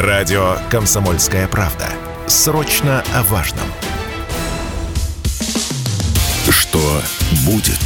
Радио 0.00 0.56
«Комсомольская 0.70 1.46
правда». 1.46 1.86
Срочно 2.26 3.04
о 3.12 3.22
важном. 3.24 3.66
Что 6.48 7.02
будет? 7.44 7.78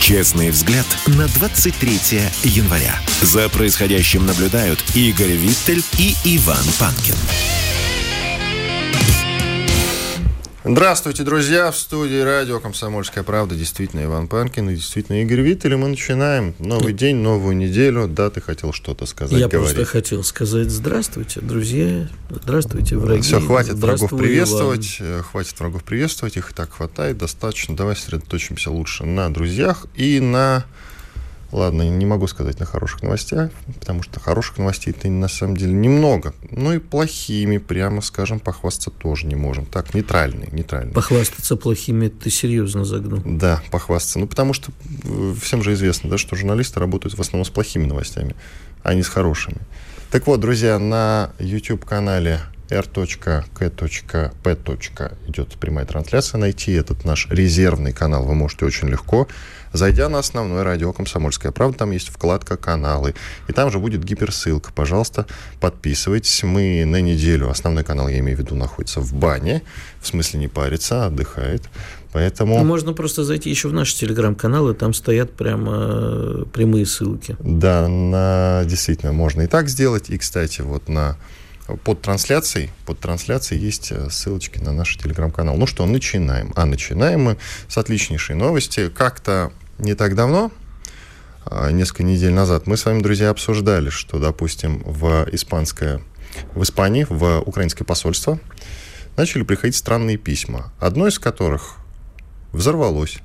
Честный 0.00 0.48
взгляд 0.48 0.86
на 1.08 1.28
23 1.28 2.22
января. 2.44 2.94
За 3.20 3.50
происходящим 3.50 4.24
наблюдают 4.24 4.82
Игорь 4.94 5.32
Виттель 5.32 5.84
и 5.98 6.16
Иван 6.24 6.64
Панкин. 6.78 7.16
Здравствуйте, 10.64 11.24
друзья! 11.24 11.72
В 11.72 11.76
студии 11.76 12.20
радио 12.20 12.60
«Комсомольская 12.60 13.24
правда» 13.24 13.56
действительно 13.56 14.04
Иван 14.04 14.28
Панкин 14.28 14.70
и 14.70 14.76
действительно 14.76 15.20
Игорь 15.22 15.40
Виттель. 15.40 15.72
И 15.72 15.76
мы 15.76 15.88
начинаем 15.88 16.54
новый 16.60 16.92
день, 16.92 17.16
новую 17.16 17.56
неделю. 17.56 18.06
Да, 18.06 18.30
ты 18.30 18.40
хотел 18.40 18.72
что-то 18.72 19.06
сказать, 19.06 19.40
Я 19.40 19.48
говорить. 19.48 19.74
просто 19.74 19.90
хотел 19.90 20.22
сказать 20.22 20.70
здравствуйте, 20.70 21.40
друзья, 21.40 22.08
здравствуйте, 22.30 22.96
враги. 22.96 23.22
Все, 23.22 23.40
хватит 23.40 23.74
врагов 23.74 24.10
приветствовать, 24.10 24.98
э, 25.00 25.22
хватит 25.22 25.58
врагов 25.58 25.82
приветствовать, 25.82 26.36
их 26.36 26.52
и 26.52 26.54
так 26.54 26.72
хватает, 26.72 27.18
достаточно. 27.18 27.74
Давай 27.74 27.96
сосредоточимся 27.96 28.70
лучше 28.70 29.04
на 29.04 29.34
друзьях 29.34 29.86
и 29.96 30.20
на... 30.20 30.64
Ладно, 31.52 31.82
не 31.82 32.06
могу 32.06 32.26
сказать 32.28 32.58
на 32.60 32.64
хороших 32.64 33.02
новостях, 33.02 33.50
потому 33.78 34.02
что 34.02 34.18
хороших 34.18 34.56
новостей-то 34.56 35.08
на 35.08 35.28
самом 35.28 35.54
деле 35.54 35.74
немного. 35.74 36.32
Ну 36.50 36.72
и 36.72 36.78
плохими, 36.78 37.58
прямо 37.58 38.00
скажем, 38.00 38.40
похвастаться 38.40 38.90
тоже 38.90 39.26
не 39.26 39.34
можем. 39.34 39.66
Так, 39.66 39.92
нейтральные, 39.92 40.48
нейтральные. 40.50 40.94
Похвастаться 40.94 41.56
плохими 41.56 42.08
ты 42.08 42.30
серьезно 42.30 42.86
загнул. 42.86 43.20
Да, 43.26 43.62
похвастаться. 43.70 44.18
Ну, 44.18 44.26
потому 44.26 44.54
что 44.54 44.72
э, 45.04 45.34
всем 45.42 45.62
же 45.62 45.74
известно, 45.74 46.08
да, 46.08 46.16
что 46.16 46.36
журналисты 46.36 46.80
работают 46.80 47.18
в 47.18 47.20
основном 47.20 47.44
с 47.44 47.50
плохими 47.50 47.84
новостями, 47.84 48.34
а 48.82 48.94
не 48.94 49.02
с 49.02 49.08
хорошими. 49.08 49.58
Так 50.10 50.26
вот, 50.26 50.40
друзья, 50.40 50.78
на 50.78 51.32
YouTube-канале 51.38 52.40
r.k.p. 52.70 54.56
идет 55.28 55.48
прямая 55.58 55.84
трансляция. 55.84 56.38
Найти 56.38 56.72
этот 56.72 57.04
наш 57.04 57.28
резервный 57.28 57.92
канал 57.92 58.24
вы 58.24 58.34
можете 58.34 58.64
очень 58.64 58.88
легко. 58.88 59.28
Зайдя 59.72 60.08
на 60.08 60.18
основное 60.18 60.64
радио 60.64 60.92
«Комсомольская 60.92 61.52
правда», 61.52 61.78
там 61.78 61.90
есть 61.92 62.08
вкладка 62.08 62.56
«Каналы», 62.56 63.14
и 63.48 63.52
там 63.52 63.70
же 63.70 63.78
будет 63.78 64.04
гиперссылка. 64.04 64.70
Пожалуйста, 64.72 65.26
подписывайтесь. 65.60 66.42
Мы 66.42 66.84
на 66.84 67.00
неделю, 67.00 67.48
основной 67.48 67.84
канал, 67.84 68.08
я 68.08 68.18
имею 68.18 68.36
в 68.36 68.40
виду, 68.40 68.54
находится 68.54 69.00
в 69.00 69.14
бане, 69.14 69.62
в 70.00 70.06
смысле 70.06 70.40
не 70.40 70.48
парится, 70.48 71.04
а 71.04 71.06
отдыхает. 71.06 71.62
Поэтому... 72.12 72.58
Ну, 72.58 72.64
можно 72.64 72.92
просто 72.92 73.24
зайти 73.24 73.48
еще 73.48 73.68
в 73.68 73.72
наши 73.72 73.96
телеграм-каналы, 73.96 74.74
там 74.74 74.92
стоят 74.92 75.32
прямо 75.32 75.72
э, 75.74 76.44
прямые 76.52 76.84
ссылки. 76.84 77.36
Да, 77.40 77.88
на, 77.88 78.64
действительно, 78.66 79.12
можно 79.12 79.42
и 79.42 79.46
так 79.46 79.68
сделать. 79.70 80.10
И, 80.10 80.18
кстати, 80.18 80.60
вот 80.60 80.88
на 80.88 81.16
под 81.84 82.02
трансляцией, 82.02 82.70
под 82.86 82.98
трансляцией 82.98 83.62
есть 83.62 83.92
э, 83.92 84.10
ссылочки 84.10 84.58
на 84.58 84.72
наш 84.72 84.96
телеграм-канал. 84.96 85.56
Ну 85.56 85.66
что, 85.66 85.86
начинаем. 85.86 86.52
А 86.54 86.66
начинаем 86.66 87.22
мы 87.22 87.38
с 87.68 87.78
отличнейшей 87.78 88.36
новости. 88.36 88.90
Как-то 88.90 89.52
не 89.82 89.94
так 89.94 90.14
давно, 90.14 90.50
а, 91.44 91.70
несколько 91.70 92.04
недель 92.04 92.32
назад, 92.32 92.66
мы 92.66 92.76
с 92.76 92.84
вами, 92.84 93.02
друзья, 93.02 93.30
обсуждали, 93.30 93.90
что, 93.90 94.18
допустим, 94.18 94.82
в 94.84 95.28
испанское, 95.32 96.00
в 96.54 96.62
Испании, 96.62 97.06
в 97.08 97.40
украинское 97.40 97.84
посольство 97.84 98.38
начали 99.16 99.42
приходить 99.42 99.76
странные 99.76 100.16
письма, 100.16 100.72
одно 100.78 101.08
из 101.08 101.18
которых 101.18 101.76
взорвалось. 102.52 103.18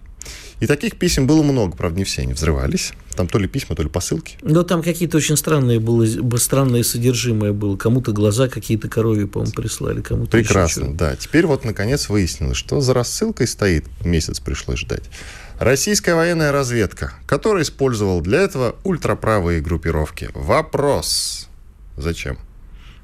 И 0.59 0.65
таких 0.65 0.97
писем 0.97 1.27
было 1.27 1.43
много, 1.43 1.77
правда, 1.77 1.99
не 1.99 2.03
все 2.03 2.23
они 2.23 2.33
взрывались. 2.33 2.93
Там 3.15 3.27
то 3.27 3.37
ли 3.37 3.47
письма, 3.47 3.75
то 3.75 3.83
ли 3.83 3.89
посылки. 3.89 4.37
Но 4.41 4.63
там 4.63 4.81
какие-то 4.81 5.17
очень 5.17 5.37
странные 5.37 5.79
было, 5.79 6.05
странное 6.37 6.81
содержимое 6.81 7.53
было. 7.53 7.77
Кому-то 7.77 8.11
глаза 8.11 8.47
какие-то 8.47 8.89
коровьи, 8.89 9.25
по-моему, 9.25 9.53
прислали, 9.53 10.01
кому-то 10.01 10.31
Прекрасно, 10.31 10.95
да. 10.95 11.15
Теперь 11.15 11.45
вот, 11.45 11.63
наконец, 11.63 12.09
выяснилось, 12.09 12.57
что 12.57 12.81
за 12.81 12.95
рассылкой 12.95 13.47
стоит, 13.47 13.85
месяц 14.03 14.39
пришлось 14.39 14.79
ждать, 14.79 15.03
российская 15.59 16.15
военная 16.15 16.51
разведка, 16.51 17.13
которая 17.25 17.63
использовала 17.63 18.21
для 18.21 18.41
этого 18.41 18.75
ультраправые 18.83 19.61
группировки. 19.61 20.29
Вопрос. 20.33 21.47
Зачем? 21.95 22.37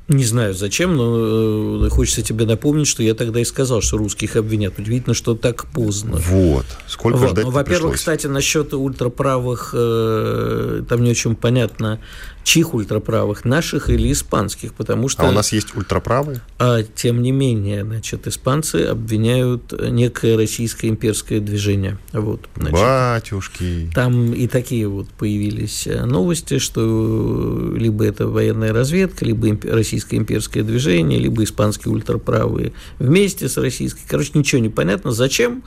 Не 0.10 0.26
знаю 0.26 0.54
зачем, 0.54 0.98
но 0.98 1.86
э, 1.86 1.90
хочется 1.90 2.22
тебе 2.22 2.46
напомнить, 2.46 2.88
что 2.88 3.02
я 3.02 3.14
тогда 3.14 3.40
и 3.40 3.46
сказал, 3.46 3.82
что 3.82 3.98
русских 3.98 4.36
обвинят. 4.36 4.78
Удивительно, 4.78 5.14
что 5.14 5.34
так 5.34 5.66
поздно. 5.68 6.18
Вот. 6.18 6.66
Сколько 6.88 7.20
вот. 7.20 7.30
ждать 7.30 7.46
ну, 7.46 7.52
Во-первых, 7.52 7.94
пришлось? 7.94 8.00
кстати, 8.00 8.28
насчет 8.28 8.74
ультраправых, 8.74 9.74
э, 9.74 10.84
там 10.90 11.04
не 11.04 11.12
очень 11.12 11.38
понятно, 11.38 12.02
чьих 12.44 12.74
ультраправых, 12.74 13.46
наших 13.46 13.90
или 13.90 14.12
испанских, 14.12 14.74
потому 14.74 15.08
что... 15.08 15.24
А 15.24 15.30
у 15.30 15.32
нас 15.32 15.52
есть 15.52 15.76
ультраправые? 15.76 16.42
А, 16.60 16.84
тем 16.84 17.22
не 17.22 17.32
менее, 17.32 17.84
значит, 17.84 18.28
испанцы 18.28 18.86
обвиняют 18.86 19.74
некое 19.90 20.36
российское 20.36 20.90
имперское 20.90 21.40
движение. 21.40 21.98
Вот, 22.12 22.42
значит, 22.56 22.74
Батюшки. 22.74 23.90
там 23.94 24.34
и 24.34 24.48
такие 24.48 24.88
вот 24.88 25.08
появились 25.10 25.88
э, 25.88 26.06
новости, 26.06 26.60
что 26.60 27.74
либо 27.76 28.06
это 28.06 28.28
военная 28.28 28.74
разведка, 28.74 29.26
либо 29.26 29.48
имп- 29.48 29.72
российское 29.72 30.18
имперское 30.18 30.64
движение, 30.64 31.20
либо 31.20 31.44
испанские 31.44 31.94
ультраправые 31.94 32.74
вместе 33.00 33.48
с 33.48 33.58
российской. 33.58 34.02
Короче, 34.08 34.32
ничего 34.34 34.62
не 34.62 34.70
понятно. 34.70 35.12
Зачем? 35.12 35.64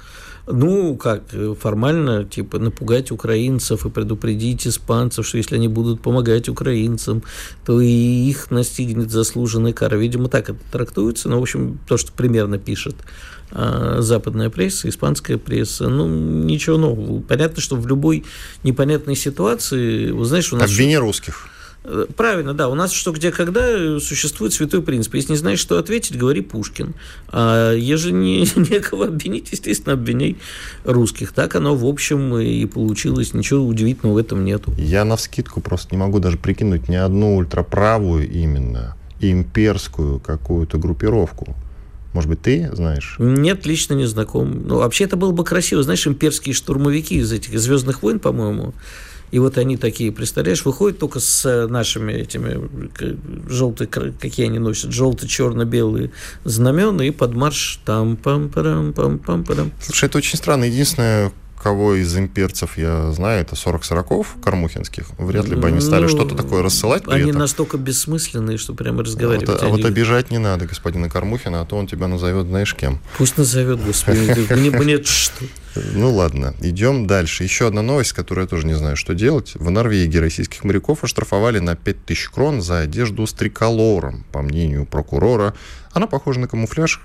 Ну, 0.48 0.96
как, 0.96 1.22
э, 1.32 1.54
формально, 1.60 2.24
типа, 2.24 2.60
напугать 2.60 3.10
украинцев 3.10 3.84
и 3.84 3.90
предупредить 3.90 4.66
испанцев, 4.66 5.26
что 5.26 5.38
если 5.38 5.56
они 5.56 5.66
будут 5.66 6.00
помогать 6.00 6.48
украинцам, 6.48 7.24
то 7.64 7.80
и 7.80 7.88
их 7.88 8.52
настигнет 8.52 9.10
заслуженная 9.10 9.72
кара. 9.72 9.96
Видимо, 9.96 10.28
так 10.28 10.50
это 10.50 10.60
трактуется, 10.70 11.28
но, 11.28 11.40
в 11.40 11.42
общем, 11.42 11.80
то, 11.88 11.96
что 11.96 12.12
примерно 12.12 12.58
пишет 12.58 12.94
а, 13.50 14.00
западная 14.00 14.48
пресса, 14.48 14.88
испанская 14.88 15.36
пресса, 15.36 15.88
ну, 15.88 16.08
ничего 16.08 16.78
нового. 16.78 17.20
Понятно, 17.22 17.60
что 17.60 17.74
в 17.74 17.86
любой 17.88 18.24
непонятной 18.62 19.16
ситуации, 19.16 20.10
вы 20.12 20.24
знаешь, 20.24 20.52
у 20.52 20.56
нас... 20.56 20.70
Обвини 20.70 20.96
русских. 20.96 21.48
Э, 21.86 22.06
Правильно, 22.16 22.52
да. 22.52 22.68
У 22.68 22.74
нас 22.74 22.92
что, 22.92 23.12
где, 23.12 23.30
когда 23.30 23.98
существует 24.00 24.52
святой 24.52 24.82
принцип. 24.82 25.14
Если 25.14 25.32
не 25.32 25.38
знаешь, 25.38 25.60
что 25.60 25.78
ответить, 25.78 26.16
говори 26.18 26.40
Пушкин. 26.40 26.94
А 27.28 27.72
ежели 27.72 28.12
не, 28.12 28.48
некого 28.70 29.06
обвинить, 29.06 29.52
естественно, 29.52 29.94
обвиняй 29.94 30.36
русских. 30.84 31.32
Так 31.32 31.54
оно, 31.54 31.74
в 31.76 31.86
общем, 31.86 32.36
и 32.38 32.66
получилось. 32.66 33.34
Ничего 33.34 33.64
удивительного 33.64 34.14
в 34.14 34.18
этом 34.18 34.44
нету. 34.44 34.72
Я 34.76 35.04
на 35.04 35.16
вскидку 35.16 35.60
просто 35.60 35.94
не 35.94 35.98
могу 35.98 36.18
даже 36.18 36.36
прикинуть 36.36 36.88
ни 36.88 36.96
одну 36.96 37.36
ультраправую 37.36 38.28
именно 38.28 38.96
имперскую 39.20 40.20
какую-то 40.20 40.78
группировку. 40.78 41.56
Может 42.12 42.30
быть, 42.30 42.40
ты 42.40 42.70
знаешь? 42.72 43.16
Нет, 43.18 43.66
лично 43.66 43.94
не 43.94 44.06
знаком. 44.06 44.66
Ну, 44.66 44.78
вообще, 44.78 45.04
это 45.04 45.16
было 45.16 45.32
бы 45.32 45.44
красиво. 45.44 45.82
Знаешь, 45.82 46.06
имперские 46.06 46.54
штурмовики 46.54 47.16
из 47.16 47.30
этих 47.30 47.58
«Звездных 47.58 48.02
войн», 48.02 48.20
по-моему, 48.20 48.72
и 49.30 49.38
вот 49.38 49.58
они 49.58 49.76
такие, 49.76 50.12
представляешь, 50.12 50.64
выходят 50.64 50.98
только 50.98 51.20
с 51.20 51.66
нашими 51.68 52.12
этими 52.12 52.68
желтые, 53.48 53.88
какие 53.88 54.46
они 54.46 54.58
носят, 54.58 54.92
желто-черно-белые 54.92 56.12
знамена 56.44 57.04
и 57.04 57.10
под 57.10 57.34
марш 57.34 57.80
там 57.84 58.16
пам 58.16 58.48
парам 58.48 58.92
пам 58.92 59.18
пам 59.18 59.44
парам 59.44 59.72
Слушай, 59.80 60.06
это 60.06 60.18
очень 60.18 60.38
странно. 60.38 60.64
Единственное, 60.64 61.32
кого 61.60 61.94
из 61.94 62.16
имперцев 62.16 62.78
я 62.78 63.10
знаю, 63.12 63.40
это 63.42 63.56
40 63.56 63.84
сороков 63.84 64.36
Кармухинских. 64.42 65.06
Вряд 65.18 65.46
ли 65.48 65.56
бы 65.56 65.68
они 65.68 65.80
стали 65.80 66.02
Ну, 66.02 66.08
что-то 66.08 66.34
такое 66.34 66.62
рассылать 66.62 67.04
при 67.04 67.12
Они 67.12 67.30
этом. 67.30 67.40
настолько 67.40 67.76
бессмысленные, 67.78 68.58
что 68.58 68.74
прямо 68.74 68.96
А 68.96 68.98
вот, 68.98 69.06
разговаривать. 69.06 69.62
а 69.62 69.68
вот 69.68 69.84
обижать 69.84 70.30
не 70.30 70.38
надо 70.38 70.66
господина 70.66 71.08
Кармухина, 71.08 71.60
а 71.60 71.64
то 71.66 71.76
он 71.76 71.86
тебя 71.86 72.06
назовет 72.08 72.46
знаешь 72.46 72.74
кем. 72.74 73.00
Пусть 73.18 73.36
назовет, 73.38 73.84
господи, 73.84 74.52
мне 74.54 74.70
нет 74.70 75.06
что. 75.06 75.44
Ну 75.94 76.14
ладно, 76.14 76.54
идем 76.60 77.06
дальше. 77.06 77.44
Еще 77.44 77.66
одна 77.66 77.82
новость, 77.82 78.12
которую 78.12 78.44
я 78.44 78.48
тоже 78.48 78.66
не 78.66 78.74
знаю, 78.74 78.96
что 78.96 79.14
делать. 79.14 79.52
В 79.56 79.70
Норвегии 79.70 80.18
российских 80.18 80.64
моряков 80.64 81.04
оштрафовали 81.04 81.58
на 81.58 81.76
5000 81.76 82.28
крон 82.30 82.62
за 82.62 82.78
одежду 82.80 83.26
с 83.26 83.32
триколором. 83.34 84.24
По 84.32 84.40
мнению 84.42 84.86
прокурора, 84.86 85.54
она 85.92 86.06
похожа 86.06 86.40
на 86.40 86.48
камуфляж, 86.48 87.00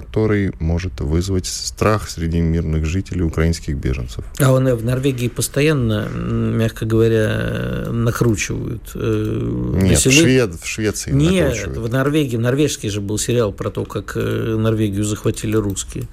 который 0.00 0.52
может 0.60 1.00
вызвать 1.00 1.46
страх 1.46 2.10
среди 2.10 2.40
мирных 2.40 2.84
жителей 2.84 3.22
украинских 3.22 3.76
беженцев. 3.76 4.24
А 4.38 4.52
он 4.52 4.68
в 4.74 4.84
Норвегии 4.84 5.28
постоянно, 5.28 6.06
мягко 6.08 6.84
говоря, 6.84 7.86
накручивают. 7.90 8.82
э, 8.94 9.72
Нет, 9.74 9.98
в, 10.00 10.06
население. 10.06 10.22
Швед, 10.22 10.60
в 10.60 10.66
Швеции 10.66 11.12
Нет, 11.12 11.66
в 11.68 11.88
Норвегии, 11.88 12.36
норвежский 12.36 12.90
же 12.90 13.00
был 13.00 13.18
сериал 13.18 13.52
про 13.52 13.70
то, 13.70 13.84
как 13.84 14.12
э, 14.16 14.56
Норвегию 14.58 15.04
захватили 15.04 15.56
русские. 15.56 16.04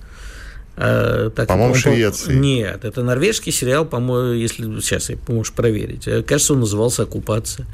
А, 0.77 1.29
так, 1.29 1.47
По-моему, 1.49 1.73
он, 1.73 1.79
Швеции. 1.79 2.33
Нет, 2.33 2.85
это 2.85 3.03
норвежский 3.03 3.51
сериал, 3.51 3.85
по-моему, 3.85 4.33
если 4.33 4.63
сейчас 4.79 5.09
я 5.09 5.17
можешь 5.27 5.53
проверить. 5.53 6.07
Э, 6.07 6.23
Кажется, 6.23 6.53
он 6.53 6.61
назывался 6.61 7.03
«Оккупация». 7.03 7.67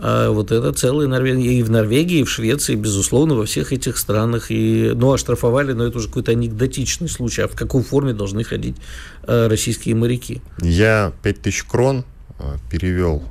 А 0.00 0.30
вот 0.30 0.52
это 0.52 0.72
целая 0.72 1.08
Норвегия. 1.08 1.54
И 1.54 1.62
в 1.62 1.70
Норвегии, 1.70 2.20
и 2.20 2.24
в 2.24 2.30
Швеции, 2.30 2.74
безусловно, 2.74 3.34
во 3.34 3.46
всех 3.46 3.72
этих 3.72 3.98
странах. 3.98 4.50
И, 4.50 4.92
ну, 4.94 5.12
оштрафовали, 5.12 5.72
но 5.72 5.84
это 5.84 5.98
уже 5.98 6.08
какой-то 6.08 6.32
анекдотичный 6.32 7.08
случай. 7.08 7.42
А 7.42 7.48
в 7.48 7.56
какой 7.56 7.82
форме 7.82 8.12
должны 8.12 8.44
ходить 8.44 8.76
э, 9.24 9.48
российские 9.48 9.94
моряки? 9.96 10.40
Я 10.60 11.12
5000 11.22 11.64
крон 11.64 12.04
э, 12.38 12.56
перевел 12.70 13.22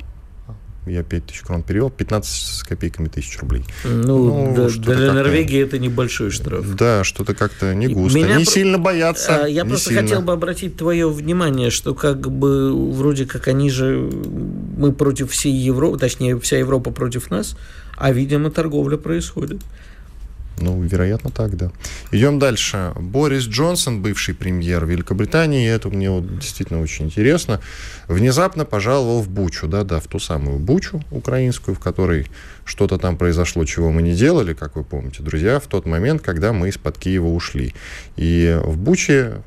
я 0.87 1.03
5 1.03 1.25
тысяч 1.25 1.41
крон 1.41 1.63
перевел, 1.63 1.89
15 1.89 2.29
с 2.29 2.63
копейками 2.63 3.07
тысяч 3.07 3.37
рублей. 3.39 3.63
Ну, 3.83 4.51
ну 4.51 4.53
да, 4.55 4.69
для 4.69 5.13
Норвегии 5.13 5.61
это 5.61 5.79
небольшой 5.79 6.31
штраф. 6.31 6.65
Да, 6.75 7.03
что-то 7.03 7.33
как-то 7.33 7.73
не 7.73 7.87
густо. 7.87 8.17
Меня 8.17 8.37
не 8.37 8.45
про... 8.45 8.51
сильно 8.51 8.77
боятся. 8.77 9.43
А, 9.43 9.47
я 9.47 9.65
просто 9.65 9.89
сильно. 9.89 10.01
хотел 10.03 10.21
бы 10.21 10.33
обратить 10.33 10.77
твое 10.77 11.09
внимание, 11.09 11.69
что 11.69 11.93
как 11.93 12.31
бы 12.31 12.91
вроде 12.93 13.25
как 13.25 13.47
они 13.47 13.69
же, 13.69 14.09
мы 14.77 14.91
против 14.91 15.31
всей 15.31 15.53
Европы, 15.53 15.97
точнее, 15.97 16.39
вся 16.39 16.57
Европа 16.57 16.91
против 16.91 17.29
нас, 17.29 17.57
а, 17.95 18.11
видимо, 18.11 18.51
торговля 18.51 18.97
происходит. 18.97 19.61
Ну, 20.59 20.81
вероятно, 20.81 21.29
так, 21.29 21.55
да. 21.55 21.71
Идем 22.11 22.39
дальше. 22.39 22.91
Борис 22.95 23.43
Джонсон, 23.43 24.01
бывший 24.01 24.33
премьер 24.33 24.85
Великобритании, 24.85 25.69
это 25.69 25.89
мне 25.89 26.09
вот 26.09 26.39
действительно 26.39 26.81
очень 26.81 27.05
интересно, 27.05 27.61
внезапно 28.07 28.65
пожаловал 28.65 29.21
в 29.21 29.29
Бучу, 29.29 29.67
да-да, 29.67 29.99
в 29.99 30.07
ту 30.07 30.19
самую 30.19 30.57
Бучу 30.57 31.03
украинскую, 31.11 31.75
в 31.75 31.79
которой 31.79 32.27
что-то 32.65 32.97
там 32.97 33.17
произошло, 33.17 33.65
чего 33.65 33.91
мы 33.91 34.01
не 34.01 34.13
делали, 34.13 34.53
как 34.53 34.75
вы 34.75 34.83
помните, 34.83 35.21
друзья, 35.21 35.59
в 35.59 35.67
тот 35.67 35.85
момент, 35.85 36.23
когда 36.23 36.53
мы 36.53 36.69
из-под 36.69 36.97
Киева 36.97 37.27
ушли. 37.27 37.75
И 38.15 38.59
в 38.63 38.77
Буче 38.77 39.43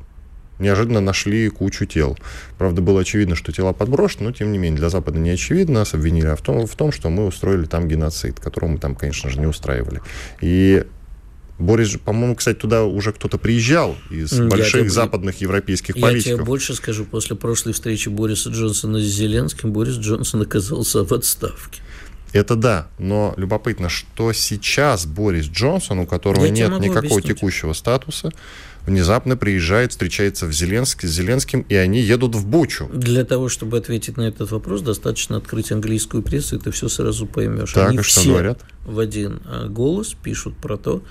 неожиданно 0.59 1.01
нашли 1.01 1.49
кучу 1.49 1.85
тел. 1.85 2.17
Правда, 2.57 2.81
было 2.81 3.01
очевидно, 3.01 3.35
что 3.35 3.51
тела 3.51 3.73
подброшены, 3.73 4.29
но, 4.29 4.31
тем 4.31 4.51
не 4.51 4.57
менее, 4.57 4.79
для 4.79 4.89
Запада 4.89 5.19
не 5.19 5.31
очевидно. 5.31 5.79
Нас 5.79 5.93
обвинили 5.93 6.33
в 6.35 6.41
том, 6.41 6.65
в 6.65 6.75
том, 6.75 6.91
что 6.91 7.09
мы 7.09 7.25
устроили 7.25 7.65
там 7.65 7.87
геноцид, 7.87 8.39
которого 8.39 8.69
мы 8.69 8.77
там, 8.77 8.95
конечно 8.95 9.29
же, 9.29 9.39
не 9.39 9.47
устраивали. 9.47 10.01
И 10.39 10.85
Борис, 11.61 11.97
по-моему, 12.03 12.35
кстати, 12.35 12.57
туда 12.57 12.83
уже 12.83 13.13
кто-то 13.13 13.37
приезжал 13.37 13.95
из 14.09 14.33
я 14.33 14.45
больших 14.45 14.81
тебе, 14.81 14.89
западных 14.89 15.41
европейских 15.41 15.95
я 15.95 16.01
политиков. 16.01 16.27
Я 16.27 16.35
тебе 16.35 16.45
больше 16.45 16.73
скажу, 16.73 17.05
после 17.05 17.35
прошлой 17.35 17.73
встречи 17.73 18.09
Бориса 18.09 18.49
Джонсона 18.49 18.99
с 18.99 19.03
Зеленским, 19.03 19.71
Борис 19.71 19.95
Джонсон 19.95 20.41
оказался 20.41 21.03
в 21.05 21.11
отставке. 21.11 21.81
Это 22.33 22.55
да, 22.55 22.87
но 22.97 23.33
любопытно, 23.37 23.89
что 23.89 24.31
сейчас 24.31 25.05
Борис 25.05 25.47
Джонсон, 25.47 25.99
у 25.99 26.05
которого 26.05 26.45
я 26.45 26.51
нет 26.51 26.69
никакого 26.79 27.17
объяснить. 27.17 27.25
текущего 27.37 27.73
статуса, 27.73 28.31
внезапно 28.85 29.35
приезжает, 29.35 29.91
встречается 29.91 30.47
в 30.47 30.53
Зеленск, 30.53 31.03
с 31.03 31.09
Зеленским, 31.09 31.65
и 31.67 31.75
они 31.75 31.99
едут 31.99 32.35
в 32.35 32.47
Бучу. 32.47 32.89
Для 32.93 33.25
того, 33.25 33.49
чтобы 33.49 33.77
ответить 33.77 34.17
на 34.17 34.23
этот 34.23 34.51
вопрос, 34.51 34.81
достаточно 34.81 35.37
открыть 35.37 35.71
английскую 35.71 36.23
прессу, 36.23 36.55
и 36.55 36.59
ты 36.59 36.71
все 36.71 36.87
сразу 36.87 37.27
поймешь. 37.27 37.73
Так, 37.73 37.89
они 37.89 37.99
и 37.99 38.01
что 38.01 38.23
говорят? 38.23 38.61
в 38.85 38.99
один 38.99 39.41
а, 39.45 39.67
голос 39.67 40.15
пишут 40.21 40.55
про 40.57 40.77
то, 40.77 41.03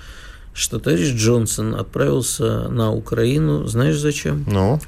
что 0.52 0.79
товарищ 0.79 1.14
Джонсон 1.14 1.75
отправился 1.75 2.69
на 2.69 2.93
Украину, 2.93 3.67
знаешь 3.67 3.99
зачем? 3.99 4.44
Ну? 4.47 4.81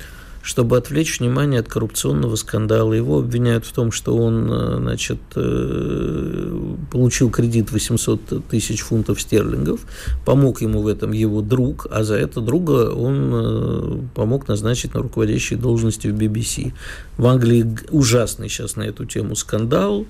Чтобы 0.43 0.77
отвлечь 0.77 1.21
внимание 1.21 1.61
от 1.61 1.69
коррупционного 1.69 2.35
скандала. 2.35 2.93
Его 2.93 3.21
обвиняют 3.21 3.65
в 3.65 3.73
том, 3.73 3.93
что 3.93 4.17
он 4.17 4.51
э, 4.51 4.77
значит, 4.79 5.21
э, 5.37 6.75
получил 6.91 7.31
кредит 7.31 7.71
800 7.71 8.49
тысяч 8.49 8.81
фунтов 8.81 9.21
стерлингов, 9.21 9.83
помог 10.25 10.61
ему 10.61 10.83
в 10.83 10.89
этом 10.89 11.13
его 11.13 11.43
друг, 11.43 11.87
а 11.93 12.03
за 12.03 12.17
это 12.17 12.41
друга 12.41 12.91
он 12.91 13.31
э, 13.33 13.99
помог 14.17 14.49
назначить 14.49 14.95
на 14.95 15.01
руководящей 15.01 15.57
должности 15.57 16.09
в 16.09 16.17
BBC. 16.17 16.73
В 17.19 17.27
Англии 17.27 17.79
ужасный 17.91 18.49
сейчас 18.49 18.75
на 18.75 18.83
эту 18.83 19.05
тему 19.05 19.37
скандал 19.37 20.07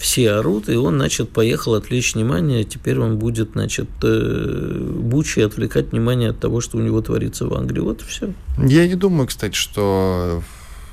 все 0.00 0.30
орут, 0.32 0.70
и 0.70 0.76
он, 0.76 0.96
значит, 0.96 1.28
поехал 1.28 1.74
отвлечь 1.74 2.14
внимание, 2.14 2.64
теперь 2.64 2.98
он 2.98 3.18
будет, 3.18 3.50
значит, 3.52 3.88
э, 4.02 4.92
Бучи 4.98 5.40
отвлекать 5.40 5.92
внимание 5.92 6.30
от 6.30 6.40
того, 6.40 6.62
что 6.62 6.78
у 6.78 6.80
него 6.80 7.02
творится 7.02 7.46
в 7.46 7.52
Англии. 7.52 7.80
Вот 7.80 8.00
и 8.00 8.04
все. 8.06 8.32
Я 8.56 8.88
не 8.88 8.94
думаю, 8.94 9.26
кстати, 9.28 9.54
что 9.54 10.42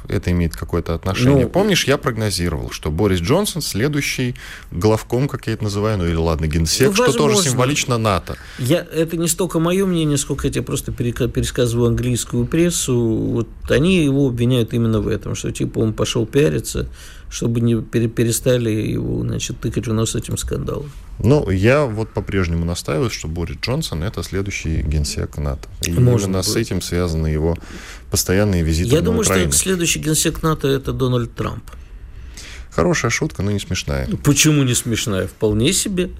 это 0.09 0.31
имеет 0.31 0.55
какое-то 0.55 0.93
отношение. 0.93 1.45
Ну, 1.45 1.49
Помнишь, 1.49 1.85
я 1.85 1.97
прогнозировал, 1.97 2.71
что 2.71 2.91
Борис 2.91 3.21
Джонсон 3.21 3.61
следующий 3.61 4.35
главком, 4.71 5.29
как 5.29 5.47
я 5.47 5.53
это 5.53 5.63
называю, 5.63 5.97
ну 5.97 6.05
или 6.05 6.15
ладно, 6.15 6.47
генсек, 6.47 6.87
ну, 6.89 6.93
что 6.93 7.13
тоже 7.13 7.37
символично 7.37 7.97
НАТО. 7.97 8.37
Я, 8.59 8.85
это 8.91 9.15
не 9.15 9.29
столько 9.29 9.59
мое 9.59 9.85
мнение, 9.85 10.17
сколько 10.17 10.47
я 10.47 10.53
тебе 10.53 10.63
просто 10.63 10.91
пересказываю 10.91 11.87
английскую 11.87 12.45
прессу. 12.45 12.97
Вот 12.97 13.47
они 13.69 14.03
его 14.03 14.27
обвиняют 14.27 14.73
именно 14.73 14.99
в 14.99 15.07
этом, 15.07 15.35
что 15.35 15.51
типа 15.51 15.79
он 15.79 15.93
пошел 15.93 16.25
пиариться, 16.25 16.89
чтобы 17.29 17.59
не 17.61 17.81
перестали 17.81 18.69
его, 18.69 19.21
значит, 19.21 19.59
тыкать 19.59 19.87
в 19.87 19.93
нос 19.93 20.15
этим 20.15 20.37
скандалом. 20.37 20.89
Ну, 21.19 21.49
я 21.49 21.85
вот 21.85 22.13
по-прежнему 22.13 22.63
настаиваю, 22.63 23.09
что 23.09 23.27
Борис 23.27 23.57
Джонсон 23.61 24.03
это 24.03 24.21
следующий 24.23 24.81
генсек 24.83 25.37
НАТО. 25.37 25.67
И 25.81 25.91
Может 25.91 26.27
именно 26.27 26.39
быть. 26.39 26.47
с 26.47 26.55
этим 26.55 26.81
связаны 26.81 27.27
его 27.27 27.57
постоянные 28.11 28.61
визиты 28.63 28.89
Я 28.89 28.99
на 28.99 29.05
думаю, 29.05 29.21
Украину. 29.23 29.51
что 29.51 29.61
следующий 29.61 29.99
генсек 29.99 30.43
НАТО 30.43 30.67
это 30.67 30.93
Дональд 30.93 31.33
Трамп. 31.33 31.63
Хорошая 32.71 33.09
шутка, 33.09 33.41
но 33.41 33.49
не 33.51 33.59
смешная. 33.59 34.07
Почему 34.23 34.61
не 34.63 34.75
смешная? 34.75 35.27
Вполне 35.27 35.73
себе. 35.73 36.11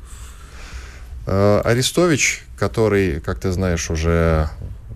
Э, 1.28 1.62
Арестович, 1.64 2.44
который, 2.58 3.20
как 3.22 3.40
ты 3.40 3.52
знаешь, 3.52 3.92
уже, 3.92 4.50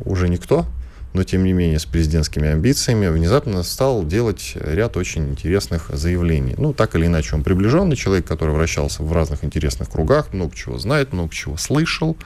уже 0.03 0.27
никто, 0.29 0.65
но 1.13 1.23
тем 1.23 1.43
не 1.43 1.53
менее 1.53 1.79
с 1.79 1.85
президентскими 1.85 2.49
амбициями, 2.49 3.07
внезапно 3.07 3.63
стал 3.63 4.05
делать 4.05 4.53
ряд 4.55 4.97
очень 4.97 5.29
интересных 5.29 5.89
заявлений. 5.89 6.55
Ну, 6.57 6.73
так 6.73 6.95
или 6.95 7.05
иначе, 7.05 7.35
он 7.35 7.43
приближенный 7.43 7.95
человек, 7.95 8.25
который 8.25 8.55
вращался 8.55 9.03
в 9.03 9.11
разных 9.11 9.43
интересных 9.43 9.89
кругах, 9.89 10.33
много 10.33 10.55
чего 10.55 10.77
знает, 10.77 11.13
много 11.13 11.33
чего 11.33 11.57
слышал. 11.57 12.17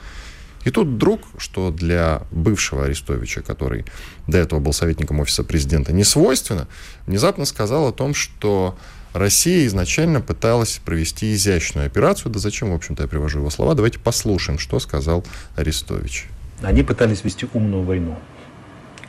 И 0.64 0.70
тут 0.70 0.88
вдруг, 0.88 1.20
что 1.38 1.70
для 1.70 2.22
бывшего 2.32 2.84
Арестовича, 2.84 3.40
который 3.40 3.84
до 4.26 4.38
этого 4.38 4.58
был 4.58 4.72
советником 4.72 5.20
офиса 5.20 5.44
президента, 5.44 5.92
не 5.92 6.02
свойственно, 6.02 6.66
внезапно 7.06 7.44
сказал 7.44 7.88
о 7.88 7.92
том, 7.92 8.14
что 8.14 8.76
Россия 9.12 9.66
изначально 9.66 10.20
пыталась 10.20 10.80
провести 10.84 11.34
изящную 11.34 11.86
операцию. 11.86 12.32
Да 12.32 12.40
зачем, 12.40 12.72
в 12.72 12.74
общем-то, 12.74 13.04
я 13.04 13.08
привожу 13.08 13.38
его 13.38 13.50
слова? 13.50 13.74
Давайте 13.74 14.00
послушаем, 14.00 14.58
что 14.58 14.80
сказал 14.80 15.24
Арестович. 15.54 16.26
Они 16.62 16.82
пытались 16.82 17.22
вести 17.22 17.46
умную 17.52 17.84
войну 17.84 18.18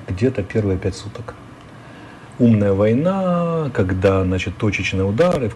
где-то 0.08 0.44
первые 0.44 0.78
пять 0.78 0.96
суток. 0.96 1.36
Умная 2.40 2.74
война, 2.74 3.72
когда, 3.74 4.24
значит, 4.24 4.58
точечные 4.58 5.06
удары, 5.06 5.52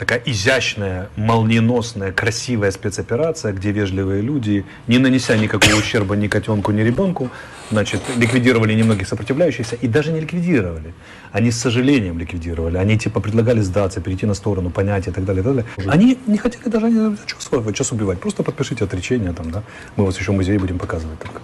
такая 0.00 0.22
изящная, 0.24 1.10
молниеносная, 1.16 2.10
красивая 2.10 2.70
спецоперация, 2.70 3.52
где 3.52 3.70
вежливые 3.70 4.22
люди, 4.22 4.64
не 4.86 4.98
нанеся 4.98 5.36
никакого 5.36 5.76
ущерба 5.76 6.16
ни 6.16 6.26
котенку, 6.26 6.72
ни 6.72 6.80
ребенку, 6.80 7.28
значит, 7.70 8.00
ликвидировали 8.16 8.72
немногих 8.72 9.06
сопротивляющихся 9.06 9.76
и 9.76 9.86
даже 9.86 10.10
не 10.10 10.20
ликвидировали. 10.20 10.94
Они 11.32 11.50
с 11.50 11.58
сожалением 11.60 12.18
ликвидировали. 12.18 12.78
Они 12.78 12.98
типа 12.98 13.20
предлагали 13.20 13.60
сдаться, 13.60 14.00
перейти 14.00 14.26
на 14.26 14.34
сторону, 14.34 14.70
понять 14.70 15.06
и 15.06 15.10
так 15.10 15.24
далее, 15.24 15.42
и 15.42 15.44
так 15.44 15.54
далее. 15.54 15.92
Они 15.92 16.18
не 16.26 16.38
хотели 16.38 16.68
даже 16.68 17.16
чувствовать, 17.26 17.76
час 17.76 17.92
убивать. 17.92 18.20
Просто 18.20 18.42
подпишите 18.42 18.84
отречение 18.84 19.32
там, 19.32 19.50
да. 19.50 19.62
Мы 19.96 20.06
вас 20.06 20.18
еще 20.18 20.32
в 20.32 20.34
музее 20.34 20.58
будем 20.58 20.78
показывать. 20.78 21.18
Так. 21.18 21.42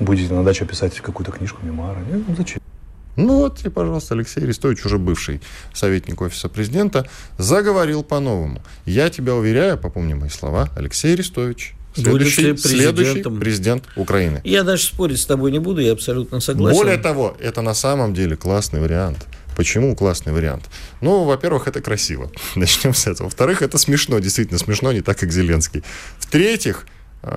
Будете 0.00 0.32
на 0.34 0.44
даче 0.44 0.64
писать 0.64 1.00
какую-то 1.00 1.32
книжку, 1.32 1.64
мемуары. 1.64 2.00
Ну, 2.10 2.34
зачем? 2.36 2.60
Ну 3.16 3.36
вот, 3.36 3.64
и, 3.64 3.68
пожалуйста, 3.68 4.14
Алексей 4.14 4.42
Арестович, 4.42 4.84
уже 4.84 4.98
бывший 4.98 5.40
советник 5.72 6.20
офиса 6.20 6.48
президента, 6.48 7.06
заговорил 7.38 8.02
по-новому. 8.02 8.60
Я 8.86 9.08
тебя 9.08 9.36
уверяю, 9.36 9.78
попомни 9.78 10.14
мои 10.14 10.30
слова, 10.30 10.68
Алексей 10.76 11.14
Арестович, 11.14 11.74
Следующий, 11.94 12.56
следующий 12.56 13.22
президент 13.22 13.84
Украины. 13.94 14.40
Я 14.42 14.64
даже 14.64 14.82
спорить 14.82 15.20
с 15.20 15.26
тобой 15.26 15.52
не 15.52 15.60
буду, 15.60 15.80
я 15.80 15.92
абсолютно 15.92 16.40
согласен. 16.40 16.76
Более 16.76 16.96
того, 16.96 17.36
это 17.38 17.62
на 17.62 17.74
самом 17.74 18.14
деле 18.14 18.36
классный 18.36 18.80
вариант. 18.80 19.26
Почему 19.56 19.94
классный 19.94 20.32
вариант? 20.32 20.64
Ну, 21.00 21.22
во-первых, 21.22 21.68
это 21.68 21.80
красиво. 21.80 22.32
Начнем 22.56 22.94
с 22.94 23.06
этого. 23.06 23.26
Во-вторых, 23.26 23.62
это 23.62 23.78
смешно, 23.78 24.18
действительно 24.18 24.58
смешно, 24.58 24.90
не 24.90 25.02
так, 25.02 25.18
как 25.18 25.30
Зеленский. 25.30 25.84
В-третьих, 26.18 26.84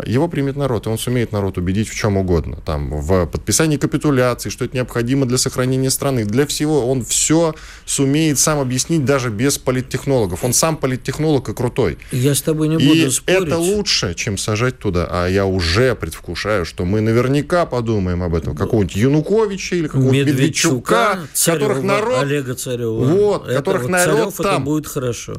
его 0.05 0.27
примет 0.27 0.55
народ, 0.55 0.85
и 0.85 0.89
он 0.89 0.97
сумеет 0.97 1.31
народ 1.31 1.57
убедить 1.57 1.87
в 1.87 1.95
чем 1.95 2.17
угодно. 2.17 2.57
Там, 2.65 2.89
в 2.89 3.25
подписании 3.25 3.77
капитуляции, 3.77 4.49
что 4.49 4.65
это 4.65 4.75
необходимо 4.75 5.25
для 5.25 5.37
сохранения 5.37 5.89
страны. 5.89 6.25
Для 6.25 6.45
всего 6.45 6.89
он 6.89 7.03
все 7.03 7.55
сумеет 7.85 8.39
сам 8.39 8.59
объяснить 8.59 9.05
даже 9.05 9.29
без 9.29 9.57
политтехнологов. 9.57 10.43
Он 10.43 10.53
сам 10.53 10.77
политтехнолог 10.77 11.49
и 11.49 11.53
крутой. 11.53 11.97
Я 12.11 12.35
с 12.35 12.41
тобой 12.41 12.67
не 12.67 12.75
буду 12.75 12.93
и 12.93 13.09
спорить. 13.09 13.47
это 13.47 13.57
лучше, 13.57 14.13
чем 14.15 14.37
сажать 14.37 14.79
туда. 14.79 15.07
А 15.09 15.27
я 15.27 15.45
уже 15.45 15.95
предвкушаю, 15.95 16.65
что 16.65 16.85
мы 16.85 17.01
наверняка 17.01 17.65
подумаем 17.65 18.23
об 18.23 18.35
этом. 18.35 18.55
Какого-нибудь 18.55 18.95
Януковича 18.95 19.75
или 19.75 19.87
какого-нибудь 19.87 20.27
Медведчука, 20.27 21.19
Царева, 21.33 21.59
которых 21.59 21.83
народ... 21.83 22.23
Олега 22.23 22.55
Царева. 22.55 23.05
Вот, 23.05 23.47
это 23.47 23.57
которых 23.57 23.83
вот 23.83 23.91
народ 23.91 24.33
Царев, 24.33 24.51
там... 24.53 24.63
Будет 24.63 24.87
хорошо. 24.87 25.35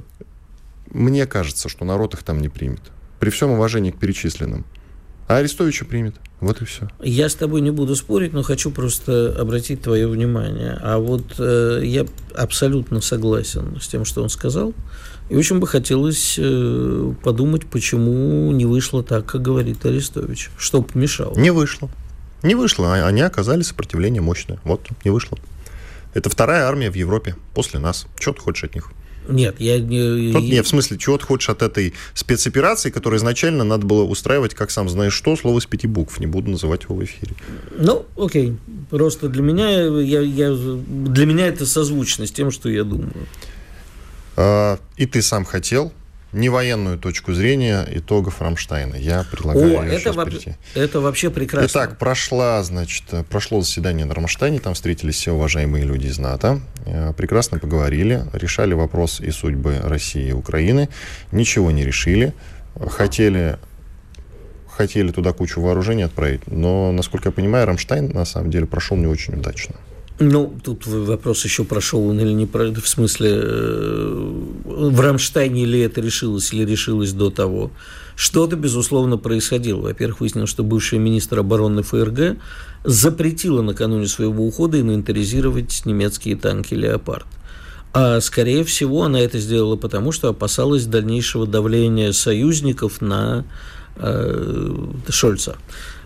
Мне 0.90 1.26
кажется, 1.26 1.68
что 1.68 1.84
народ 1.84 2.14
их 2.14 2.22
там 2.22 2.40
не 2.40 2.48
примет 2.48 2.80
при 3.20 3.30
всем 3.30 3.50
уважении 3.50 3.90
к 3.90 3.98
перечисленным. 3.98 4.64
А 5.28 5.36
Арестовича 5.36 5.84
примет. 5.84 6.14
Вот 6.40 6.62
и 6.62 6.64
все. 6.64 6.88
Я 7.02 7.28
с 7.28 7.34
тобой 7.34 7.60
не 7.60 7.70
буду 7.70 7.94
спорить, 7.96 8.32
но 8.32 8.42
хочу 8.42 8.70
просто 8.70 9.36
обратить 9.38 9.82
твое 9.82 10.08
внимание. 10.08 10.78
А 10.80 10.98
вот 10.98 11.34
э, 11.38 11.82
я 11.84 12.06
абсолютно 12.34 13.02
согласен 13.02 13.78
с 13.80 13.88
тем, 13.88 14.06
что 14.06 14.22
он 14.22 14.30
сказал. 14.30 14.72
И 15.28 15.36
очень 15.36 15.58
бы 15.58 15.66
хотелось 15.66 16.36
э, 16.38 17.12
подумать, 17.22 17.66
почему 17.66 18.50
не 18.52 18.64
вышло 18.64 19.02
так, 19.02 19.26
как 19.26 19.42
говорит 19.42 19.84
Арестович. 19.84 20.50
Что 20.56 20.80
помешало? 20.80 21.38
Не 21.38 21.50
вышло. 21.50 21.90
Не 22.42 22.54
вышло. 22.54 22.94
А 22.94 23.06
они 23.06 23.20
оказали 23.20 23.60
сопротивление 23.60 24.22
мощное. 24.22 24.58
Вот, 24.64 24.86
не 25.04 25.10
вышло. 25.10 25.38
Это 26.14 26.30
вторая 26.30 26.64
армия 26.64 26.90
в 26.90 26.94
Европе 26.94 27.36
после 27.52 27.80
нас. 27.80 28.06
Что 28.18 28.32
ты 28.32 28.40
хочешь 28.40 28.64
от 28.64 28.74
них? 28.74 28.92
Нет, 29.28 29.56
я 29.58 29.78
не... 29.78 30.32
Тут, 30.32 30.42
нет, 30.42 30.64
в 30.64 30.68
смысле, 30.68 30.98
чего 30.98 31.18
ты 31.18 31.24
хочешь 31.24 31.48
от 31.48 31.62
этой 31.62 31.94
спецоперации, 32.14 32.90
которую 32.90 33.18
изначально 33.18 33.64
надо 33.64 33.86
было 33.86 34.04
устраивать, 34.04 34.54
как 34.54 34.70
сам 34.70 34.88
знаешь 34.88 35.12
что, 35.12 35.36
слово 35.36 35.58
из 35.58 35.66
пяти 35.66 35.86
букв, 35.86 36.18
не 36.18 36.26
буду 36.26 36.50
называть 36.50 36.84
его 36.84 36.94
в 36.94 37.04
эфире. 37.04 37.32
Ну, 37.76 38.06
окей. 38.16 38.56
Просто 38.90 39.28
для 39.28 39.42
меня, 39.42 39.68
я, 40.00 40.20
я, 40.20 40.52
для 40.52 41.26
меня 41.26 41.46
это 41.46 41.66
созвучно 41.66 42.26
с 42.26 42.32
тем, 42.32 42.50
что 42.50 42.68
я 42.68 42.84
думаю. 42.84 43.12
А, 44.36 44.78
и 44.96 45.06
ты 45.06 45.20
сам 45.22 45.44
хотел 45.44 45.92
не 46.32 46.48
военную 46.48 46.98
точку 46.98 47.32
зрения 47.32 47.86
итогов 47.90 48.42
Рамштайна. 48.42 48.96
Я 48.96 49.24
предлагаю 49.30 49.78
О, 49.78 49.84
это, 49.84 50.12
во- 50.12 50.26
прийти. 50.26 50.54
это 50.74 51.00
вообще 51.00 51.30
прекрасно. 51.30 51.66
Итак, 51.68 51.98
прошла, 51.98 52.62
значит, 52.62 53.04
прошло 53.30 53.60
заседание 53.60 54.04
на 54.04 54.14
Рамштайне, 54.14 54.58
там 54.60 54.74
встретились 54.74 55.16
все 55.16 55.32
уважаемые 55.32 55.84
люди 55.84 56.06
из 56.06 56.18
НАТО, 56.18 56.60
э, 56.84 57.12
прекрасно 57.16 57.58
поговорили, 57.58 58.24
решали 58.32 58.74
вопрос 58.74 59.20
и 59.20 59.30
судьбы 59.30 59.80
России 59.82 60.28
и 60.28 60.32
Украины, 60.32 60.88
ничего 61.32 61.70
не 61.70 61.84
решили, 61.84 62.34
хотели 62.90 63.58
хотели 64.68 65.10
туда 65.10 65.32
кучу 65.32 65.60
вооружений 65.60 66.04
отправить, 66.04 66.46
но, 66.46 66.92
насколько 66.92 67.30
я 67.30 67.32
понимаю, 67.32 67.66
Рамштайн 67.66 68.10
на 68.10 68.24
самом 68.24 68.50
деле 68.52 68.64
прошел 68.66 68.96
не 68.96 69.08
очень 69.08 69.34
удачно. 69.34 69.74
Ну, 70.20 70.58
тут 70.64 70.84
вопрос 70.86 71.44
еще 71.44 71.62
прошел 71.62 72.08
он 72.08 72.18
или 72.18 72.32
не 72.32 72.46
про, 72.46 72.72
в 72.72 72.88
смысле 72.88 73.30
э, 73.34 74.32
в 74.64 75.00
Рамштайне 75.00 75.62
или 75.62 75.80
это 75.80 76.00
решилось, 76.00 76.52
или 76.52 76.64
решилось 76.64 77.12
до 77.12 77.30
того. 77.30 77.70
Что-то, 78.16 78.56
безусловно, 78.56 79.16
происходило. 79.16 79.82
Во-первых, 79.82 80.20
выяснилось, 80.20 80.50
что 80.50 80.64
бывший 80.64 80.98
министр 80.98 81.38
обороны 81.38 81.84
ФРГ 81.84 82.36
запретила 82.82 83.62
накануне 83.62 84.08
своего 84.08 84.44
ухода 84.44 84.80
инвентаризировать 84.80 85.82
немецкие 85.84 86.34
танки 86.34 86.74
«Леопард». 86.74 87.26
А, 87.92 88.20
скорее 88.20 88.64
всего, 88.64 89.04
она 89.04 89.20
это 89.20 89.38
сделала 89.38 89.76
потому, 89.76 90.10
что 90.10 90.28
опасалась 90.28 90.86
дальнейшего 90.86 91.46
давления 91.46 92.10
союзников 92.10 93.00
на 93.00 93.44
э, 93.96 94.86
Шольца. 95.10 95.56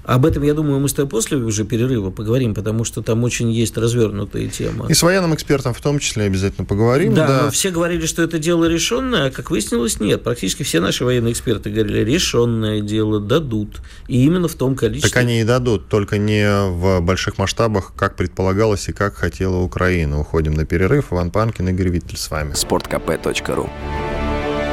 Об 0.04 0.26
этом, 0.26 0.42
я 0.42 0.52
думаю, 0.54 0.80
мы 0.80 0.88
с 0.88 0.94
тобой 0.94 1.09
после 1.09 1.37
уже 1.37 1.64
перерыва 1.64 2.11
поговорим, 2.11 2.54
потому 2.54 2.85
что 2.85 3.02
там 3.02 3.23
очень 3.23 3.50
есть 3.50 3.76
развернутая 3.76 4.49
тема. 4.49 4.87
И 4.88 4.94
с 4.94 5.02
военным 5.02 5.35
экспертом 5.35 5.75
в 5.75 5.80
том 5.80 6.00
числе 6.00 6.25
обязательно 6.25 6.64
поговорим. 6.64 7.14
Да, 7.14 7.26
да. 7.26 7.42
но 7.44 7.50
все 7.50 7.71
говорили, 7.71 8.06
что 8.06 8.23
это 8.23 8.38
дело 8.38 8.64
решенное, 8.64 9.28
а 9.28 9.30
как 9.30 9.50
выяснилось, 9.50 10.00
нет. 10.00 10.25
Практически 10.25 10.64
все 10.64 10.80
наши 10.80 11.04
военные 11.04 11.32
эксперты 11.32 11.71
говорили, 11.71 11.99
решенное 11.99 12.80
дело 12.80 13.21
дадут. 13.21 13.80
И 14.09 14.25
именно 14.25 14.49
в 14.49 14.54
том 14.54 14.75
количестве. 14.75 15.11
Так 15.11 15.18
они 15.18 15.40
и 15.40 15.44
дадут, 15.44 15.88
только 15.88 16.18
не 16.18 16.49
в 16.68 17.00
больших 17.00 17.38
масштабах, 17.38 17.92
как 17.97 18.16
предполагалось 18.16 18.88
и 18.88 18.92
как 18.92 19.14
хотела 19.14 19.59
Украина. 19.59 20.18
Уходим 20.18 20.54
на 20.54 20.66
перерыв. 20.66 21.12
Иван 21.12 21.30
Панкин, 21.30 21.68
Игорь 21.68 21.90
Виттель 21.90 22.18
с 22.18 22.30
вами. 22.30 22.52
sportkp.ru 22.52 23.71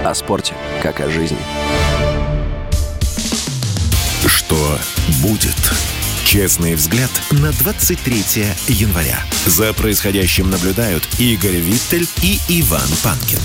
О 0.03 0.15
спорте, 0.15 0.53
как 0.81 1.01
о 1.01 1.09
жизни. 1.09 1.37
Что 4.25 4.55
будет? 5.21 5.55
Честный 6.25 6.75
взгляд 6.75 7.09
на 7.31 7.51
23 7.51 8.23
января. 8.67 9.19
За 9.45 9.73
происходящим 9.73 10.49
наблюдают 10.49 11.03
Игорь 11.17 11.57
Виттель 11.57 12.07
и 12.21 12.39
Иван 12.47 12.87
Панкин. 13.03 13.39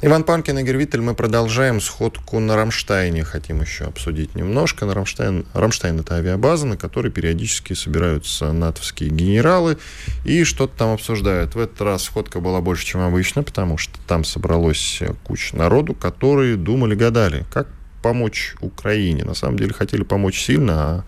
Иван 0.00 0.22
Панкин, 0.22 0.58
Игорь 0.60 0.76
Виттель, 0.76 1.00
мы 1.00 1.14
продолжаем 1.14 1.80
сходку 1.80 2.38
на 2.38 2.54
Рамштайне. 2.54 3.24
Хотим 3.24 3.62
еще 3.62 3.84
обсудить 3.84 4.36
немножко. 4.36 4.86
На 4.86 4.94
Рамштайн, 4.94 5.44
Рамштайн– 5.54 5.98
это 6.00 6.14
авиабаза, 6.14 6.66
на 6.66 6.76
которой 6.76 7.10
периодически 7.10 7.72
собираются 7.72 8.52
натовские 8.52 9.10
генералы 9.10 9.76
и 10.24 10.44
что-то 10.44 10.78
там 10.78 10.90
обсуждают. 10.92 11.56
В 11.56 11.58
этот 11.58 11.80
раз 11.80 12.04
сходка 12.04 12.38
была 12.38 12.60
больше, 12.60 12.86
чем 12.86 13.00
обычно, 13.00 13.42
потому 13.42 13.76
что 13.76 13.98
там 14.06 14.22
собралось 14.22 15.02
куча 15.24 15.56
народу, 15.56 15.94
которые 15.94 16.56
думали-гадали, 16.56 17.44
как 17.52 17.66
помочь 18.02 18.54
Украине. 18.60 19.24
На 19.24 19.34
самом 19.34 19.58
деле 19.58 19.72
хотели 19.72 20.02
помочь 20.02 20.40
сильно, 20.40 20.74
а 20.74 21.04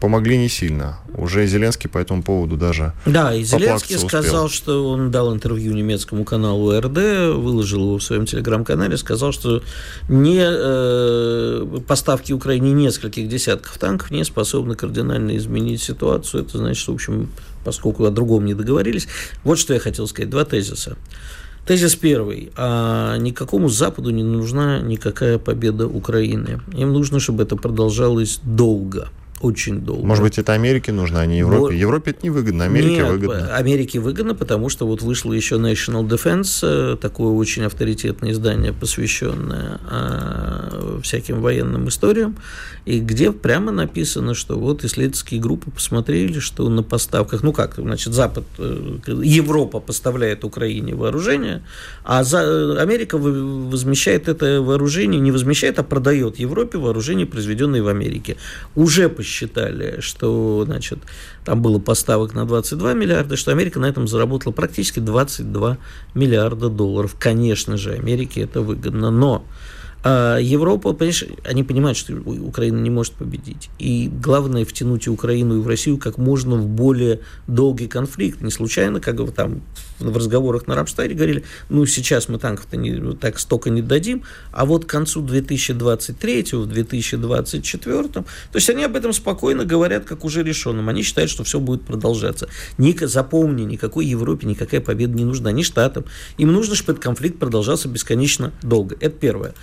помогли 0.00 0.36
не 0.36 0.50
сильно. 0.50 0.98
Уже 1.16 1.46
Зеленский 1.46 1.88
по 1.88 1.96
этому 1.96 2.22
поводу 2.22 2.58
даже 2.58 2.92
Да, 3.06 3.34
и 3.34 3.42
Зеленский 3.42 3.96
сказал, 3.96 4.46
успел. 4.46 4.48
что 4.48 4.90
он 4.90 5.10
дал 5.10 5.32
интервью 5.32 5.72
немецкому 5.72 6.24
каналу 6.24 6.78
РД, 6.78 7.34
выложил 7.36 7.80
его 7.80 7.98
в 7.98 8.02
своем 8.02 8.26
телеграм-канале, 8.26 8.98
сказал, 8.98 9.32
что 9.32 9.62
не, 10.10 10.44
э, 10.44 11.80
поставки 11.86 12.34
Украине 12.34 12.72
нескольких 12.72 13.28
десятков 13.28 13.78
танков 13.78 14.10
не 14.10 14.24
способны 14.24 14.74
кардинально 14.74 15.38
изменить 15.38 15.82
ситуацию. 15.82 16.42
Это 16.42 16.58
значит, 16.58 16.82
что, 16.82 16.92
в 16.92 16.96
общем, 16.96 17.30
поскольку 17.64 18.04
о 18.04 18.10
другом 18.10 18.44
не 18.44 18.52
договорились. 18.52 19.08
Вот 19.42 19.58
что 19.58 19.72
я 19.72 19.80
хотел 19.80 20.06
сказать. 20.06 20.28
Два 20.28 20.44
тезиса. 20.44 20.98
Тезис 21.66 21.96
первый. 21.96 22.52
А 22.56 23.16
никакому 23.16 23.68
Западу 23.68 24.10
не 24.10 24.22
нужна 24.22 24.80
никакая 24.80 25.38
победа 25.38 25.86
Украины. 25.86 26.60
Им 26.76 26.92
нужно, 26.92 27.20
чтобы 27.20 27.44
это 27.44 27.56
продолжалось 27.56 28.40
долго. 28.42 29.08
Очень 29.44 29.80
долго. 29.80 30.06
Может 30.06 30.24
быть, 30.24 30.38
это 30.38 30.54
Америке 30.54 30.90
нужно, 30.90 31.20
а 31.20 31.26
не 31.26 31.40
Европе. 31.40 31.60
Вот. 31.60 31.72
Европе 31.72 32.12
это 32.12 32.24
невыгодно, 32.24 32.64
Америке 32.64 33.02
Нет, 33.02 33.08
выгодно. 33.08 33.54
Америке 33.54 34.00
выгодно, 34.00 34.34
потому 34.34 34.70
что 34.70 34.86
вот 34.86 35.02
вышло 35.02 35.34
еще 35.34 35.56
National 35.56 36.08
Defense, 36.08 36.60
э, 36.62 36.96
такое 36.96 37.28
очень 37.28 37.64
авторитетное 37.64 38.32
издание, 38.32 38.72
посвященное 38.72 39.80
э, 39.90 41.00
всяким 41.02 41.42
военным 41.42 41.88
историям, 41.88 42.36
и 42.86 43.00
где 43.00 43.32
прямо 43.32 43.70
написано, 43.70 44.32
что 44.32 44.58
вот 44.58 44.82
исследовательские 44.82 45.42
группы 45.42 45.70
посмотрели, 45.70 46.38
что 46.38 46.66
на 46.70 46.82
поставках, 46.82 47.42
ну 47.42 47.52
как, 47.52 47.74
значит, 47.76 48.14
Запад, 48.14 48.44
э, 48.56 48.98
Европа 49.06 49.80
поставляет 49.80 50.44
Украине 50.44 50.94
вооружение, 50.94 51.62
а 52.02 52.24
за, 52.24 52.80
Америка 52.80 53.18
возмещает 53.18 54.26
это 54.26 54.62
вооружение, 54.62 55.20
не 55.20 55.32
возмещает, 55.32 55.78
а 55.78 55.82
продает 55.82 56.38
Европе 56.38 56.78
вооружение, 56.78 57.26
произведенное 57.26 57.82
в 57.82 57.88
Америке. 57.88 58.38
Уже 58.74 59.10
посчитали, 59.10 59.33
что, 60.00 60.64
значит, 60.64 60.98
там 61.44 61.62
было 61.62 61.78
поставок 61.78 62.34
на 62.34 62.44
22 62.44 62.94
миллиарда, 62.94 63.36
что 63.36 63.50
Америка 63.50 63.78
на 63.80 63.86
этом 63.86 64.08
заработала 64.08 64.52
практически 64.52 65.00
22 65.00 65.78
миллиарда 66.14 66.68
долларов. 66.68 67.16
Конечно 67.18 67.76
же, 67.76 67.92
Америке 67.92 68.42
это 68.42 68.60
выгодно, 68.60 69.10
но 69.10 69.44
а 70.06 70.36
Европа, 70.36 70.92
понимаешь, 70.92 71.24
они 71.44 71.64
понимают, 71.64 71.96
что 71.96 72.12
Украина 72.14 72.78
не 72.78 72.90
может 72.90 73.14
победить. 73.14 73.70
И 73.78 74.10
главное 74.22 74.66
втянуть 74.66 75.06
и 75.06 75.10
Украину, 75.10 75.56
и 75.56 75.60
в 75.62 75.66
Россию 75.66 75.96
как 75.96 76.18
можно 76.18 76.56
в 76.56 76.66
более 76.66 77.20
долгий 77.46 77.88
конфликт. 77.88 78.42
Не 78.42 78.50
случайно, 78.50 79.00
как 79.00 79.16
бы 79.16 79.32
там 79.32 79.62
в 79.98 80.16
разговорах 80.16 80.66
на 80.66 80.74
Рамштайне 80.74 81.14
говорили, 81.14 81.44
ну, 81.68 81.86
сейчас 81.86 82.28
мы 82.28 82.38
танков-то 82.38 82.76
не, 82.76 83.14
так 83.16 83.38
столько 83.38 83.70
не 83.70 83.82
дадим, 83.82 84.22
а 84.52 84.64
вот 84.64 84.84
к 84.84 84.88
концу 84.88 85.22
2023 85.22 86.44
в 86.52 86.66
2024 86.66 88.04
то 88.04 88.24
есть 88.54 88.70
они 88.70 88.84
об 88.84 88.96
этом 88.96 89.12
спокойно 89.12 89.64
говорят, 89.64 90.04
как 90.04 90.24
уже 90.24 90.42
решенным. 90.42 90.88
Они 90.88 91.02
считают, 91.02 91.30
что 91.30 91.44
все 91.44 91.60
будет 91.60 91.82
продолжаться. 91.82 92.48
Ник, 92.78 93.00
запомни, 93.00 93.62
никакой 93.62 94.06
Европе 94.06 94.46
никакая 94.46 94.80
победа 94.80 95.14
не 95.14 95.24
нужна, 95.24 95.52
ни 95.52 95.62
Штатам. 95.62 96.04
Им 96.38 96.52
нужно, 96.52 96.74
чтобы 96.74 96.92
этот 96.92 97.04
конфликт 97.04 97.38
продолжался 97.38 97.88
бесконечно 97.88 98.52
долго. 98.62 98.96
Это 99.00 99.16
первое. 99.16 99.54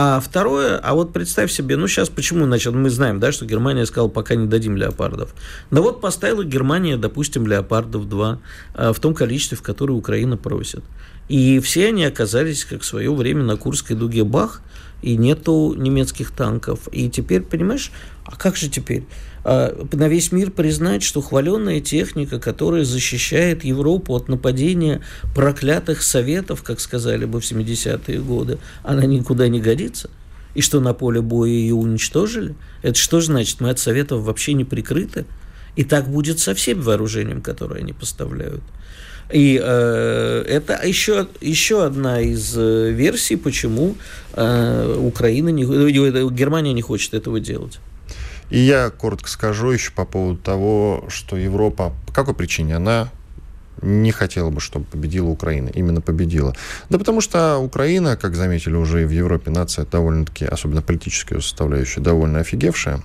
А 0.00 0.20
второе, 0.20 0.78
а 0.78 0.94
вот 0.94 1.12
представь 1.12 1.50
себе, 1.50 1.76
ну 1.76 1.88
сейчас 1.88 2.08
почему, 2.08 2.44
значит, 2.44 2.72
мы 2.72 2.88
знаем, 2.88 3.18
да, 3.18 3.32
что 3.32 3.44
Германия 3.44 3.84
сказала, 3.84 4.08
пока 4.08 4.36
не 4.36 4.46
дадим 4.46 4.76
леопардов. 4.76 5.34
Но 5.72 5.82
вот 5.82 6.00
поставила 6.00 6.44
Германия, 6.44 6.96
допустим, 6.96 7.48
леопардов 7.48 8.08
2 8.08 8.38
а, 8.74 8.92
в 8.92 9.00
том 9.00 9.12
количестве, 9.12 9.56
в 9.56 9.62
которое 9.62 9.94
Украина 9.94 10.36
просит. 10.36 10.84
И 11.28 11.58
все 11.58 11.88
они 11.88 12.04
оказались, 12.04 12.64
как 12.64 12.82
в 12.82 12.84
свое 12.84 13.12
время, 13.12 13.42
на 13.42 13.56
Курской 13.56 13.96
дуге 13.96 14.22
бах, 14.22 14.62
и 15.02 15.16
нету 15.16 15.74
немецких 15.76 16.30
танков. 16.30 16.86
И 16.92 17.10
теперь, 17.10 17.42
понимаешь, 17.42 17.90
а 18.24 18.36
как 18.36 18.54
же 18.54 18.68
теперь? 18.68 19.04
А, 19.50 19.74
На 19.92 20.08
весь 20.08 20.30
мир 20.30 20.50
признать, 20.50 21.02
что 21.02 21.22
хваленная 21.22 21.80
техника, 21.80 22.38
которая 22.38 22.84
защищает 22.84 23.64
Европу 23.64 24.14
от 24.14 24.28
нападения 24.28 25.00
проклятых 25.34 26.02
советов, 26.02 26.62
как 26.62 26.80
сказали 26.80 27.24
бы 27.24 27.40
в 27.40 27.44
70-е 27.44 28.20
годы, 28.20 28.58
она 28.82 29.06
никуда 29.06 29.48
не 29.48 29.58
годится? 29.58 30.10
И 30.54 30.60
что 30.60 30.80
на 30.80 30.92
поле 30.92 31.22
боя 31.22 31.48
ее 31.48 31.74
уничтожили? 31.74 32.56
Это 32.82 32.98
что 32.98 33.22
значит? 33.22 33.62
Мы 33.62 33.70
от 33.70 33.78
советов 33.78 34.22
вообще 34.22 34.52
не 34.52 34.64
прикрыты? 34.64 35.24
И 35.76 35.84
так 35.84 36.08
будет 36.10 36.40
со 36.40 36.54
всем 36.54 36.82
вооружением, 36.82 37.40
которое 37.40 37.80
они 37.80 37.94
поставляют. 37.94 38.60
И 39.32 39.58
э, 39.62 40.44
это 40.46 40.78
еще, 40.86 41.26
еще 41.40 41.86
одна 41.86 42.20
из 42.20 42.54
э, 42.54 42.90
версий, 42.90 43.36
почему 43.36 43.96
э, 44.34 44.96
Украина 44.98 45.48
не, 45.48 45.62
э, 45.62 46.28
Германия 46.30 46.74
не 46.74 46.82
хочет 46.82 47.14
этого 47.14 47.40
делать. 47.40 47.78
И 48.50 48.58
я 48.58 48.90
коротко 48.90 49.28
скажу 49.28 49.70
еще 49.70 49.92
по 49.92 50.04
поводу 50.04 50.38
того, 50.38 51.04
что 51.08 51.36
Европа, 51.36 51.92
по 52.06 52.12
какой 52.12 52.34
причине 52.34 52.76
она 52.76 53.10
не 53.82 54.10
хотела 54.10 54.50
бы, 54.50 54.60
чтобы 54.60 54.86
победила 54.86 55.28
Украина. 55.28 55.68
Именно 55.68 56.00
победила. 56.00 56.54
Да 56.88 56.98
потому 56.98 57.20
что 57.20 57.58
Украина, 57.58 58.16
как 58.16 58.34
заметили 58.34 58.74
уже 58.74 59.02
и 59.02 59.06
в 59.06 59.10
Европе, 59.10 59.50
нация 59.50 59.84
довольно-таки, 59.84 60.46
особенно 60.46 60.82
политическая 60.82 61.40
составляющая, 61.40 62.00
довольно 62.00 62.40
офигевшая. 62.40 63.02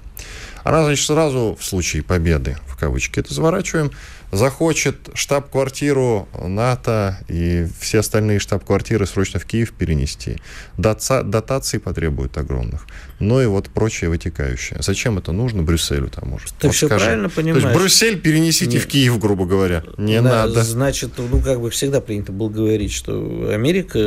Она, 0.63 0.83
значит, 0.83 1.05
сразу 1.05 1.57
в 1.59 1.63
случае 1.63 2.03
победы, 2.03 2.57
в 2.65 2.77
кавычки 2.77 3.19
это 3.19 3.33
заворачиваем, 3.33 3.91
захочет 4.33 5.09
штаб-квартиру 5.13 6.27
НАТО 6.41 7.19
и 7.27 7.67
все 7.79 7.99
остальные 7.99 8.39
штаб-квартиры 8.39 9.05
срочно 9.05 9.39
в 9.39 9.45
Киев 9.45 9.71
перенести. 9.73 10.37
Доца, 10.77 11.23
дотаций 11.23 11.79
потребует 11.79 12.37
огромных. 12.37 12.87
Ну 13.19 13.41
и 13.41 13.45
вот 13.45 13.69
прочее 13.69 14.09
вытекающее. 14.09 14.79
Зачем 14.81 15.17
это 15.17 15.31
нужно 15.31 15.63
Брюсселю 15.63 16.09
тому 16.09 16.39
же? 16.39 16.45
Ты 16.59 16.67
вот 16.67 16.75
все 16.75 16.87
скажи. 16.87 17.05
правильно 17.05 17.29
понимаешь. 17.29 17.61
То 17.61 17.69
есть 17.69 17.79
Брюссель 17.79 18.19
перенесите 18.19 18.77
Нет. 18.77 18.83
в 18.83 18.87
Киев, 18.87 19.19
грубо 19.19 19.45
говоря. 19.45 19.83
Не 19.97 20.21
Да, 20.21 20.45
надо. 20.47 20.63
Значит, 20.63 21.11
ну, 21.17 21.39
как 21.39 21.61
бы 21.61 21.69
всегда 21.69 22.01
принято 22.01 22.31
было 22.31 22.49
говорить, 22.49 22.91
что 22.91 23.49
Америка, 23.53 23.99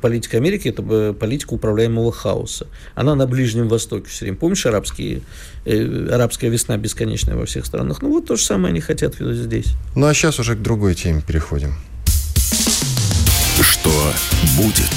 политика 0.00 0.36
Америки– 0.36 0.68
это 0.70 0.82
бы 0.82 1.16
политика 1.18 1.52
управляемого 1.52 2.12
хаоса. 2.12 2.68
Она 2.94 3.14
на 3.14 3.26
Ближнем 3.26 3.68
Востоке 3.68 4.08
все 4.08 4.26
время. 4.26 4.38
Помнишь 4.38 4.64
арабские, 4.66 5.22
э, 5.64 6.08
арабская 6.10 6.48
весна 6.48 6.76
бесконечная 6.76 7.36
во 7.36 7.44
всех 7.46 7.66
странах? 7.66 8.02
Ну, 8.02 8.10
вот 8.10 8.26
то 8.26 8.36
же 8.36 8.42
самое 8.44 8.70
они 8.70 8.80
хотят 8.80 9.18
видеть 9.18 9.63
здесь. 9.64 9.76
Ну 9.94 10.06
а 10.06 10.14
сейчас 10.14 10.38
уже 10.38 10.54
к 10.56 10.62
другой 10.62 10.94
теме 10.94 11.20
переходим. 11.20 11.74
Что 13.60 14.12
будет? 14.56 14.90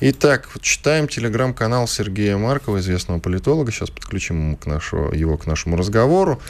Итак, 0.00 0.48
вот 0.52 0.62
читаем 0.62 1.08
телеграм-канал 1.08 1.86
Сергея 1.88 2.36
Маркова, 2.36 2.78
известного 2.80 3.20
политолога. 3.20 3.72
Сейчас 3.72 3.90
подключим 3.90 4.38
ему 4.38 4.56
к 4.56 4.66
нашу, 4.66 5.12
его 5.12 5.36
к 5.38 5.46
нашему 5.46 5.76
разговору. 5.76 6.40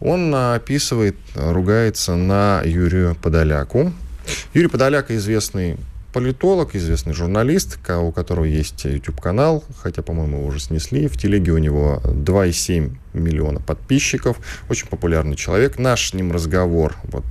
Он 0.00 0.34
описывает, 0.34 1.16
ругается 1.34 2.14
на 2.14 2.62
Юрию 2.64 3.16
Подоляку. 3.16 3.92
Юрий 4.52 4.68
Подоляк 4.68 5.10
известный 5.10 5.76
политолог, 6.12 6.74
известный 6.74 7.12
журналист, 7.12 7.78
у 7.88 8.12
которого 8.12 8.44
есть 8.44 8.84
YouTube-канал, 8.84 9.64
хотя, 9.78 10.02
по-моему, 10.02 10.38
его 10.38 10.46
уже 10.46 10.60
снесли. 10.60 11.08
В 11.08 11.16
телеге 11.16 11.52
у 11.52 11.58
него 11.58 12.00
2,7 12.04 12.96
миллиона 13.12 13.60
подписчиков. 13.60 14.38
Очень 14.68 14.88
популярный 14.88 15.36
человек. 15.36 15.78
Наш 15.78 16.10
с 16.10 16.14
ним 16.14 16.32
разговор, 16.32 16.96
вот 17.04 17.24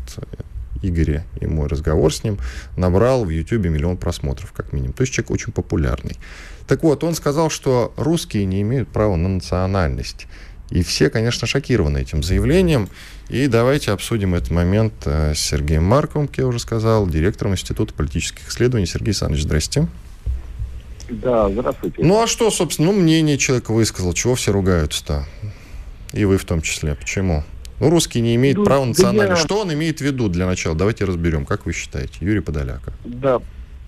Игоря 0.81 1.25
и 1.41 1.48
мой 1.48 1.67
разговор 1.67 2.13
с 2.13 2.24
ним 2.24 2.38
набрал 2.75 3.25
в 3.25 3.29
YouTube 3.29 3.65
миллион 3.65 3.98
просмотров, 3.98 4.51
как 4.51 4.74
минимум. 4.74 4.93
То 4.93 5.01
есть 5.01 5.13
человек 5.13 5.31
очень 5.31 5.53
популярный. 5.53 6.17
Так 6.67 6.84
вот, 6.84 7.03
он 7.03 7.15
сказал, 7.15 7.50
что 7.50 7.93
русские 7.98 8.46
не 8.46 8.62
имеют 8.62 8.89
права 8.89 9.15
на 9.15 9.29
национальность. 9.29 10.27
И 10.69 10.83
все, 10.83 11.09
конечно, 11.09 11.47
шокированы 11.47 12.00
этим 12.00 12.24
заявлением. 12.24 12.89
И 13.29 13.47
давайте 13.47 13.91
обсудим 13.91 14.36
этот 14.36 14.51
момент 14.51 14.93
э, 15.05 15.33
с 15.33 15.39
Сергеем 15.39 15.83
Марковым, 15.86 16.27
как 16.27 16.38
я 16.39 16.47
уже 16.47 16.59
сказал, 16.59 17.07
директором 17.07 17.53
Института 17.53 17.93
политических 17.93 18.50
исследований. 18.50 18.86
Сергей 18.86 19.07
Александрович, 19.12 19.43
здрасте. 19.43 19.88
Да, 21.09 21.50
здравствуйте. 21.50 22.03
Ну 22.03 22.21
а 22.21 22.27
что, 22.27 22.51
собственно, 22.51 22.91
ну 22.91 23.00
мнение 23.00 23.38
человек 23.38 23.69
высказал, 23.69 24.12
чего 24.13 24.36
все 24.36 24.51
ругаются-то? 24.51 25.25
И 26.12 26.25
вы 26.25 26.38
в 26.38 26.43
том 26.45 26.62
числе. 26.62 26.95
Почему? 26.95 27.43
Ну, 27.79 27.89
русский 27.89 28.19
не 28.21 28.36
имеет 28.36 28.57
Ну, 28.57 28.65
права 28.65 28.81
да 28.81 28.88
национальности. 28.89 29.41
я- 29.41 29.45
Что 29.45 29.62
он 29.62 29.71
имеет 29.74 30.00
в 30.00 30.01
виду 30.01 30.27
для 30.29 30.45
начала? 30.47 30.75
Давайте 30.75 31.05
разберем. 31.05 31.45
Как 31.45 31.65
вы 31.65 31.74
считаете? 31.74 32.13
Юрий 32.21 32.39
Подоляка. 32.41 32.91
Да, 33.05 33.39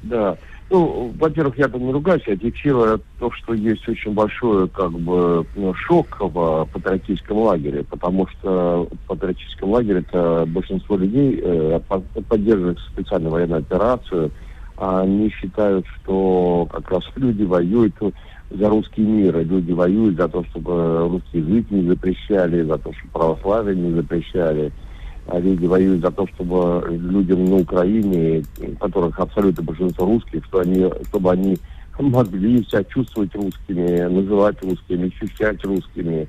да. 0.04 0.38
Ну, 0.72 1.16
во-первых, 1.18 1.58
я 1.58 1.68
там 1.68 1.84
не 1.84 1.92
ругаюсь, 1.92 2.22
я 2.28 2.38
фиксирую 2.38 3.02
то, 3.18 3.32
что 3.32 3.56
есть 3.56 3.88
очень 3.90 4.14
большой 4.14 4.70
как 4.70 4.92
бы 4.92 5.48
ну, 5.56 5.74
шок 5.74 6.18
в 6.20 6.70
патриотическом 6.72 7.38
лагере, 7.40 7.84
потому 7.84 8.28
что 8.28 8.88
в 8.92 9.08
патриотическом 9.08 9.72
лагере 9.72 10.02
это 10.08 10.46
большинство 10.46 10.96
людей 10.96 11.42
э, 11.44 11.80
по- 11.88 12.02
поддерживает 12.02 12.78
специальную 12.92 13.32
военную 13.32 13.62
операцию, 13.62 14.32
они 14.76 15.32
считают, 15.32 15.88
что 15.88 16.68
как 16.72 16.90
раз 16.92 17.04
люди 17.16 17.44
воюют 17.44 17.96
за 18.52 18.70
русский 18.70 19.02
мир, 19.02 19.40
люди 19.40 19.72
воюют 19.72 20.18
за 20.18 20.30
то, 20.30 20.44
чтобы 20.46 21.08
русский 21.10 21.40
язык 21.40 21.72
не 21.72 21.88
запрещали, 21.88 22.62
за 22.62 22.78
то, 22.78 22.94
чтобы 22.94 23.12
православие 23.12 23.76
не 23.76 23.96
запрещали. 23.96 24.72
А 25.32 25.40
люди 25.40 25.66
воюют 25.66 26.02
за 26.02 26.12
то, 26.12 26.26
чтобы 26.28 26.84
людям 26.90 27.46
на 27.46 27.58
Украине, 27.58 28.44
которых 28.80 29.20
абсолютно 29.20 29.64
большинство 29.64 30.06
русских, 30.06 30.44
что 30.46 30.60
они, 30.60 30.90
чтобы 31.08 31.32
они 31.32 31.58
могли 32.00 32.64
себя 32.64 32.84
чувствовать 32.86 33.36
русскими, 33.36 34.08
называть 34.08 34.62
русскими, 34.64 35.08
ощущать 35.08 35.64
русскими. 35.64 36.28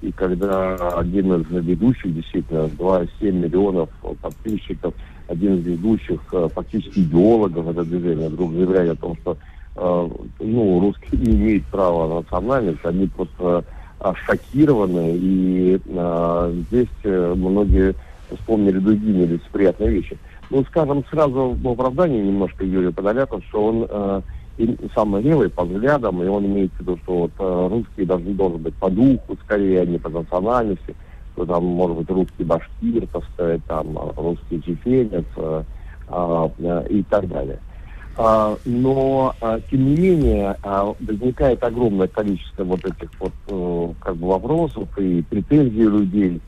И 0.00 0.10
когда 0.12 0.74
один 0.74 1.32
из 1.34 1.50
ведущих, 1.50 2.14
действительно, 2.14 2.66
2,7 2.78 3.30
миллионов 3.32 3.90
подписчиков, 4.20 4.94
один 5.28 5.58
из 5.58 5.66
ведущих, 5.66 6.20
э, 6.32 6.48
фактически 6.52 7.00
идеологов 7.00 7.68
этого 7.68 7.84
движения, 7.84 8.30
вдруг 8.30 8.52
заявляет 8.52 8.92
о 8.92 8.96
том, 8.96 9.16
что 9.18 9.36
э, 9.76 10.08
ну, 10.40 10.80
русские 10.80 11.20
не 11.20 11.36
имеют 11.36 11.66
права 11.66 12.08
на 12.08 12.14
национальность, 12.16 12.84
они 12.84 13.06
просто 13.06 13.64
э, 14.00 14.12
шокированы, 14.26 15.16
и 15.16 15.80
э, 15.84 16.62
здесь 16.70 16.88
многие 17.04 17.94
вспомнили 18.36 18.78
другие 18.78 19.26
нелицеприятные 19.26 19.90
вещи. 19.90 20.18
Ну, 20.50 20.64
скажем, 20.64 21.04
сразу 21.10 21.56
в 21.60 21.68
оправдании 21.68 22.22
немножко 22.22 22.64
Юрия 22.64 22.90
Подоляка, 22.90 23.40
что 23.48 23.66
он 23.66 23.86
э, 23.88 24.22
и 24.58 24.76
самый 24.94 25.22
левый 25.22 25.48
по 25.48 25.64
взглядам, 25.64 26.22
и 26.22 26.26
он 26.26 26.46
имеет 26.46 26.72
в 26.72 26.80
виду, 26.80 26.98
что 27.04 27.18
вот 27.18 27.30
э, 27.38 27.68
русский 27.70 28.04
должен, 28.04 28.34
должен 28.34 28.62
быть 28.62 28.74
по 28.74 28.90
духу 28.90 29.36
скорее, 29.44 29.82
а 29.82 29.86
не 29.86 29.98
по 29.98 30.08
национальности, 30.08 30.94
что 31.34 31.46
там 31.46 31.64
может 31.64 31.98
быть 31.98 32.10
русский 32.10 32.44
башкир, 32.44 33.06
так 33.12 33.24
сказать, 33.32 33.64
там 33.66 33.96
э, 33.96 34.12
русский 34.16 34.60
чеченец 34.62 35.26
э, 35.36 35.62
э, 36.08 36.86
и 36.90 37.02
так 37.04 37.28
далее. 37.28 37.58
А, 38.16 38.56
но, 38.64 39.34
а, 39.40 39.60
тем 39.70 39.94
не 39.94 39.96
менее, 39.96 40.56
а, 40.62 40.92
возникает 41.00 41.62
огромное 41.62 42.08
количество 42.08 42.64
вот 42.64 42.84
этих 42.84 43.08
вот 43.18 43.32
э, 43.48 43.92
как 44.00 44.16
бы 44.16 44.28
вопросов 44.28 44.88
и 44.98 45.22
претензий 45.22 45.84
людей, 45.84 46.40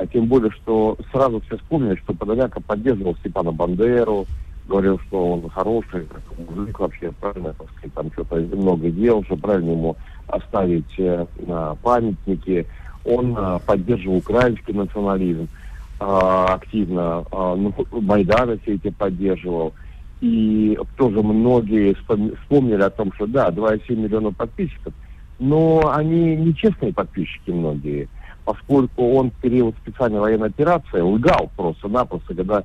а 0.00 0.06
тем 0.06 0.26
более, 0.26 0.50
что 0.50 0.96
сразу 1.12 1.42
все 1.42 1.58
вспомнили, 1.58 1.96
что 1.96 2.14
Подоляка 2.14 2.58
поддерживал 2.62 3.16
Степана 3.16 3.52
Бандеру, 3.52 4.26
говорил, 4.66 4.98
что 5.06 5.32
он 5.32 5.50
хороший 5.50 6.08
мужик 6.38 6.80
вообще, 6.80 7.12
правильно, 7.20 7.52
так 7.52 7.68
сказать, 7.76 7.92
там 7.92 8.10
что-то 8.12 8.36
много 8.36 8.88
делал, 8.90 9.22
что 9.24 9.36
правильно 9.36 9.72
ему 9.72 9.96
оставить 10.26 10.98
э, 10.98 11.26
памятники. 11.82 12.66
Он 13.04 13.36
э, 13.36 13.58
поддерживал 13.66 14.16
украинский 14.16 14.72
национализм 14.72 15.48
э, 16.00 16.04
активно, 16.04 17.24
э, 17.30 17.54
ну, 17.58 17.74
Майданы 17.90 18.58
все 18.62 18.76
эти 18.76 18.88
поддерживал. 18.88 19.74
И 20.22 20.78
тоже 20.96 21.22
многие 21.22 21.92
вспом- 21.92 22.38
вспомнили 22.40 22.80
о 22.80 22.90
том, 22.90 23.12
что 23.12 23.26
да, 23.26 23.50
2,7 23.50 23.96
миллиона 23.96 24.32
подписчиков, 24.32 24.94
но 25.38 25.92
они 25.94 26.36
нечестные 26.36 26.94
подписчики 26.94 27.50
многие, 27.50 28.08
поскольку 28.50 29.12
он 29.12 29.30
в 29.30 29.34
период 29.34 29.76
специальной 29.76 30.18
военной 30.18 30.48
операции 30.48 31.00
лгал 31.00 31.52
просто-напросто, 31.56 32.34
когда 32.34 32.64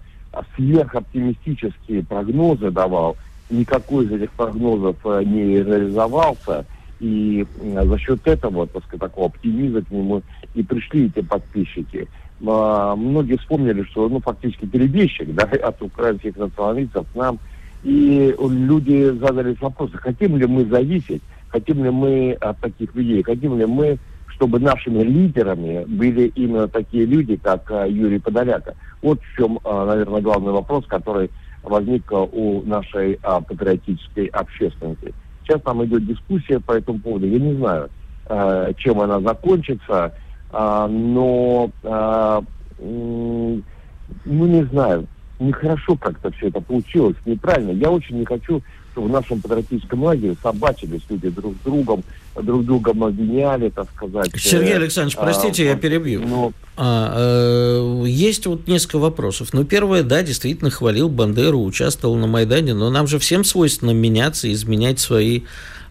сверхоптимистические 0.56 2.04
прогнозы 2.04 2.72
давал, 2.72 3.18
никакой 3.52 4.06
из 4.06 4.12
этих 4.14 4.32
прогнозов 4.32 4.96
э, 5.04 5.22
не 5.24 5.58
реализовался, 5.58 6.66
и 7.00 7.46
за 7.62 8.00
счет 8.00 8.26
этого, 8.26 8.66
так 8.66 8.84
сказать, 8.86 9.02
такого 9.02 9.28
оптимизма 9.28 9.84
к 9.84 9.92
нему 9.92 10.24
и 10.56 10.64
пришли 10.64 11.06
эти 11.06 11.22
подписчики. 11.24 12.08
А, 12.48 12.96
Многие 12.96 13.38
вспомнили, 13.38 13.84
что 13.84 14.10
ну, 14.10 14.20
фактически 14.22 14.66
перебежчик 14.66 15.36
да, 15.36 15.44
от 15.68 15.80
украинских 15.84 16.36
националистов 16.36 17.06
к 17.14 17.16
нам. 17.16 17.38
И 17.84 18.36
люди 18.40 19.16
задались 19.20 19.62
вопросом, 19.62 20.00
хотим 20.02 20.38
ли 20.38 20.48
мы 20.48 20.66
зависеть, 20.66 21.22
хотим 21.50 21.84
ли 21.84 21.92
мы 21.92 22.32
от 22.42 22.60
таких 22.60 22.96
людей, 22.96 23.22
хотим 23.22 23.60
ли 23.60 23.68
мы, 23.68 24.00
чтобы 24.36 24.60
нашими 24.60 25.02
лидерами 25.02 25.86
были 25.86 26.28
именно 26.36 26.68
такие 26.68 27.06
люди, 27.06 27.38
как 27.38 27.72
а, 27.72 27.88
Юрий 27.88 28.20
Подоляка. 28.20 28.76
Вот 29.02 29.20
в 29.22 29.38
чем, 29.38 29.60
а, 29.64 29.86
наверное, 29.86 30.22
главный 30.22 30.52
вопрос, 30.52 30.86
который 30.88 31.32
возник 31.64 32.12
а, 32.12 32.24
у 32.24 32.62
нашей 32.64 33.18
патриотической 33.22 34.26
общественности. 34.28 35.14
Сейчас 35.44 35.62
там 35.62 35.84
идет 35.86 36.06
дискуссия 36.06 36.60
по 36.60 36.74
этому 36.74 37.00
поводу. 37.00 37.28
Я 37.28 37.40
не 37.40 37.54
знаю, 37.54 37.90
э, 38.28 38.74
чем 38.78 39.00
она 39.00 39.20
закончится, 39.22 40.12
но, 40.52 41.70
ну, 41.84 43.62
не 44.26 44.64
знаю, 44.66 45.06
нехорошо 45.40 45.96
как-то 45.98 46.32
все 46.32 46.48
это 46.48 46.62
получилось, 46.62 47.16
неправильно. 47.26 47.72
Я 47.72 47.92
очень 47.92 48.18
не 48.18 48.26
хочу, 48.26 48.64
чтобы 48.92 49.10
в 49.10 49.12
нашем 49.12 49.40
патриотическом 49.42 50.04
лагере 50.04 50.36
собачились 50.42 51.04
люди 51.10 51.30
друг 51.30 51.54
с 51.56 51.66
другом, 51.66 52.04
друг 52.42 52.66
другом 52.66 53.04
обвиняли, 53.04 53.70
так 53.70 53.88
сказать. 53.96 54.32
Сергей 54.36 54.74
Э, 54.74 54.78
Александрович, 54.78 55.18
а, 55.18 55.24
простите, 55.24 55.66
я 55.66 55.74
вот, 55.74 55.82
перебью. 55.82 56.22
ну, 56.26 56.54
А, 56.78 57.14
э, 57.16 58.04
есть 58.08 58.46
вот 58.48 58.68
несколько 58.68 59.00
вопросов. 59.00 59.50
Ну, 59.54 59.64
первое, 59.64 60.04
да, 60.04 60.22
действительно 60.24 60.70
хвалил 60.70 61.08
Бандеру, 61.08 61.64
участвовал 61.64 62.16
на 62.16 62.28
Майдане, 62.28 62.74
но 62.74 62.90
нам 62.90 63.08
же 63.08 63.18
всем 63.20 63.44
свойственно 63.46 63.92
меняться, 63.92 64.52
изменять 64.52 65.00
свои 65.00 65.42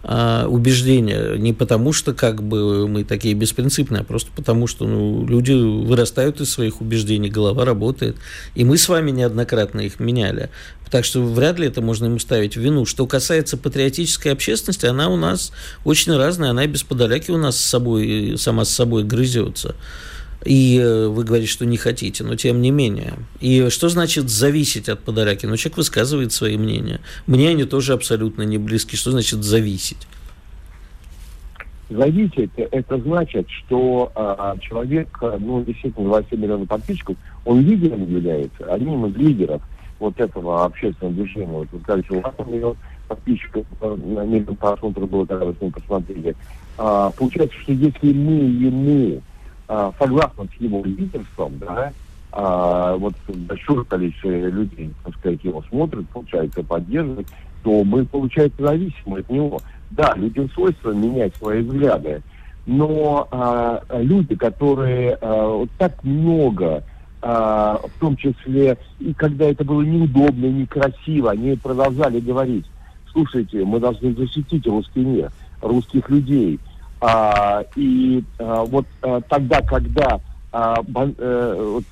а, 0.06 0.46
убеждения. 0.46 1.36
Не 1.38 1.54
потому, 1.54 1.94
что 1.94 2.12
как 2.12 2.42
бы 2.42 2.86
мы 2.86 3.04
такие 3.04 3.34
беспринципные, 3.34 4.02
а 4.02 4.04
просто 4.04 4.30
потому, 4.36 4.66
что 4.66 4.86
ну, 4.86 5.26
люди 5.26 5.52
вырастают 5.52 6.42
из 6.42 6.50
своих 6.50 6.82
убеждений, 6.82 7.30
голова 7.30 7.64
работает. 7.64 8.16
И 8.54 8.64
мы 8.64 8.76
с 8.76 8.88
вами 8.88 9.10
неоднократно 9.10 9.80
их 9.80 10.00
меняли. 10.00 10.50
Так 10.90 11.06
что 11.06 11.22
вряд 11.22 11.58
ли 11.58 11.66
это 11.66 11.80
можно 11.80 12.04
ему 12.04 12.18
ставить 12.18 12.56
в 12.56 12.60
вину. 12.60 12.84
Что 12.84 13.06
касается 13.06 13.56
патриотической 13.56 14.32
общественности, 14.32 14.84
она 14.84 15.08
у 15.08 15.16
нас 15.16 15.52
очень 15.84 16.14
разная, 16.14 16.50
она 16.50 16.66
без 16.66 16.82
подоляки 16.82 17.30
у 17.30 17.38
нас 17.38 17.56
с 17.56 17.64
собой, 17.64 18.36
сама 18.36 18.66
с 18.66 18.70
собой 18.70 19.04
грызется. 19.04 19.74
И 20.44 20.78
э, 20.78 21.09
вы 21.09 21.24
говорите, 21.24 21.50
что 21.50 21.64
не 21.64 21.76
хотите, 21.76 22.22
но 22.22 22.37
тем 22.37 22.61
не 22.61 22.70
менее. 22.70 23.14
И 23.40 23.68
что 23.70 23.88
значит 23.88 24.28
зависеть 24.28 24.88
от 24.88 25.00
Подоляки? 25.00 25.46
Ну, 25.46 25.57
человек 25.57 25.78
высказывает 25.78 26.33
свои 26.33 26.57
мнения. 26.57 27.00
Мне 27.26 27.48
они 27.50 27.64
тоже 27.64 27.94
абсолютно 27.94 28.42
не 28.42 28.59
близки. 28.59 28.96
Что 28.96 29.11
значит 29.11 29.42
зависеть? 29.42 30.07
Зависеть– 31.90 32.50
это 32.57 32.98
значит, 32.98 33.46
что 33.48 34.11
а, 34.14 34.57
человек, 34.59 35.18
ну, 35.38 35.62
действительно, 35.62 36.09
27 36.09 36.40
миллионов 36.40 36.68
подписчиков, 36.68 37.16
он 37.44 37.61
лидером 37.61 38.11
является, 38.11 38.72
одним 38.72 39.07
из 39.07 39.16
лидеров 39.16 39.62
вот 39.98 40.18
этого 40.18 40.64
общественного 40.64 41.14
движения. 41.14 41.46
Вот 41.46 41.68
вы 41.72 41.80
сказали, 41.80 42.02
что 42.04 42.20
8 42.20 42.50
миллионов 42.50 42.78
подписчиков 43.09 43.66
э, 43.80 43.96
на 43.96 44.24
миллион 44.24 44.57
просмотров 44.57 45.11
было, 45.11 45.24
когда 45.24 45.44
вы 45.44 45.54
с 45.54 45.61
ним 45.61 45.72
посмотрели. 45.72 46.35
А, 46.78 47.11
получается, 47.11 47.57
что 47.61 47.72
если 47.72 48.12
мы 48.12 48.33
ему 48.33 49.20
а, 49.20 49.20
согласно 49.66 50.44
с 50.44 50.61
его 50.61 50.83
лидерством, 50.85 51.59
да, 51.59 51.92
а, 52.37 52.96
вот 52.96 53.14
большое 53.29 53.85
количество 53.85 54.29
людей, 54.29 54.92
так 55.05 55.14
сказать, 55.16 55.44
его 55.44 55.62
смотрят, 55.68 56.09
получается, 56.09 56.64
поддерживают, 56.64 57.29
то 57.62 57.85
мы, 57.85 58.05
получается, 58.05 58.61
зависимы 58.61 59.20
от 59.20 59.31
него. 59.31 59.61
Да, 59.92 60.14
людям 60.16 60.50
свойственно 60.50 60.94
менять 60.94 61.37
свои 61.37 61.62
взгляды, 61.62 62.22
но 62.66 63.29
а, 63.31 63.81
люди, 63.92 64.35
которые 64.35 65.16
а, 65.20 65.59
вот 65.59 65.70
так 65.79 66.03
много, 66.03 66.83
а, 67.22 67.81
в 67.85 68.00
том 68.00 68.16
числе, 68.16 68.79
и 68.98 69.14
когда 69.14 69.44
это 69.44 69.62
было 69.62 69.83
неудобно, 69.83 70.46
некрасиво, 70.46 71.31
они 71.31 71.55
продолжали 71.55 72.18
говорить, 72.18 72.66
слушайте, 73.12 73.64
мы 73.64 73.79
должны 73.79 74.12
защитить 74.12 74.66
русский 74.66 75.05
мир, 75.05 75.31
русских 75.62 76.11
людей– 76.11 76.59
а, 76.68 76.73
и 77.76 78.24
а, 78.38 78.64
вот 78.64 78.86
а, 79.02 79.20
тогда, 79.22 79.60
когда 79.60 80.20
а, 80.52 80.80
бан, 80.82 81.14
э, 81.18 81.74
вот, 81.74 81.84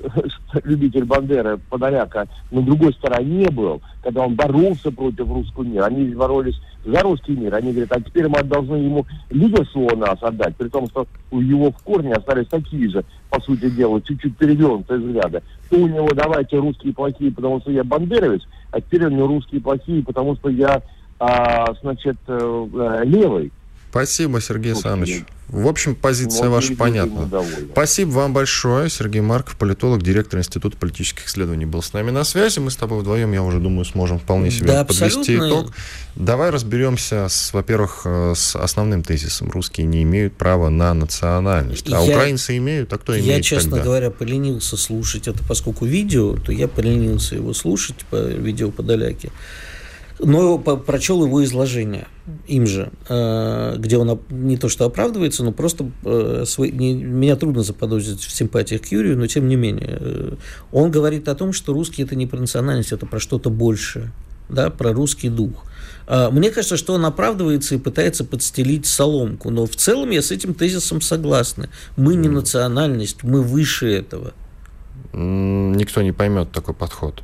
любитель 0.64 1.04
Бандеры, 1.04 1.58
Подоляка, 1.68 2.28
на 2.52 2.62
другой 2.62 2.92
стороне 2.94 3.50
был, 3.50 3.82
когда 4.02 4.24
он 4.24 4.36
боролся 4.36 4.92
против 4.92 5.28
русского 5.28 5.64
мира, 5.64 5.86
они 5.86 6.14
боролись 6.14 6.60
за 6.84 7.00
русский 7.00 7.32
мир, 7.32 7.54
они 7.54 7.72
говорят, 7.72 7.92
а 7.92 8.00
теперь 8.00 8.28
мы 8.28 8.42
должны 8.44 8.76
ему 8.76 9.04
лидерство 9.30 9.94
нас 9.96 10.22
отдать, 10.22 10.56
при 10.56 10.68
том, 10.68 10.86
что 10.86 11.06
у 11.32 11.40
его 11.40 11.72
в 11.72 11.82
корне 11.82 12.12
остались 12.12 12.46
такие 12.46 12.88
же, 12.88 13.04
по 13.30 13.40
сути 13.40 13.68
дела, 13.68 14.00
чуть-чуть 14.00 14.36
перевернутые 14.36 15.00
взгляды. 15.00 15.42
То 15.68 15.76
у 15.76 15.88
него 15.88 16.08
давайте 16.14 16.56
русские 16.58 16.94
плохие, 16.94 17.32
потому 17.32 17.60
что 17.60 17.72
я 17.72 17.82
бандеровец, 17.82 18.42
а 18.70 18.80
теперь 18.80 19.06
у 19.06 19.10
него 19.10 19.26
русские 19.26 19.60
плохие, 19.60 20.04
потому 20.04 20.36
что 20.36 20.48
я, 20.48 20.82
а, 21.18 21.74
значит, 21.82 22.16
э, 22.28 22.66
э 22.74 23.04
левый. 23.04 23.50
Спасибо, 23.92 24.40
Сергей 24.40 24.72
Александрович. 24.72 25.24
В 25.48 25.68
общем, 25.68 25.94
позиция 25.94 26.48
вот 26.48 26.54
ваша 26.54 26.74
понятна. 26.74 27.28
Спасибо 27.72 28.08
вам 28.08 28.32
большое. 28.32 28.88
Сергей 28.88 29.20
Марков, 29.20 29.58
политолог, 29.58 30.02
директор 30.02 30.40
Института 30.40 30.78
политических 30.78 31.26
исследований, 31.26 31.66
был 31.66 31.82
с 31.82 31.92
нами 31.92 32.10
на 32.10 32.24
связи. 32.24 32.58
Мы 32.58 32.70
с 32.70 32.76
тобой 32.76 33.00
вдвоем, 33.00 33.32
я 33.32 33.42
уже 33.42 33.58
думаю, 33.58 33.84
сможем 33.84 34.18
вполне 34.18 34.50
себе 34.50 34.68
да, 34.68 34.84
подвести 34.86 35.34
абсолютно. 35.34 35.46
итог. 35.46 35.72
Давай 36.16 36.48
разберемся, 36.48 37.28
с, 37.28 37.52
во-первых, 37.52 38.00
э, 38.06 38.32
с 38.34 38.56
основным 38.56 39.02
тезисом. 39.02 39.50
Русские 39.50 39.86
не 39.86 40.04
имеют 40.04 40.32
права 40.38 40.70
на 40.70 40.94
национальность, 40.94 41.86
а 41.92 42.02
я, 42.02 42.02
украинцы 42.02 42.56
имеют, 42.56 42.90
а 42.94 42.96
кто 42.96 43.12
имеет 43.12 43.26
Я, 43.26 43.42
честно 43.42 43.72
тогда? 43.72 43.84
говоря, 43.84 44.10
поленился 44.10 44.78
слушать 44.78 45.28
это, 45.28 45.44
поскольку 45.46 45.84
видео, 45.84 46.34
то 46.36 46.50
я 46.50 46.66
поленился 46.66 47.34
его 47.34 47.52
слушать 47.52 48.06
по 48.08 48.16
видео 48.16 48.70
подаляки 48.70 49.30
но 50.18 50.58
прочел 50.58 51.24
его 51.24 51.42
изложение 51.44 52.06
им 52.46 52.66
же, 52.66 52.90
э, 53.08 53.76
где 53.78 53.98
он 53.98 54.20
не 54.30 54.56
то 54.56 54.68
что 54.68 54.84
оправдывается, 54.84 55.42
но 55.42 55.52
просто 55.52 55.90
э, 56.04 56.44
свой, 56.46 56.70
не, 56.70 56.94
меня 56.94 57.36
трудно 57.36 57.62
заподозрить 57.62 58.20
в 58.20 58.30
симпатиях 58.30 58.82
к 58.82 58.86
Юрию, 58.86 59.18
но 59.18 59.26
тем 59.26 59.48
не 59.48 59.56
менее. 59.56 59.98
Э, 60.00 60.34
он 60.70 60.90
говорит 60.90 61.28
о 61.28 61.34
том, 61.34 61.52
что 61.52 61.72
русский 61.72 62.02
это 62.02 62.14
не 62.14 62.26
про 62.26 62.38
национальность, 62.38 62.92
это 62.92 63.06
про 63.06 63.18
что-то 63.18 63.50
большее, 63.50 64.12
да, 64.48 64.70
про 64.70 64.92
русский 64.92 65.28
дух. 65.28 65.64
Мне 66.08 66.50
кажется, 66.50 66.76
что 66.76 66.94
он 66.94 67.06
оправдывается 67.06 67.76
и 67.76 67.78
пытается 67.78 68.24
подстелить 68.24 68.86
соломку, 68.86 69.50
но 69.50 69.66
в 69.66 69.76
целом 69.76 70.10
я 70.10 70.20
с 70.20 70.32
этим 70.32 70.52
тезисом 70.52 71.00
согласна. 71.00 71.68
Мы 71.96 72.16
не 72.16 72.28
национальность, 72.28 73.22
мы 73.22 73.40
выше 73.40 73.86
этого. 73.86 74.32
Никто 75.12 76.02
не 76.02 76.12
поймет 76.12 76.50
такой 76.50 76.74
подход. 76.74 77.22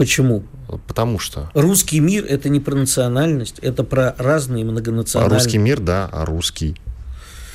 Почему? 0.00 0.44
Потому 0.86 1.18
что... 1.18 1.50
Русский 1.52 2.00
мир– 2.00 2.24
это 2.28 2.48
не 2.48 2.58
про 2.58 2.74
национальность, 2.74 3.58
это 3.58 3.84
про 3.84 4.14
разные 4.16 4.64
многонациональные... 4.64 5.36
А 5.36 5.38
русский 5.38 5.58
мир, 5.58 5.78
да, 5.78 6.08
а 6.10 6.24
русский– 6.24 6.74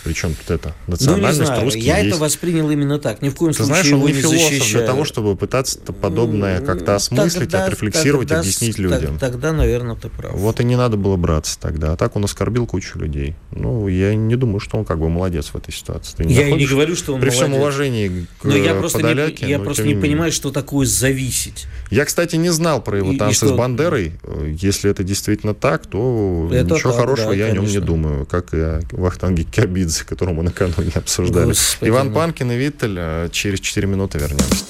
причем 0.05 0.35
тут 0.35 0.51
это? 0.51 0.75
Национальность, 0.85 1.39
ну, 1.39 1.43
не 1.43 1.47
знаю. 1.47 1.63
русский 1.63 1.81
Я 1.81 1.97
есть. 1.97 2.09
это 2.11 2.21
воспринял 2.21 2.69
именно 2.69 2.99
так. 2.99 3.21
Ни 3.23 3.29
в 3.29 3.35
коем 3.35 3.53
Ты 3.53 3.63
случае 3.65 3.83
знаешь, 3.83 3.91
он 3.91 4.05
не 4.05 4.13
философ 4.13 4.39
защищаю. 4.39 4.77
для 4.77 4.85
того, 4.85 5.03
чтобы 5.03 5.35
пытаться 5.35 5.79
подобное 5.79 6.61
как-то 6.61 6.95
осмыслить, 6.95 7.49
тогда, 7.49 7.65
отрефлексировать, 7.65 8.27
тогда, 8.27 8.41
объяснить 8.41 8.77
людям. 8.77 9.17
Тогда, 9.17 9.51
наверное, 9.51 9.95
ты 9.95 10.09
прав. 10.09 10.33
Вот 10.35 10.59
и 10.59 10.63
не 10.63 10.75
надо 10.75 10.95
было 10.95 11.17
браться 11.17 11.59
тогда. 11.59 11.93
А 11.93 11.97
так 11.97 12.15
он 12.15 12.23
оскорбил 12.23 12.67
кучу 12.67 12.99
людей. 12.99 13.35
Ну, 13.51 13.87
я 13.87 14.13
не 14.15 14.35
думаю, 14.35 14.59
что 14.59 14.77
он 14.77 14.85
как 14.85 14.99
бы 14.99 15.09
молодец 15.09 15.47
в 15.47 15.55
этой 15.55 15.73
ситуации. 15.73 16.17
Ты 16.17 16.25
не 16.25 16.35
я 16.35 16.51
не 16.51 16.65
говорю, 16.67 16.95
что 16.95 17.13
он 17.15 17.19
При 17.19 17.29
молодец. 17.29 17.47
всем 17.47 17.59
уважении 17.59 18.27
к 18.39 18.43
но 18.45 18.55
я 18.55 18.75
просто 18.75 18.99
Подоляке, 18.99 19.45
не, 19.45 19.51
я 19.51 19.59
просто 19.59 19.83
не 19.83 19.95
понимаю, 19.95 20.31
что 20.31 20.51
такое 20.51 20.85
зависеть. 20.85 21.65
Я, 21.89 22.05
кстати, 22.05 22.35
не 22.35 22.49
знал 22.49 22.81
про 22.81 22.97
его 22.97 23.11
и, 23.11 23.17
танцы 23.17 23.45
и 23.45 23.49
с 23.49 23.51
Бандерой. 23.51 24.13
Если 24.45 24.91
это 24.91 25.03
действительно 25.03 25.53
так, 25.55 25.87
то 25.87 26.49
это 26.51 26.75
ничего 26.75 26.91
так, 26.91 26.99
хорошего 27.01 27.29
да, 27.29 27.35
я 27.35 27.47
конечно. 27.47 27.61
о 27.61 27.65
нем 27.65 27.71
не 27.71 27.79
думаю. 27.79 28.25
Как 28.25 28.53
и 28.53 28.59
о 28.59 28.81
Вахтанге 28.91 29.43
Кябидзе, 29.43 29.94
которому 30.03 30.41
накануне 30.41 30.75
мы 30.77 30.85
не 30.85 30.91
обсуждали. 30.95 31.45
Господи, 31.45 31.89
Иван 31.89 32.09
ну... 32.09 32.15
Панкин 32.15 32.51
и 32.51 32.57
Виттель. 32.57 32.95
Э, 32.97 33.29
через 33.31 33.59
4 33.59 33.87
минуты 33.87 34.17
вернемся. 34.17 34.65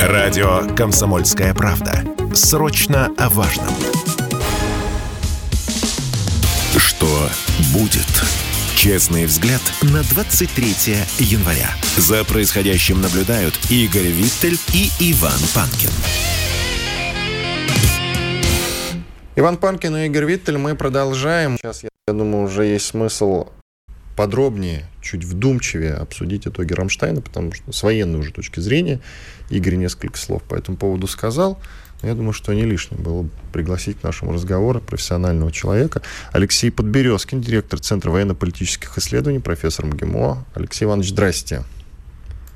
Радио 0.00 0.74
«Комсомольская 0.74 1.54
правда». 1.54 2.02
Срочно 2.34 3.12
о 3.18 3.28
важном. 3.28 3.74
Что 6.76 7.28
будет? 7.74 8.06
Честный 8.76 9.26
взгляд 9.26 9.60
на 9.82 10.02
23 10.02 10.64
января. 11.18 11.68
За 11.98 12.24
происходящим 12.24 13.02
наблюдают 13.02 13.54
Игорь 13.68 14.06
Виттель 14.06 14.58
и 14.72 14.90
Иван 15.12 15.38
Панкин. 15.54 15.90
Иван 19.36 19.58
Панкин 19.58 19.96
и 19.96 20.06
Игорь 20.06 20.24
Виттель. 20.24 20.56
Мы 20.56 20.74
продолжаем. 20.74 21.58
Сейчас, 21.58 21.82
я 21.82 21.90
думаю, 22.14 22.44
уже 22.44 22.64
есть 22.64 22.86
смысл 22.86 23.48
подробнее, 24.20 24.84
чуть 25.00 25.24
вдумчивее 25.24 25.94
обсудить 25.94 26.46
итоги 26.46 26.74
Рамштайна, 26.74 27.22
потому 27.22 27.52
что 27.54 27.72
с 27.72 27.82
военной 27.82 28.18
уже 28.18 28.34
точки 28.34 28.60
зрения 28.60 29.00
Игорь 29.48 29.76
несколько 29.76 30.18
слов 30.18 30.42
по 30.42 30.56
этому 30.56 30.76
поводу 30.76 31.06
сказал. 31.06 31.58
Но 32.02 32.08
я 32.10 32.14
думаю, 32.14 32.34
что 32.34 32.52
не 32.52 32.64
лишним 32.66 33.02
было 33.02 33.26
пригласить 33.50 33.98
к 33.98 34.02
нашему 34.02 34.34
разговору 34.34 34.82
профессионального 34.82 35.50
человека. 35.50 36.02
Алексей 36.32 36.70
Подберезкин, 36.70 37.40
директор 37.40 37.80
Центра 37.80 38.10
военно-политических 38.10 38.98
исследований, 38.98 39.38
профессор 39.38 39.86
МГИМО. 39.86 40.44
Алексей 40.52 40.84
Иванович, 40.84 41.08
здрасте. 41.08 41.64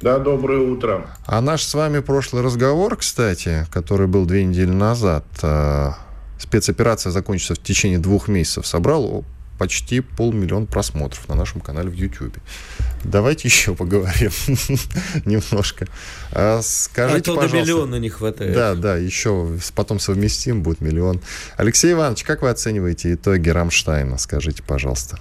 Да, 0.03 0.19
доброе 0.19 0.61
утро. 0.61 1.07
А 1.25 1.41
наш 1.41 1.63
с 1.63 1.73
вами 1.73 2.01
прошлый 2.01 2.43
разговор, 2.43 2.95
кстати, 2.97 3.67
который 3.73 4.07
был 4.07 4.27
две 4.27 4.45
недели 4.45 4.71
назад, 4.71 5.25
э, 5.43 5.93
спецоперация 6.39 7.11
закончится 7.11 7.55
в 7.55 7.59
течение 7.59 7.99
двух 7.99 8.29
месяцев, 8.29 8.67
собрал 8.67 9.25
почти 9.59 10.01
полмиллиона 10.01 10.67
просмотров 10.67 11.29
на 11.29 11.35
нашем 11.35 11.61
канале 11.61 11.89
в 11.89 11.95
YouTube. 11.95 12.37
Давайте 13.05 13.49
еще 13.49 13.75
поговорим 13.75 14.31
немножко. 15.25 15.87
А 16.33 16.61
скажите, 16.63 17.31
а 17.31 17.35
то 17.35 17.35
пожалуйста, 17.35 17.57
до 17.57 17.63
миллиона 17.63 17.97
не 17.97 18.09
хватает. 18.09 18.55
Да, 18.55 18.75
да, 18.75 18.97
еще 18.97 19.49
потом 19.75 19.99
совместим, 20.01 20.63
будет 20.63 20.81
миллион. 20.81 21.21
Алексей 21.57 21.93
Иванович, 21.93 22.25
как 22.25 22.43
вы 22.43 22.51
оцениваете 22.51 23.15
итоги 23.15 23.49
Рамштайна? 23.49 24.19
Скажите, 24.19 24.63
пожалуйста. 24.63 25.19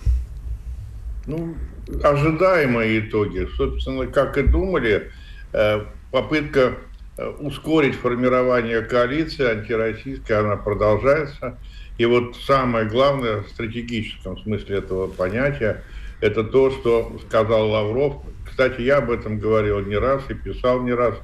Ну, 1.26 1.56
ожидаемые 2.04 3.00
итоги. 3.00 3.48
Собственно, 3.56 4.08
как 4.08 4.38
и 4.38 4.44
думали, 4.44 5.12
э, 5.54 5.86
попытка 6.12 6.78
э, 7.18 7.28
ускорить 7.40 7.96
формирование 7.96 8.82
коалиции 8.82 9.46
антироссийской, 9.46 10.40
она 10.40 10.56
продолжается. 10.56 11.58
И 11.98 12.06
вот 12.06 12.36
самое 12.36 12.86
главное 12.86 13.42
в 13.42 13.50
стратегическом 13.50 14.38
смысле 14.40 14.78
этого 14.78 15.08
понятия, 15.08 15.84
это 16.22 16.44
то, 16.44 16.72
что 16.72 17.20
сказал 17.28 17.70
Лавров. 17.70 18.24
Кстати, 18.46 18.82
я 18.82 18.98
об 18.98 19.12
этом 19.12 19.40
говорил 19.40 19.80
не 19.82 19.98
раз 19.98 20.24
и 20.30 20.34
писал 20.34 20.82
не 20.84 20.94
раз, 20.94 21.16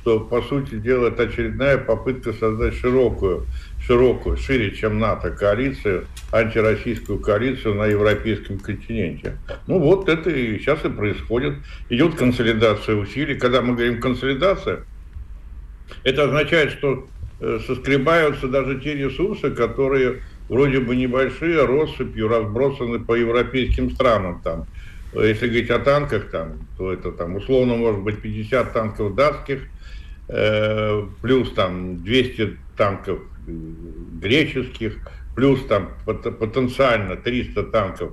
что, 0.00 0.20
по 0.20 0.40
сути 0.40 0.76
дела, 0.76 1.08
это 1.08 1.24
очередная 1.24 1.78
попытка 1.78 2.32
создать 2.32 2.74
широкую, 2.74 3.46
широкую, 3.80 4.36
шире, 4.36 4.70
чем 4.70 5.00
НАТО, 5.00 5.30
коалицию, 5.30 6.06
антироссийскую 6.32 7.18
коалицию 7.18 7.74
на 7.74 7.86
европейском 7.86 8.58
континенте. 8.58 9.36
Ну 9.66 9.80
вот 9.80 10.08
это 10.08 10.30
и 10.30 10.58
сейчас 10.58 10.84
и 10.84 10.88
происходит. 10.88 11.54
Идет 11.88 12.14
консолидация 12.14 12.94
усилий. 12.94 13.34
Когда 13.34 13.62
мы 13.62 13.74
говорим 13.74 14.00
консолидация, 14.00 14.84
это 16.04 16.24
означает, 16.24 16.70
что 16.70 17.08
соскребаются 17.40 18.48
даже 18.48 18.80
те 18.80 18.94
ресурсы, 18.94 19.50
которые 19.50 20.22
вроде 20.48 20.80
бы 20.80 20.96
небольшие, 20.96 21.64
россыпью 21.64 22.28
разбросаны 22.28 23.00
по 23.00 23.14
европейским 23.14 23.90
странам. 23.90 24.40
Там. 24.42 24.66
Если 25.12 25.46
говорить 25.46 25.70
о 25.70 25.78
танках, 25.78 26.30
там, 26.30 26.66
то 26.76 26.92
это 26.92 27.12
там 27.12 27.36
условно 27.36 27.76
может 27.76 28.02
быть 28.02 28.20
50 28.20 28.72
танков 28.72 29.14
датских, 29.14 29.62
э, 30.28 31.02
плюс 31.22 31.52
там 31.52 32.02
200 32.02 32.56
танков 32.76 33.20
э, 33.46 33.50
греческих, 34.20 34.98
плюс 35.34 35.64
там 35.66 35.90
потенциально 36.04 37.16
300 37.16 37.62
танков 37.64 38.12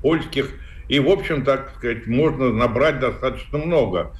польских. 0.00 0.50
И, 0.88 0.98
в 1.00 1.08
общем, 1.08 1.44
так 1.44 1.72
сказать, 1.76 2.06
можно 2.06 2.52
набрать 2.52 3.00
достаточно 3.00 3.58
много, 3.58 4.12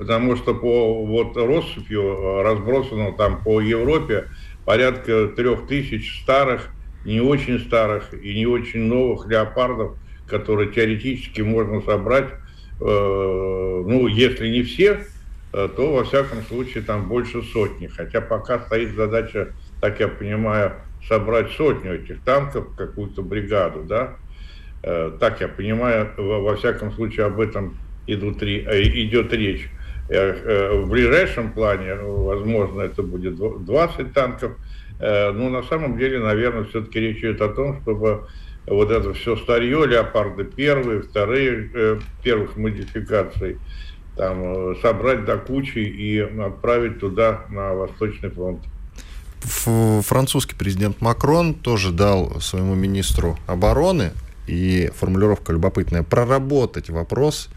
потому 0.00 0.34
что 0.34 0.54
по 0.54 1.04
вот 1.04 1.36
россыпью 1.36 2.00
э, 2.00 2.42
разбросано 2.42 3.12
там 3.12 3.42
по 3.42 3.60
Европе 3.60 4.28
порядка 4.64 5.28
трех 5.28 5.66
тысяч 5.66 6.22
старых, 6.22 6.70
не 7.04 7.20
очень 7.20 7.58
старых 7.60 8.14
и 8.14 8.34
не 8.34 8.46
очень 8.46 8.80
новых 8.80 9.28
леопардов, 9.28 9.98
которые 10.26 10.72
теоретически 10.72 11.42
можно 11.42 11.82
собрать, 11.82 12.28
э, 12.28 12.32
ну, 12.80 14.06
если 14.06 14.48
не 14.48 14.62
все, 14.62 15.00
э, 15.52 15.68
то, 15.76 15.92
во 15.92 16.04
всяком 16.04 16.40
случае, 16.44 16.82
там 16.82 17.06
больше 17.06 17.42
сотни. 17.42 17.86
Хотя 17.86 18.22
пока 18.22 18.58
стоит 18.60 18.94
задача, 18.94 19.48
так 19.82 20.00
я 20.00 20.08
понимаю, 20.08 20.76
собрать 21.08 21.50
сотню 21.50 21.96
этих 21.96 22.22
танков, 22.22 22.74
какую-то 22.74 23.20
бригаду, 23.20 23.82
да, 23.82 24.16
э, 24.82 25.12
так 25.20 25.42
я 25.42 25.48
понимаю, 25.48 26.08
во, 26.16 26.40
во 26.40 26.56
всяком 26.56 26.90
случае, 26.92 27.26
об 27.26 27.38
этом 27.38 27.76
идут, 28.06 28.42
идет 28.42 29.30
речь. 29.34 29.68
В 30.10 30.86
ближайшем 30.88 31.52
плане, 31.52 31.94
возможно, 31.94 32.80
это 32.82 33.02
будет 33.04 33.36
20 33.36 34.12
танков, 34.12 34.52
но 34.98 35.48
на 35.48 35.62
самом 35.62 35.96
деле, 35.96 36.18
наверное, 36.18 36.64
все-таки 36.64 36.98
речь 36.98 37.18
идет 37.18 37.40
о 37.40 37.48
том, 37.48 37.80
чтобы 37.82 38.26
вот 38.66 38.90
это 38.90 39.14
все 39.14 39.36
старье, 39.36 39.86
леопарды 39.86 40.42
первые, 40.44 41.02
вторые, 41.02 42.00
первых 42.24 42.56
модификаций, 42.56 43.58
там, 44.16 44.76
собрать 44.82 45.24
до 45.24 45.38
кучи 45.38 45.78
и 45.78 46.18
отправить 46.18 46.98
туда, 46.98 47.46
на 47.48 47.74
Восточный 47.74 48.30
фронт. 48.30 48.60
Французский 49.40 50.56
президент 50.56 51.00
Макрон 51.00 51.54
тоже 51.54 51.92
дал 51.92 52.40
своему 52.40 52.74
министру 52.74 53.38
обороны, 53.46 54.10
и 54.48 54.90
формулировка 54.96 55.52
любопытная, 55.52 56.02
проработать 56.02 56.90
вопрос 56.90 57.48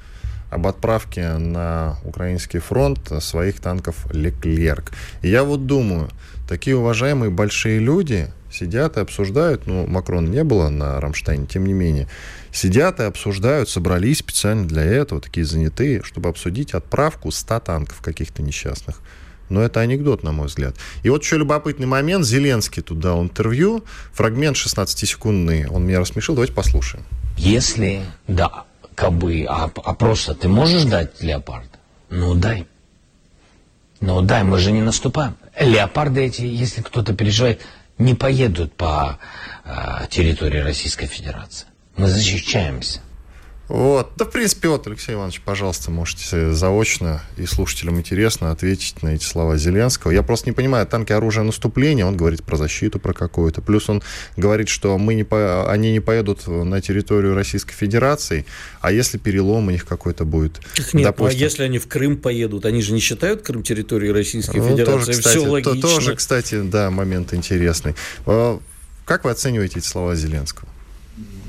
об 0.53 0.67
отправке 0.67 1.37
на 1.37 1.97
украинский 2.05 2.59
фронт 2.59 3.11
своих 3.21 3.59
танков 3.59 4.07
«Леклерк». 4.11 4.91
И 5.21 5.29
я 5.29 5.43
вот 5.43 5.65
думаю, 5.65 6.09
такие 6.47 6.75
уважаемые 6.75 7.31
большие 7.31 7.79
люди 7.79 8.31
сидят 8.51 8.97
и 8.97 9.01
обсуждают, 9.01 9.65
ну, 9.65 9.87
Макрон 9.87 10.29
не 10.29 10.43
было 10.43 10.69
на 10.69 11.01
Рамштайне, 11.01 11.47
тем 11.47 11.65
не 11.65 11.73
менее, 11.73 12.07
сидят 12.51 12.99
и 12.99 13.03
обсуждают, 13.03 13.69
собрались 13.69 14.19
специально 14.19 14.67
для 14.67 14.83
этого, 14.83 15.19
такие 15.19 15.45
занятые, 15.45 16.03
чтобы 16.03 16.29
обсудить 16.29 16.73
отправку 16.73 17.31
100 17.31 17.59
танков 17.61 18.01
каких-то 18.01 18.43
несчастных. 18.43 19.01
Но 19.49 19.61
это 19.61 19.81
анекдот, 19.81 20.23
на 20.23 20.31
мой 20.31 20.47
взгляд. 20.47 20.75
И 21.03 21.09
вот 21.09 21.23
еще 21.23 21.37
любопытный 21.37 21.85
момент. 21.85 22.25
Зеленский 22.25 22.81
тут 22.81 22.99
дал 22.99 23.21
интервью. 23.21 23.83
Фрагмент 24.13 24.55
16-секундный. 24.55 25.67
Он 25.67 25.85
меня 25.85 25.99
рассмешил. 25.99 26.33
Давайте 26.33 26.53
послушаем. 26.53 27.05
Если, 27.37 28.03
да, 28.27 28.63
кабы, 28.95 29.45
а, 29.49 29.69
а 29.83 29.93
просто 29.93 30.35
ты 30.35 30.47
можешь 30.47 30.83
дать 30.83 31.21
леопард? 31.21 31.69
Ну, 32.09 32.35
дай. 32.35 32.67
Ну, 33.99 34.21
дай, 34.21 34.43
мы 34.43 34.59
же 34.59 34.71
не 34.71 34.81
наступаем. 34.81 35.35
Леопарды 35.59 36.25
эти, 36.25 36.41
если 36.41 36.81
кто-то 36.81 37.13
переживает, 37.13 37.61
не 37.97 38.15
поедут 38.15 38.75
по 38.75 39.19
э, 39.63 40.07
территории 40.09 40.59
Российской 40.59 41.05
Федерации. 41.05 41.67
Мы 41.95 42.07
защищаемся. 42.07 42.99
Вот. 43.69 44.11
Да, 44.17 44.25
в 44.25 44.31
принципе, 44.31 44.67
вот, 44.67 44.85
Алексей 44.87 45.15
Иванович, 45.15 45.41
пожалуйста, 45.41 45.89
можете 45.89 46.51
заочно 46.51 47.23
и 47.37 47.45
слушателям 47.45 47.97
интересно 47.97 48.51
ответить 48.51 49.01
на 49.01 49.15
эти 49.15 49.23
слова 49.23 49.57
Зеленского. 49.57 50.11
Я 50.11 50.21
просто 50.21 50.49
не 50.49 50.53
понимаю, 50.53 50.85
танки 50.85 51.13
оружие 51.13 51.43
наступления, 51.43 52.05
он 52.05 52.17
говорит 52.17 52.43
про 52.43 52.57
защиту, 52.57 52.99
про 52.99 53.13
какую-то. 53.13 53.61
Плюс 53.61 53.89
он 53.89 54.03
говорит, 54.35 54.67
что 54.67 54.97
мы 54.97 55.13
не 55.15 55.23
по... 55.23 55.71
они 55.71 55.93
не 55.93 56.01
поедут 56.01 56.45
на 56.47 56.81
территорию 56.81 57.35
Российской 57.35 57.73
Федерации, 57.73 58.45
а 58.81 58.91
если 58.91 59.17
перелом 59.17 59.67
у 59.67 59.71
них 59.71 59.85
какой-то 59.85 60.25
будет? 60.25 60.59
Так 60.75 60.93
нет, 60.93 61.05
допустим... 61.05 61.39
а 61.39 61.43
если 61.43 61.63
они 61.63 61.79
в 61.79 61.87
Крым 61.87 62.17
поедут, 62.17 62.65
они 62.65 62.81
же 62.81 62.91
не 62.91 62.99
считают 62.99 63.43
Крым 63.43 63.63
территорией 63.63 64.11
Российской 64.11 64.57
ну, 64.57 64.69
Федерации? 64.69 65.13
Тоже, 65.13 65.13
кстати, 65.13 65.37
Все 65.37 65.47
логично. 65.47 65.81
То, 65.81 65.95
тоже, 65.95 66.15
кстати, 66.15 66.61
да, 66.61 66.91
момент 66.91 67.33
интересный. 67.33 67.95
А, 68.25 68.59
как 69.05 69.23
вы 69.23 69.31
оцениваете 69.31 69.79
эти 69.79 69.87
слова 69.87 70.15
Зеленского? 70.15 70.67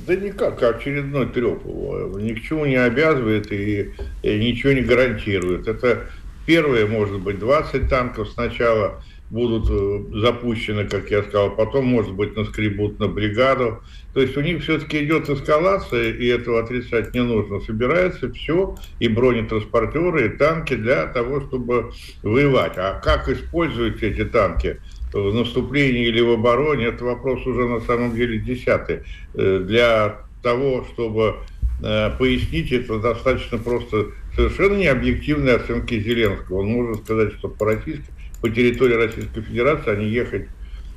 Да 0.07 0.15
никак, 0.17 0.63
очередной 0.63 1.27
треп 1.27 1.65
его. 1.65 2.19
Ни 2.19 2.35
к 2.35 2.43
чему 2.43 2.67
не 2.67 2.77
обязывает 2.77 3.51
и, 3.51 3.93
и 4.23 4.39
ничего 4.39 4.73
не 4.73 4.83
гарантирует. 4.83 5.67
Это 5.67 6.11
первые, 6.47 6.87
может 6.87 7.21
быть, 7.21 7.39
20 7.39 7.89
танков 7.89 8.29
сначала 8.31 9.03
будут 9.31 9.69
э, 9.71 10.21
запущены, 10.21 10.87
как 10.87 11.11
я 11.11 11.23
сказал, 11.23 11.57
потом, 11.57 11.87
может 11.87 12.13
быть, 12.13 12.37
наскребут 12.37 12.99
на 13.01 13.09
бригаду. 13.09 13.83
То 14.13 14.21
есть 14.21 14.37
у 14.37 14.43
них 14.43 14.63
все-таки 14.63 15.03
идет 15.03 15.29
эскалация, 15.29 16.13
и 16.13 16.27
этого 16.27 16.63
отрицать 16.63 17.15
не 17.15 17.23
нужно. 17.23 17.61
Собирается 17.61 18.31
все, 18.33 18.77
и 19.01 19.09
бронетранспортеры, 19.09 20.27
и 20.27 20.29
танки 20.29 20.77
для 20.77 21.07
того, 21.07 21.41
чтобы 21.41 21.93
воевать. 22.23 22.75
А 22.77 23.01
как 23.01 23.29
используют 23.29 24.03
эти 24.03 24.25
танки? 24.25 24.81
В 25.15 25.33
наступлении 25.33 26.07
или 26.09 26.21
в 26.21 26.31
обороне, 26.31 26.87
это 26.87 27.05
вопрос 27.05 27.47
уже 27.47 27.69
на 27.69 27.81
самом 27.81 28.15
деле 28.15 28.39
десятый. 28.39 29.01
Э, 29.35 29.61
для 29.65 30.19
того, 30.43 30.85
чтобы 30.93 31.37
э, 31.83 32.11
пояснить, 32.19 32.73
это 32.73 32.99
достаточно 32.99 33.59
просто 33.59 34.09
совершенно 34.35 34.77
необъективные 34.77 35.55
оценки 35.55 36.01
Зеленского. 36.01 36.61
Он 36.61 36.67
может 36.67 37.05
сказать, 37.05 37.33
что 37.35 37.49
по, 37.49 37.67
российской, 37.67 38.11
по 38.41 38.51
территории 38.51 38.95
Российской 38.95 39.43
Федерации 39.43 39.91
они 39.91 40.09
ехать 40.09 40.49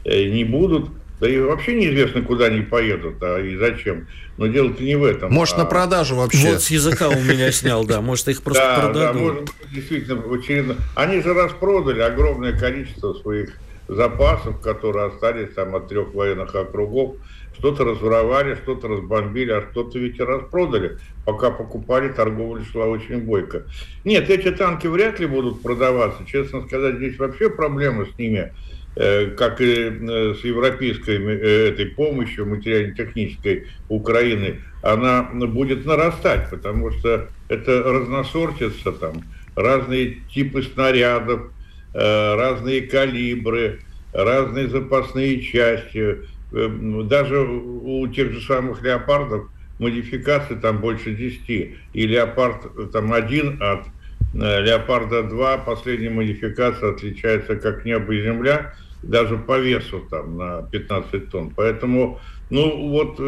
э, 0.04 0.24
не 0.30 0.44
будут, 0.44 0.90
да 1.20 1.30
и 1.30 1.40
вообще 1.40 1.76
неизвестно, 1.76 2.22
куда 2.22 2.46
они 2.46 2.62
поедут, 2.62 3.22
а 3.22 3.40
и 3.40 3.56
зачем. 3.56 4.08
Но 4.38 4.48
дело-то 4.48 4.84
не 4.84 4.96
в 4.96 5.04
этом. 5.04 5.32
Может, 5.32 5.56
а... 5.56 5.60
на 5.60 5.66
продажу 5.66 6.16
вообще. 6.16 6.52
Вот 6.52 6.62
с 6.62 6.70
языка 6.70 7.10
у 7.10 7.20
меня 7.20 7.52
снял, 7.52 7.86
да. 7.86 8.02
Может, 8.02 8.28
их 8.30 8.44
просто 8.44 8.76
продадут. 8.76 9.02
Да, 9.02 9.14
может 9.14 9.42
быть, 9.42 9.54
действительно, 9.74 10.22
очевидно. 10.32 10.76
Они 10.96 11.22
же 11.22 11.34
распродали 11.34 12.02
огромное 12.02 12.54
количество 12.58 13.14
своих 13.14 13.56
запасов, 13.88 14.60
которые 14.62 15.08
остались 15.08 15.54
там 15.54 15.76
от 15.76 15.88
трех 15.88 16.14
военных 16.14 16.54
округов. 16.56 17.16
Что-то 17.58 17.86
разворовали, 17.86 18.56
что-то 18.56 18.88
разбомбили, 18.88 19.52
а 19.52 19.66
что-то 19.72 19.98
ведь 19.98 20.20
и 20.20 20.24
распродали. 20.24 20.98
Пока 21.26 21.50
покупали, 21.50 22.10
торговля 22.10 22.64
шла 22.64 22.86
очень 22.86 23.22
бойко. 23.22 23.64
Нет, 24.04 24.30
эти 24.30 24.52
танки 24.52 24.88
вряд 24.88 25.20
ли 25.20 25.26
будут 25.26 25.64
продаваться. 25.64 26.24
Честно 26.26 26.66
сказать, 26.68 26.98
здесь 26.98 27.18
вообще 27.18 27.50
проблема 27.50 28.06
с 28.06 28.18
ними, 28.20 28.54
э, 28.96 29.32
как 29.32 29.60
и 29.60 29.74
э, 29.74 30.36
с 30.40 30.44
европейской 30.44 31.18
э, 31.18 31.70
этой 31.70 31.88
помощью 31.88 32.46
материально-технической 32.46 33.68
Украины, 33.90 34.62
она 34.84 35.24
будет 35.24 35.86
нарастать, 35.86 36.50
потому 36.52 36.92
что 36.92 37.28
это 37.50 37.82
разносортится 37.82 38.92
там, 38.92 39.24
разные 39.56 40.18
типы 40.32 40.62
снарядов, 40.62 41.52
разные 42.00 42.82
калибры, 42.82 43.80
разные 44.14 44.68
запасные 44.68 45.42
части. 45.42 46.18
Э, 46.52 46.68
даже 47.04 47.40
у 47.40 48.08
тех 48.08 48.32
же 48.32 48.42
самых 48.42 48.82
леопардов 48.82 49.48
модификаций 49.80 50.58
там 50.58 50.80
больше 50.80 51.14
10. 51.14 51.50
И 51.50 51.78
леопард 51.94 52.92
там 52.92 53.14
один 53.14 53.62
от 53.62 53.86
э, 54.34 54.62
леопарда 54.62 55.24
2, 55.24 55.58
последняя 55.60 56.10
модификация 56.10 56.92
отличается 56.92 57.56
как 57.56 57.86
небо 57.86 58.14
и 58.14 58.24
земля, 58.24 58.74
даже 59.04 59.38
по 59.38 59.60
весу 59.60 60.06
там 60.10 60.38
на 60.38 60.64
15 60.64 61.30
тонн. 61.30 61.54
Поэтому, 61.56 62.20
ну 62.50 62.90
вот 62.90 63.20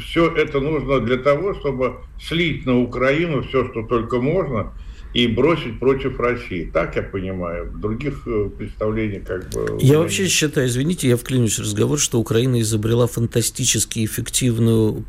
все 0.00 0.34
это 0.34 0.60
нужно 0.60 1.00
для 1.00 1.18
того, 1.18 1.54
чтобы 1.54 1.98
слить 2.20 2.66
на 2.66 2.80
Украину 2.80 3.42
все, 3.42 3.68
что 3.70 3.82
только 3.82 4.20
можно, 4.20 4.72
и 5.14 5.28
бросить 5.28 5.78
против 5.78 6.18
России. 6.18 6.68
Так 6.72 6.96
я 6.96 7.02
понимаю. 7.02 7.72
Других 7.72 8.26
э, 8.26 8.50
представлений 8.58 9.20
как 9.20 9.48
бы... 9.50 9.78
Я 9.80 10.00
вообще 10.00 10.26
считаю, 10.26 10.66
извините, 10.66 11.08
я 11.08 11.16
вклинюсь 11.16 11.56
в 11.56 11.62
разговор, 11.62 12.00
что 12.00 12.18
Украина 12.18 12.60
изобрела 12.60 13.06
фантастически 13.06 14.04
эффективную 14.04 15.04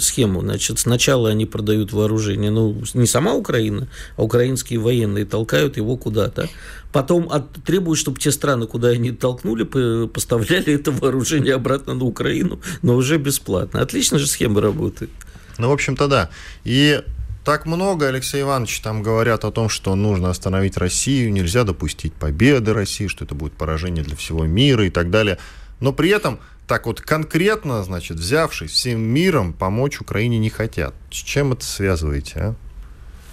схему. 0.00 0.42
Значит, 0.42 0.78
сначала 0.78 1.30
они 1.30 1.44
продают 1.44 1.92
вооружение, 1.92 2.52
ну, 2.52 2.82
не 2.94 3.06
сама 3.06 3.34
Украина, 3.34 3.88
а 4.16 4.22
украинские 4.22 4.78
военные 4.78 5.24
толкают 5.24 5.76
его 5.76 5.96
куда-то. 5.96 6.48
Потом 6.92 7.28
от, 7.28 7.50
требуют, 7.64 7.98
чтобы 7.98 8.20
те 8.20 8.30
страны, 8.30 8.66
куда 8.66 8.88
они 8.88 9.10
толкнули, 9.10 9.64
поставляли 10.06 10.74
это 10.74 10.92
вооружение 10.92 11.54
обратно 11.54 11.94
на 11.94 12.04
Украину, 12.04 12.60
но 12.82 12.94
уже 12.94 13.18
бесплатно. 13.18 13.80
Отлично 13.80 14.18
же 14.18 14.28
схема 14.28 14.60
работает. 14.60 15.10
Ну, 15.58 15.68
в 15.68 15.72
общем-то, 15.72 16.06
да. 16.06 16.30
И 16.64 17.02
так 17.44 17.66
много, 17.66 18.08
Алексей 18.08 18.42
Иванович, 18.42 18.80
там 18.80 19.02
говорят 19.02 19.44
о 19.44 19.50
том, 19.50 19.68
что 19.68 19.94
нужно 19.94 20.30
остановить 20.30 20.76
Россию, 20.76 21.32
нельзя 21.32 21.64
допустить 21.64 22.12
победы 22.12 22.72
России, 22.72 23.08
что 23.08 23.24
это 23.24 23.34
будет 23.34 23.54
поражение 23.54 24.04
для 24.04 24.16
всего 24.16 24.44
мира 24.44 24.86
и 24.86 24.90
так 24.90 25.10
далее. 25.10 25.38
Но 25.80 25.92
при 25.92 26.10
этом 26.10 26.38
так 26.68 26.86
вот 26.86 27.00
конкретно, 27.00 27.82
значит, 27.82 28.16
взявшись 28.16 28.70
всем 28.70 29.00
миром, 29.00 29.52
помочь 29.52 30.00
Украине 30.00 30.38
не 30.38 30.50
хотят. 30.50 30.94
С 31.10 31.16
чем 31.16 31.52
это 31.52 31.64
связываете, 31.64 32.32
а? 32.36 32.54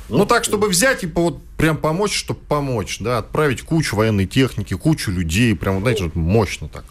Ну, 0.09 0.17
ну 0.17 0.25
так, 0.25 0.43
чтобы 0.43 0.67
взять 0.69 1.03
и 1.03 1.07
вот 1.07 1.43
прям 1.55 1.77
помочь, 1.77 2.13
чтобы 2.13 2.39
помочь, 2.39 2.97
да, 2.99 3.19
отправить 3.19 3.61
кучу 3.61 3.95
военной 3.95 4.25
техники, 4.25 4.73
кучу 4.73 5.11
людей, 5.11 5.55
прям, 5.55 5.81
знаете, 5.81 6.09
мощно 6.15 6.67
так. 6.67 6.83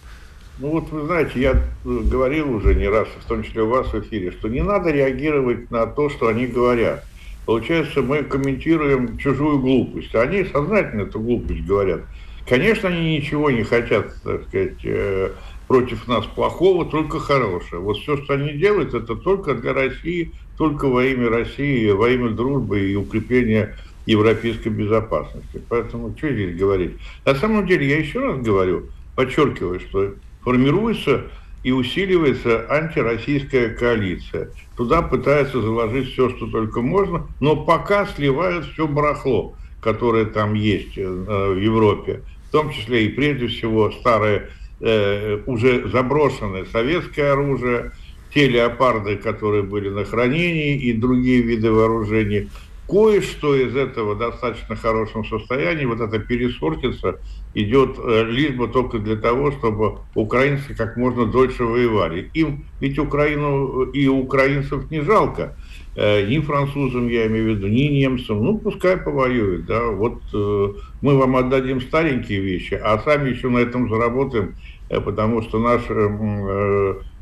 Ну 0.60 0.70
вот 0.70 0.90
вы 0.90 1.06
знаете, 1.06 1.40
я 1.40 1.62
говорил 1.84 2.52
уже 2.52 2.74
не 2.74 2.88
раз, 2.88 3.06
в 3.20 3.28
том 3.28 3.44
числе 3.44 3.62
у 3.62 3.68
вас 3.68 3.92
в 3.92 4.00
эфире, 4.00 4.32
что 4.32 4.48
не 4.48 4.62
надо 4.62 4.90
реагировать 4.90 5.70
на 5.70 5.86
то, 5.86 6.10
что 6.10 6.26
они 6.26 6.46
говорят. 6.46 7.04
Получается, 7.46 8.02
мы 8.02 8.24
комментируем 8.24 9.18
чужую 9.18 9.60
глупость, 9.60 10.14
а 10.14 10.22
они 10.22 10.44
сознательно 10.44 11.02
эту 11.02 11.20
глупость 11.20 11.64
говорят. 11.64 12.00
Конечно, 12.48 12.88
они 12.88 13.16
ничего 13.16 13.50
не 13.50 13.62
хотят, 13.62 14.12
так 14.24 14.48
сказать, 14.48 14.84
э, 14.84 15.30
против 15.68 16.08
нас 16.08 16.26
плохого, 16.26 16.84
только 16.86 17.20
хорошего. 17.20 17.80
Вот 17.80 17.98
все, 17.98 18.16
что 18.16 18.34
они 18.34 18.52
делают, 18.54 18.94
это 18.94 19.14
только 19.14 19.54
для 19.54 19.72
России, 19.72 20.32
только 20.56 20.88
во 20.88 21.04
имя 21.04 21.28
России, 21.28 21.90
во 21.90 22.08
имя 22.08 22.30
дружбы 22.30 22.80
и 22.80 22.96
укрепления 22.96 23.76
европейской 24.06 24.70
безопасности. 24.70 25.62
Поэтому 25.68 26.14
что 26.16 26.32
здесь 26.32 26.56
говорить? 26.56 26.96
На 27.24 27.34
самом 27.34 27.66
деле, 27.66 27.88
я 27.88 27.98
еще 27.98 28.18
раз 28.18 28.40
говорю, 28.40 28.86
подчеркиваю, 29.14 29.78
что 29.80 30.14
формируется 30.48 31.24
и 31.62 31.72
усиливается 31.72 32.64
антироссийская 32.70 33.74
коалиция. 33.74 34.48
Туда 34.78 35.02
пытаются 35.02 35.61
заложить 35.61 36.11
все, 36.12 36.30
что 36.30 36.46
только 36.46 36.80
можно, 36.80 37.26
но 37.38 37.54
пока 37.54 38.06
сливают 38.06 38.64
все 38.64 38.88
барахло, 38.88 39.54
которое 39.82 40.24
там 40.24 40.54
есть 40.54 40.96
э, 40.96 41.06
в 41.06 41.58
Европе, 41.58 42.22
в 42.48 42.52
том 42.52 42.70
числе 42.70 43.04
и 43.04 43.08
прежде 43.11 43.48
всего 43.48 43.90
старое, 43.90 44.48
э, 44.80 45.40
уже 45.44 45.87
заброшенное 45.88 46.64
советское 46.72 47.32
оружие, 47.32 47.92
те 48.32 48.48
леопарды, 48.48 49.16
которые 49.16 49.64
были 49.64 49.90
на 49.90 50.06
хранении 50.06 50.78
и 50.78 50.94
другие 50.94 51.42
виды 51.42 51.70
вооружений– 51.70 52.48
Кое-что 52.88 53.54
из 53.54 53.76
этого 53.76 54.14
в 54.14 54.18
достаточно 54.18 54.74
хорошем 54.74 55.22
состоянии, 55.26 55.84
вот 55.84 56.00
эта 56.00 56.18
пересортица 56.18 57.20
идет 57.62 57.98
э, 57.98 58.24
лишь 58.24 58.54
бы 58.54 58.68
только 58.68 58.98
для 58.98 59.16
того, 59.16 59.50
чтобы 59.52 59.98
украинцы 60.14 60.74
как 60.74 60.96
можно 60.96 61.26
дольше 61.26 61.64
воевали. 61.64 62.30
Им 62.34 62.64
ведь 62.80 62.98
Украину 62.98 63.82
и 63.82 64.06
украинцев 64.06 64.90
не 64.90 65.00
жалко, 65.00 65.56
э, 65.96 66.26
ни 66.26 66.38
французам, 66.38 67.08
я 67.08 67.26
имею 67.26 67.44
в 67.44 67.56
виду, 67.56 67.66
ни 67.68 67.88
немцам, 67.88 68.44
ну 68.44 68.58
пускай 68.58 68.96
повоюют, 68.96 69.66
да, 69.66 69.88
вот 69.88 70.22
э, 70.32 70.68
мы 71.02 71.16
вам 71.18 71.36
отдадим 71.36 71.80
старенькие 71.80 72.40
вещи, 72.40 72.74
а 72.74 72.98
сами 73.00 73.30
еще 73.30 73.48
на 73.48 73.58
этом 73.58 73.88
заработаем, 73.88 74.54
потому 74.88 75.42
что 75.42 75.58
наши, 75.58 75.92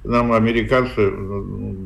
нам 0.04 0.32
американцы 0.32 1.10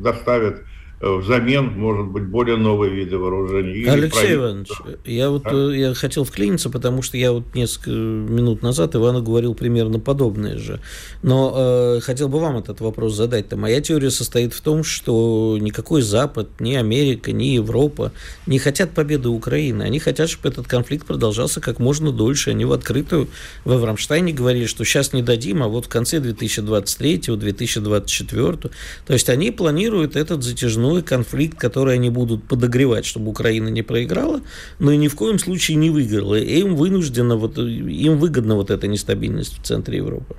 доставят 0.01 0.63
взамен, 1.01 1.73
может 1.77 2.07
быть, 2.07 2.27
более 2.27 2.57
новые 2.57 2.93
виды 2.93 3.17
вооружений. 3.17 3.85
Алексей 3.85 4.35
Иванович, 4.35 4.69
я 5.05 5.31
вот 5.31 5.45
а? 5.45 5.71
я 5.71 5.95
хотел 5.95 6.23
вклиниться, 6.23 6.69
потому 6.69 7.01
что 7.01 7.17
я 7.17 7.31
вот 7.31 7.55
несколько 7.55 7.89
минут 7.89 8.61
назад 8.61 8.95
Ивану 8.95 9.23
говорил 9.23 9.55
примерно 9.55 9.99
подобное 9.99 10.59
же. 10.59 10.79
Но 11.23 11.53
э, 11.55 12.01
хотел 12.01 12.29
бы 12.29 12.39
вам 12.39 12.57
этот 12.57 12.81
вопрос 12.81 13.15
задать. 13.15 13.47
-то. 13.47 13.55
Моя 13.55 13.81
теория 13.81 14.11
состоит 14.11 14.53
в 14.53 14.61
том, 14.61 14.83
что 14.83 15.57
никакой 15.59 16.03
Запад, 16.03 16.47
ни 16.59 16.75
Америка, 16.75 17.31
ни 17.31 17.45
Европа 17.45 18.11
не 18.45 18.59
хотят 18.59 18.91
победы 18.91 19.29
Украины. 19.29 19.81
Они 19.83 19.97
хотят, 19.99 20.29
чтобы 20.29 20.49
этот 20.49 20.67
конфликт 20.67 21.07
продолжался 21.07 21.61
как 21.61 21.79
можно 21.79 22.11
дольше. 22.11 22.51
Они 22.51 22.65
в 22.65 22.73
открытую 22.73 23.27
в 23.65 23.83
Рамштайне 23.83 24.33
говорили, 24.33 24.67
что 24.67 24.85
сейчас 24.85 25.13
не 25.13 25.23
дадим, 25.23 25.63
а 25.63 25.67
вот 25.67 25.85
в 25.85 25.89
конце 25.89 26.17
2023-2024. 26.17 28.71
То 29.07 29.13
есть 29.13 29.29
они 29.29 29.49
планируют 29.51 30.15
этот 30.15 30.43
затяжной 30.43 30.90
новый 30.91 31.03
конфликт, 31.03 31.57
который 31.57 31.93
они 31.93 32.09
будут 32.09 32.43
подогревать, 32.43 33.05
чтобы 33.05 33.29
Украина 33.29 33.69
не 33.69 33.81
проиграла, 33.81 34.41
но 34.79 34.91
и 34.91 34.97
ни 34.97 35.07
в 35.07 35.15
коем 35.15 35.39
случае 35.39 35.77
не 35.77 35.89
выиграла. 35.89 36.35
И 36.35 36.59
им 36.59 36.75
вынуждена, 36.75 37.37
вот, 37.37 37.57
им 37.57 38.17
выгодна 38.17 38.55
вот 38.55 38.71
эта 38.71 38.87
нестабильность 38.87 39.57
в 39.57 39.63
центре 39.63 39.97
Европы. 39.97 40.35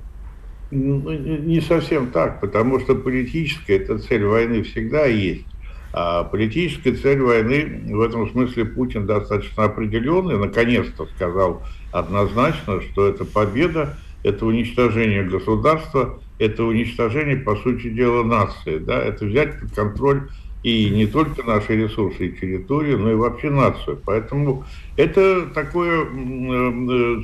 Ну, 0.69 1.11
не 1.11 1.61
совсем 1.61 2.11
так, 2.11 2.39
потому 2.39 2.79
что 2.79 2.95
политическая 2.95 3.77
эта 3.77 3.97
цель 3.97 4.25
войны 4.25 4.63
всегда 4.63 5.05
есть. 5.05 5.45
А 5.91 6.23
политическая 6.23 6.95
цель 6.95 7.21
войны, 7.21 7.83
в 7.93 8.01
этом 8.01 8.29
смысле 8.31 8.65
Путин 8.65 9.05
достаточно 9.05 9.65
определенный, 9.65 10.37
наконец-то 10.37 11.07
сказал 11.15 11.61
однозначно, 11.91 12.81
что 12.81 13.07
это 13.07 13.25
победа, 13.25 13.95
это 14.23 14.45
уничтожение 14.45 15.23
государства, 15.23 16.19
это 16.39 16.63
уничтожение, 16.63 17.37
по 17.37 17.55
сути 17.55 17.89
дела, 17.89 18.23
нации. 18.23 18.79
Да? 18.79 19.03
Это 19.03 19.25
взять 19.25 19.59
под 19.59 19.73
контроль 19.73 20.29
и 20.63 20.89
не 20.89 21.05
только 21.07 21.43
наши 21.43 21.75
ресурсы 21.75 22.27
и 22.27 22.31
территорию, 22.31 22.97
но 22.97 23.11
и 23.11 23.15
вообще 23.15 23.49
нацию. 23.49 23.99
Поэтому 24.03 24.63
это 24.95 25.45
такое 25.47 26.03
э, 26.03 26.05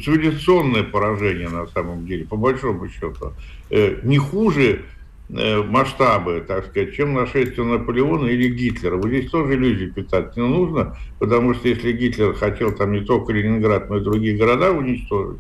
цивилизационное 0.04 0.84
поражение 0.84 1.47
на 1.47 1.65
самом 1.67 2.06
деле, 2.06 2.25
по 2.25 2.36
большому 2.36 2.89
счету. 2.89 3.34
Э, 3.69 3.95
не 4.04 4.17
хуже 4.17 4.82
э, 5.30 5.63
масштабы, 5.63 6.43
так 6.45 6.67
сказать, 6.67 6.93
чем 6.95 7.13
нашествие 7.13 7.65
Наполеона 7.65 8.28
или 8.28 8.49
Гитлера. 8.49 8.97
Вот 8.97 9.08
здесь 9.08 9.32
тоже 9.32 9.56
иллюзии 9.56 9.86
питать 9.86 10.36
не 10.36 10.45
нужно, 10.45 10.97
потому 11.17 11.54
что 11.54 11.69
если 11.69 11.93
Гитлер 11.93 12.34
хотел 12.34 12.73
там 12.73 12.91
не 12.91 13.02
только 13.02 13.32
Ленинград, 13.32 13.89
но 13.89 13.97
и 13.97 14.04
другие 14.04 14.38
города 14.38 14.71
уничтожить, 14.71 15.39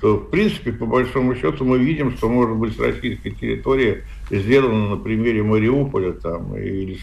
то, 0.00 0.16
в 0.16 0.30
принципе, 0.30 0.72
по 0.72 0.86
большому 0.86 1.34
счету, 1.34 1.64
мы 1.64 1.78
видим, 1.78 2.12
что, 2.12 2.28
может 2.28 2.56
быть, 2.56 2.74
с 2.74 2.78
российской 2.78 3.30
территории 3.30 4.04
сделано 4.30 4.90
на 4.90 4.96
примере 4.96 5.42
Мариуполя 5.42 6.12
там, 6.12 6.56
или 6.56 6.96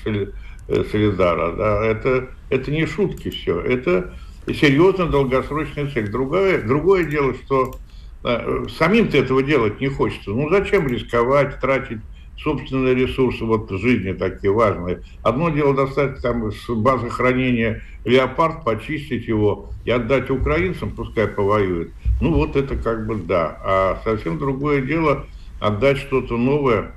э, 0.68 0.84
Солидара. 0.92 1.56
Да, 1.56 1.86
это, 1.86 2.30
это 2.50 2.72
не 2.72 2.86
шутки 2.88 3.30
все, 3.30 3.60
это 3.60 4.14
серьезная 4.48 5.08
долгосрочная 5.08 5.92
цель. 5.92 6.10
Другое, 6.10 6.62
другое 6.64 7.04
дело, 7.04 7.36
что 7.46 7.76
э, 8.24 8.66
самим-то 8.78 9.18
этого 9.18 9.44
делать 9.44 9.80
не 9.80 9.90
хочется. 9.90 10.32
Ну, 10.32 10.50
зачем 10.50 10.88
рисковать, 10.88 11.60
тратить 11.60 12.00
собственные 12.42 12.96
ресурсы 12.96 13.44
вот 13.44 13.70
жизни 13.70 14.14
такие 14.14 14.52
важные. 14.52 15.02
Одно 15.24 15.50
дело 15.50 15.76
достать 15.76 16.22
там 16.22 16.52
с 16.52 16.70
базы 16.70 17.10
хранения 17.10 17.82
леопард, 18.06 18.64
почистить 18.64 19.28
его 19.28 19.70
и 19.86 19.92
отдать 19.92 20.30
украинцам, 20.30 20.92
пускай 20.92 21.28
повоюют. 21.28 21.92
Ну 22.22 22.34
вот 22.34 22.56
это 22.56 22.76
как 22.78 23.08
бы 23.08 23.16
да. 23.16 23.60
А 23.64 24.02
совсем 24.04 24.38
другое 24.38 24.82
дело 24.82 25.26
отдать 25.60 25.98
что-то 25.98 26.38
новое, 26.38 26.92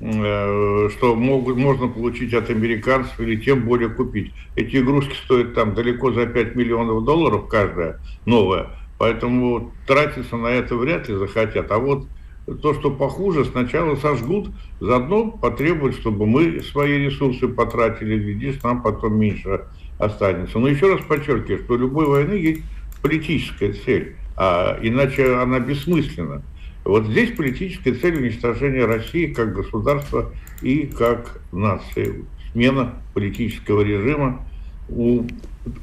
э, 0.00 0.88
что 0.96 1.14
могут, 1.14 1.56
можно 1.56 1.88
получить 1.88 2.34
от 2.34 2.50
американцев 2.50 3.18
или 3.20 3.36
тем 3.36 3.62
более 3.62 3.88
купить. 3.88 4.32
Эти 4.56 4.76
игрушки 4.76 5.14
стоят 5.24 5.54
там 5.54 5.74
далеко 5.74 6.12
за 6.12 6.26
5 6.26 6.56
миллионов 6.56 7.04
долларов 7.04 7.46
каждая 7.48 8.00
новая, 8.26 8.66
поэтому 8.98 9.72
тратиться 9.86 10.36
на 10.36 10.48
это 10.48 10.76
вряд 10.76 11.08
ли 11.08 11.14
захотят. 11.14 11.70
А 11.70 11.78
вот 11.78 12.06
то, 12.54 12.74
что 12.74 12.90
похуже, 12.90 13.44
сначала 13.44 13.96
сожгут, 13.96 14.50
заодно 14.80 15.30
потребуют, 15.30 15.96
чтобы 15.96 16.26
мы 16.26 16.60
свои 16.62 16.98
ресурсы 16.98 17.48
потратили, 17.48 18.18
глядишь, 18.18 18.62
нам 18.62 18.82
потом 18.82 19.18
меньше 19.18 19.62
останется. 19.98 20.58
Но 20.58 20.68
еще 20.68 20.92
раз 20.92 21.04
подчеркиваю, 21.04 21.62
что 21.62 21.74
у 21.74 21.78
любой 21.78 22.06
войны 22.06 22.34
есть 22.34 22.62
политическая 23.02 23.72
цель, 23.72 24.16
а 24.36 24.78
иначе 24.82 25.34
она 25.36 25.60
бессмысленна. 25.60 26.42
Вот 26.84 27.06
здесь 27.06 27.32
политическая 27.36 27.92
цель 27.92 28.16
уничтожения 28.16 28.84
России 28.84 29.26
как 29.26 29.54
государства 29.54 30.32
и 30.62 30.86
как 30.86 31.40
нации. 31.52 32.24
Смена 32.52 32.94
политического 33.14 33.82
режима, 33.82 34.44
у, 34.88 35.22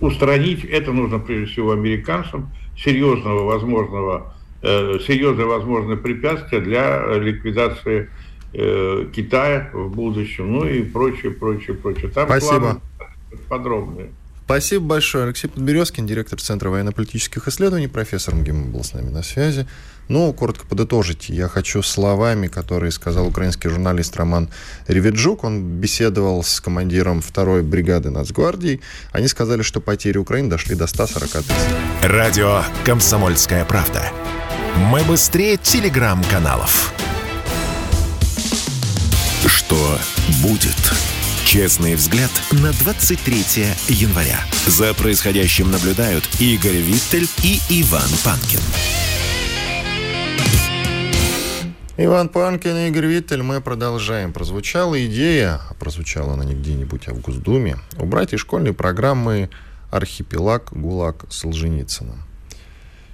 устранить, 0.02 0.66
это 0.66 0.92
нужно 0.92 1.20
прежде 1.20 1.46
всего 1.46 1.72
американцам, 1.72 2.50
серьезного 2.78 3.44
возможного 3.46 4.34
серьезное 5.06 5.46
возможное 5.46 5.96
препятствие 5.96 6.62
для 6.62 7.16
ликвидации 7.16 8.10
э, 8.54 9.06
Китая 9.16 9.70
в 9.74 9.90
будущем, 9.90 10.52
ну 10.52 10.68
и 10.68 10.84
прочее, 10.84 11.32
прочее, 11.32 11.76
прочее. 11.76 12.10
Там 12.10 12.28
Спасибо. 12.28 12.82
подробные. 13.48 14.12
Спасибо 14.48 14.86
большое. 14.86 15.26
Алексей 15.26 15.50
Подберезкин, 15.50 16.08
директор 16.08 16.40
Центра 16.40 16.70
военно-политических 16.70 17.50
исследований, 17.50 17.90
профессор 17.90 18.34
МГИМО 18.34 18.68
был 18.68 18.82
с 18.82 18.94
нами 18.94 19.10
на 19.10 19.22
связи. 19.22 19.68
Ну, 20.08 20.32
коротко 20.32 20.66
подытожить, 20.66 21.28
я 21.28 21.50
хочу 21.50 21.84
словами, 21.84 22.48
которые 22.48 22.94
сказал 22.94 23.28
украинский 23.28 23.70
журналист 23.70 24.16
Роман 24.16 24.50
Реведжук. 24.88 25.44
Он 25.44 25.82
беседовал 25.82 26.44
с 26.44 26.62
командиром 26.62 27.20
второй 27.20 27.62
бригады 27.62 28.10
Нацгвардии. 28.10 28.80
Они 29.12 29.28
сказали, 29.28 29.64
что 29.64 29.82
потери 29.82 30.18
Украины 30.18 30.50
дошли 30.50 30.76
до 30.76 30.88
140 30.88 31.30
тысяч. 31.30 31.52
Радио 32.02 32.64
«Комсомольская 32.86 33.66
правда». 33.66 34.02
Мы 34.78 35.04
быстрее 35.04 35.58
телеграм-каналов. 35.58 36.94
Что 39.46 40.00
будет? 40.42 41.17
Честный 41.48 41.96
взгляд 41.96 42.30
на 42.52 42.74
23 42.74 43.38
января. 43.88 44.38
За 44.66 44.94
происходящим 44.94 45.72
наблюдают 45.72 46.28
Игорь 46.42 46.76
Виттель 46.76 47.26
и 47.42 47.62
Иван 47.70 48.10
Панкин. 48.26 48.60
Иван 51.96 52.28
Панкин 52.28 52.76
и 52.76 52.88
Игорь 52.90 53.06
Виттель, 53.06 53.44
мы 53.44 53.62
продолжаем. 53.62 54.34
Прозвучала 54.34 55.06
идея, 55.06 55.62
а 55.70 55.74
прозвучала 55.76 56.34
она 56.34 56.44
не 56.44 56.54
где-нибудь, 56.54 57.08
а 57.08 57.14
в 57.14 57.22
Госдуме, 57.22 57.78
убрать 57.98 58.34
из 58.34 58.42
школьной 58.42 58.74
программы 58.74 59.50
«Архипелаг 59.90 60.74
ГУЛАГ 60.74 61.28
Солженицына». 61.30 62.18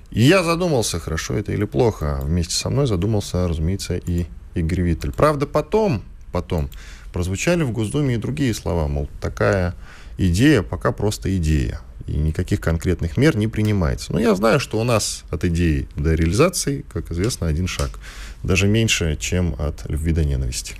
И 0.10 0.24
я 0.24 0.42
задумался, 0.42 1.00
хорошо 1.00 1.36
это 1.36 1.52
или 1.52 1.66
плохо. 1.66 2.22
Вместе 2.24 2.56
со 2.56 2.72
мной 2.72 2.88
задумался, 2.88 3.48
разумеется, 3.48 3.96
и 3.96 4.26
Игорь 4.56 4.82
Виттель. 4.82 5.12
Правда, 5.12 5.46
потом, 5.46 6.02
потом 6.32 6.72
прозвучали 7.14 7.64
в 7.64 7.72
Госдуме 7.72 8.16
и 8.16 8.18
другие 8.18 8.53
слова, 8.53 8.88
мол, 8.88 9.09
такая 9.22 9.76
идея 10.18 10.64
пока 10.64 10.91
просто 10.91 11.36
идея, 11.38 11.80
и 12.07 12.18
никаких 12.18 12.59
конкретных 12.59 13.16
мер 13.16 13.38
не 13.38 13.47
принимается. 13.47 14.11
Но 14.11 14.20
я 14.20 14.36
знаю, 14.36 14.59
что 14.59 14.80
у 14.80 14.84
нас 14.84 15.24
от 15.30 15.45
идеи 15.45 15.88
до 15.95 16.16
реализации, 16.16 16.84
как 16.91 17.11
известно, 17.11 17.47
один 17.47 17.68
шаг. 17.68 17.91
Даже 18.41 18.68
меньше, 18.68 19.16
чем 19.18 19.55
от 19.57 19.89
любви 19.89 20.11
до 20.11 20.26
ненависти. 20.26 20.76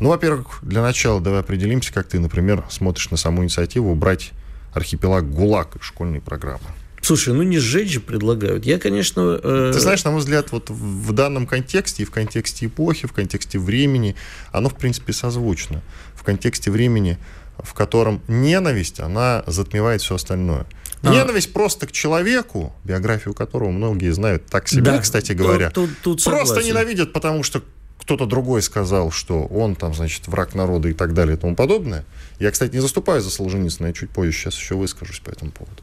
Ну, 0.00 0.10
во-первых, 0.10 0.58
для 0.62 0.82
начала 0.82 1.20
давай 1.20 1.40
определимся, 1.40 1.94
как 1.94 2.08
ты, 2.08 2.18
например, 2.18 2.64
смотришь 2.68 3.10
на 3.10 3.16
саму 3.16 3.42
инициативу 3.42 3.92
убрать 3.92 4.32
архипелаг 4.74 5.30
ГУЛАГ 5.30 5.76
из 5.76 5.82
школьной 5.82 6.20
программы. 6.20 6.66
Слушай, 7.04 7.34
ну 7.34 7.42
не 7.42 7.58
сжечь 7.58 7.90
же 7.90 8.00
предлагают. 8.00 8.64
Я, 8.64 8.78
конечно... 8.78 9.38
Э... 9.42 9.70
Ты 9.74 9.80
знаешь, 9.80 10.02
на 10.04 10.10
мой 10.10 10.20
взгляд, 10.20 10.52
вот 10.52 10.70
в 10.70 11.12
данном 11.12 11.46
контексте, 11.46 12.02
и 12.02 12.06
в 12.06 12.10
контексте 12.10 12.66
эпохи, 12.66 13.06
в 13.06 13.12
контексте 13.12 13.58
времени, 13.58 14.16
оно, 14.52 14.70
в 14.70 14.74
принципе, 14.74 15.12
созвучно. 15.12 15.82
В 16.14 16.22
контексте 16.22 16.70
времени, 16.70 17.18
в 17.58 17.74
котором 17.74 18.22
ненависть, 18.26 19.00
она 19.00 19.44
затмевает 19.46 20.00
все 20.00 20.14
остальное. 20.14 20.66
А. 21.02 21.12
Ненависть 21.12 21.52
просто 21.52 21.86
к 21.86 21.92
человеку, 21.92 22.74
биографию 22.84 23.34
которого 23.34 23.70
многие 23.70 24.10
знают 24.12 24.46
так 24.46 24.68
себе, 24.68 24.82
да, 24.92 24.98
кстати 24.98 25.32
говоря. 25.32 25.70
Тут, 25.70 25.90
тут 26.02 26.24
просто 26.24 26.62
ненавидят, 26.62 27.12
потому 27.12 27.42
что 27.42 27.62
кто-то 27.98 28.26
другой 28.26 28.62
сказал, 28.62 29.10
что 29.10 29.44
он 29.44 29.76
там, 29.76 29.94
значит, 29.94 30.26
враг 30.28 30.54
народа 30.54 30.88
и 30.88 30.92
так 30.94 31.14
далее 31.14 31.36
и 31.36 31.38
тому 31.38 31.54
подобное. 31.54 32.04
Я, 32.38 32.50
кстати, 32.50 32.74
не 32.74 32.80
заступаю 32.80 33.20
за 33.20 33.30
Солженицына, 33.30 33.88
я 33.88 33.92
чуть 33.92 34.10
позже 34.10 34.32
сейчас 34.32 34.56
еще 34.56 34.74
выскажусь 34.74 35.20
по 35.20 35.30
этому 35.30 35.50
поводу. 35.50 35.82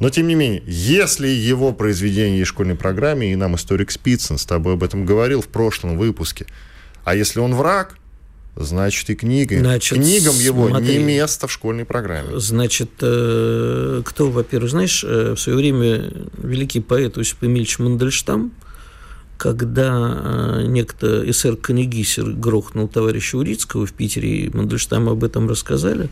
Но, 0.00 0.08
тем 0.08 0.26
не 0.26 0.34
менее, 0.34 0.62
если 0.66 1.28
его 1.28 1.72
произведение 1.72 2.38
есть 2.38 2.50
в 2.50 2.54
школьной 2.54 2.74
программе, 2.74 3.32
и 3.32 3.36
нам 3.36 3.54
историк 3.54 3.90
Спицын 3.90 4.38
с 4.38 4.46
тобой 4.46 4.74
об 4.74 4.82
этом 4.82 5.04
говорил 5.04 5.42
в 5.42 5.48
прошлом 5.48 5.98
выпуске, 5.98 6.46
а 7.04 7.14
если 7.14 7.38
он 7.38 7.54
враг, 7.54 7.98
значит 8.56 9.10
и 9.10 9.14
книги. 9.14 9.56
Значит, 9.56 9.98
Книгам 9.98 10.34
его 10.36 10.68
смотри, 10.68 10.96
не 10.96 11.04
место 11.04 11.46
в 11.46 11.52
школьной 11.52 11.84
программе. 11.84 12.40
Значит, 12.40 12.90
э, 13.02 14.02
кто, 14.04 14.30
во-первых, 14.30 14.70
знаешь, 14.70 15.04
э, 15.06 15.34
в 15.36 15.40
свое 15.40 15.58
время 15.58 16.10
великий 16.38 16.80
поэт 16.80 17.18
Осип 17.18 17.44
Эмильевич 17.44 17.78
Мандельштам, 17.78 18.52
когда 19.40 20.20
э, 20.22 20.66
некто 20.66 21.24
СР 21.32 21.56
Канегисер 21.56 22.32
грохнул 22.32 22.88
товарища 22.88 23.38
Урицкого 23.38 23.86
в 23.86 23.94
Питере, 23.94 24.44
и 24.44 24.54
Мандельштам 24.54 25.08
об 25.08 25.24
этом 25.24 25.48
рассказали, 25.48 26.10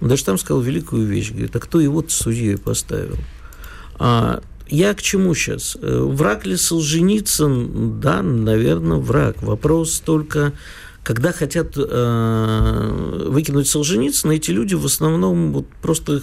Мандельштам 0.00 0.38
сказал 0.38 0.62
великую 0.62 1.06
вещь, 1.06 1.30
говорит, 1.30 1.54
а 1.54 1.60
кто 1.60 1.78
его-то 1.78 2.10
судьей 2.10 2.56
поставил? 2.56 3.18
А 3.98 4.40
я 4.66 4.94
к 4.94 5.02
чему 5.02 5.34
сейчас? 5.34 5.76
Враг 5.82 6.46
ли 6.46 6.56
Солженицын? 6.56 8.00
Да, 8.00 8.22
наверное, 8.22 8.96
враг. 8.96 9.42
Вопрос 9.42 10.00
только 10.00 10.54
когда 11.02 11.32
хотят 11.32 11.74
э, 11.76 13.26
выкинуть 13.28 13.68
Солженицына, 13.68 14.32
эти 14.32 14.50
люди 14.50 14.74
в 14.74 14.84
основном 14.84 15.52
вот 15.52 15.66
просто 15.80 16.22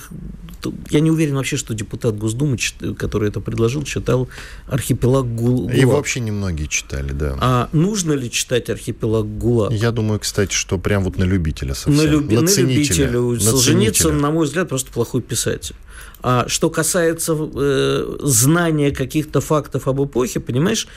я 0.89 0.99
не 0.99 1.11
уверен 1.11 1.35
вообще, 1.35 1.57
что 1.57 1.73
депутат 1.73 2.17
Госдумы, 2.17 2.57
который 2.97 3.29
это 3.29 3.39
предложил, 3.39 3.83
читал 3.83 4.27
«Архипелаг 4.67 5.33
ГУЛАГ». 5.35 5.75
И 5.75 5.85
вообще 5.85 6.19
немногие 6.19 6.67
читали, 6.67 7.11
да. 7.11 7.37
А 7.39 7.69
нужно 7.73 8.13
ли 8.13 8.29
читать 8.29 8.69
«Архипелаг 8.69 9.25
ГУЛАГ»? 9.37 9.73
Я 9.73 9.91
думаю, 9.91 10.19
кстати, 10.19 10.53
что 10.53 10.77
прям 10.77 11.03
вот 11.03 11.17
на 11.17 11.23
любителя 11.23 11.73
совсем. 11.73 11.95
На, 11.95 12.09
люби... 12.09 12.35
на, 12.35 12.41
на 12.41 12.55
любителя. 12.55 13.39
Солженицын, 13.39 14.19
на 14.19 14.31
мой 14.31 14.45
взгляд, 14.45 14.69
просто 14.69 14.91
плохой 14.91 15.21
писатель. 15.21 15.75
А 16.23 16.47
что 16.47 16.69
касается 16.69 17.37
э, 17.37 18.17
знания 18.21 18.91
каких-то 18.91 19.39
фактов 19.39 19.87
об 19.87 20.03
эпохе, 20.03 20.39
понимаешь, 20.39 20.87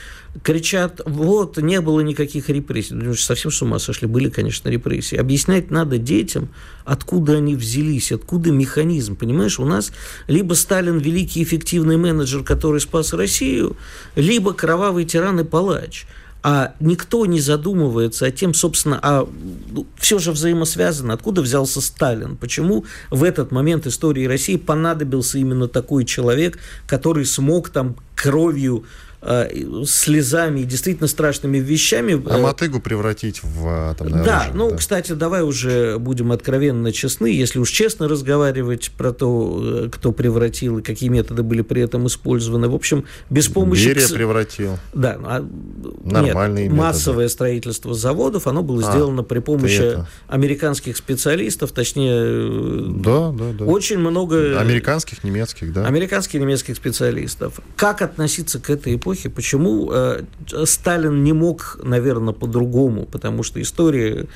кричат, 0.42 1.02
вот, 1.04 1.58
не 1.58 1.80
было 1.80 2.00
никаких 2.00 2.48
репрессий. 2.48 2.94
Ну, 2.94 3.14
совсем 3.14 3.50
с 3.50 3.60
ума 3.60 3.78
сошли. 3.78 4.08
Были, 4.08 4.30
конечно, 4.30 4.68
репрессии. 4.68 5.16
Объяснять 5.16 5.70
надо 5.70 5.98
детям, 5.98 6.48
откуда 6.84 7.34
они 7.34 7.54
взялись, 7.54 8.12
откуда 8.12 8.50
механизм. 8.50 9.14
Понимаешь, 9.14 9.60
у 9.60 9.64
нас 9.66 9.92
либо 10.26 10.54
Сталин 10.54 10.98
великий 10.98 11.42
эффективный 11.42 11.98
менеджер, 11.98 12.42
который 12.42 12.80
спас 12.80 13.12
Россию, 13.12 13.76
либо 14.16 14.54
кровавый 14.54 15.04
тиран 15.04 15.40
и 15.40 15.44
палач– 15.44 16.06
а 16.42 16.74
никто 16.80 17.26
не 17.26 17.40
задумывается 17.40 18.26
о 18.26 18.30
тем, 18.30 18.54
собственно, 18.54 18.98
а 19.02 19.28
ну, 19.70 19.86
все 19.96 20.18
же 20.18 20.32
взаимосвязано. 20.32 21.12
Откуда 21.12 21.42
взялся 21.42 21.80
Сталин? 21.80 22.36
Почему 22.36 22.84
в 23.10 23.24
этот 23.24 23.52
момент 23.52 23.86
истории 23.86 24.24
России 24.24 24.56
понадобился 24.56 25.38
именно 25.38 25.68
такой 25.68 26.04
человек, 26.04 26.58
который 26.86 27.26
смог 27.26 27.68
там 27.68 27.96
кровью 28.14 28.84
слезами 29.22 30.60
и 30.60 30.64
действительно 30.64 31.06
страшными 31.06 31.58
вещами. 31.58 32.20
А 32.26 32.38
мотыгу 32.38 32.80
превратить 32.80 33.42
в 33.42 33.90
атомное 33.90 34.24
да, 34.24 34.36
оружие. 34.36 34.54
Ну, 34.54 34.70
да, 34.70 34.76
кстати, 34.76 35.12
давай 35.12 35.42
уже 35.42 35.98
будем 35.98 36.32
откровенно 36.32 36.90
честны. 36.90 37.26
Если 37.26 37.58
уж 37.58 37.70
честно 37.70 38.08
разговаривать 38.08 38.90
про 38.96 39.12
то, 39.12 39.84
э, 39.84 39.88
кто 39.90 40.12
превратил 40.12 40.78
и 40.78 40.82
какие 40.82 41.10
методы 41.10 41.42
были 41.42 41.60
при 41.60 41.82
этом 41.82 42.06
использованы. 42.06 42.68
В 42.68 42.74
общем, 42.74 43.04
без 43.28 43.48
помощи... 43.48 43.88
Берия 43.88 44.08
превратил. 44.08 44.78
Да. 44.94 45.18
А... 45.22 45.46
Нормальные 46.02 46.64
Нет, 46.64 46.72
методы. 46.72 46.88
массовое 46.88 47.28
строительство 47.28 47.92
заводов, 47.92 48.46
оно 48.46 48.62
было 48.62 48.88
а, 48.88 48.90
сделано 48.90 49.22
при 49.22 49.40
помощи 49.40 49.98
американских 50.28 50.96
специалистов, 50.96 51.72
точнее... 51.72 52.14
Э, 52.14 52.86
да, 52.88 53.32
да, 53.32 53.52
да. 53.52 53.64
Очень 53.66 53.98
много... 53.98 54.58
Американских, 54.58 55.24
немецких, 55.24 55.74
да. 55.74 55.84
Американских, 55.84 56.40
немецких 56.40 56.76
специалистов. 56.76 57.60
Как 57.76 58.00
относиться 58.00 58.58
к 58.58 58.70
этой 58.70 58.94
эпохе? 58.94 59.09
Эпохи, 59.10 59.28
почему 59.28 59.90
э, 59.92 60.22
Сталин 60.64 61.24
не 61.24 61.32
мог, 61.32 61.78
наверное, 61.82 62.32
по-другому, 62.32 63.06
потому 63.06 63.42
что 63.42 63.60
история 63.60 64.26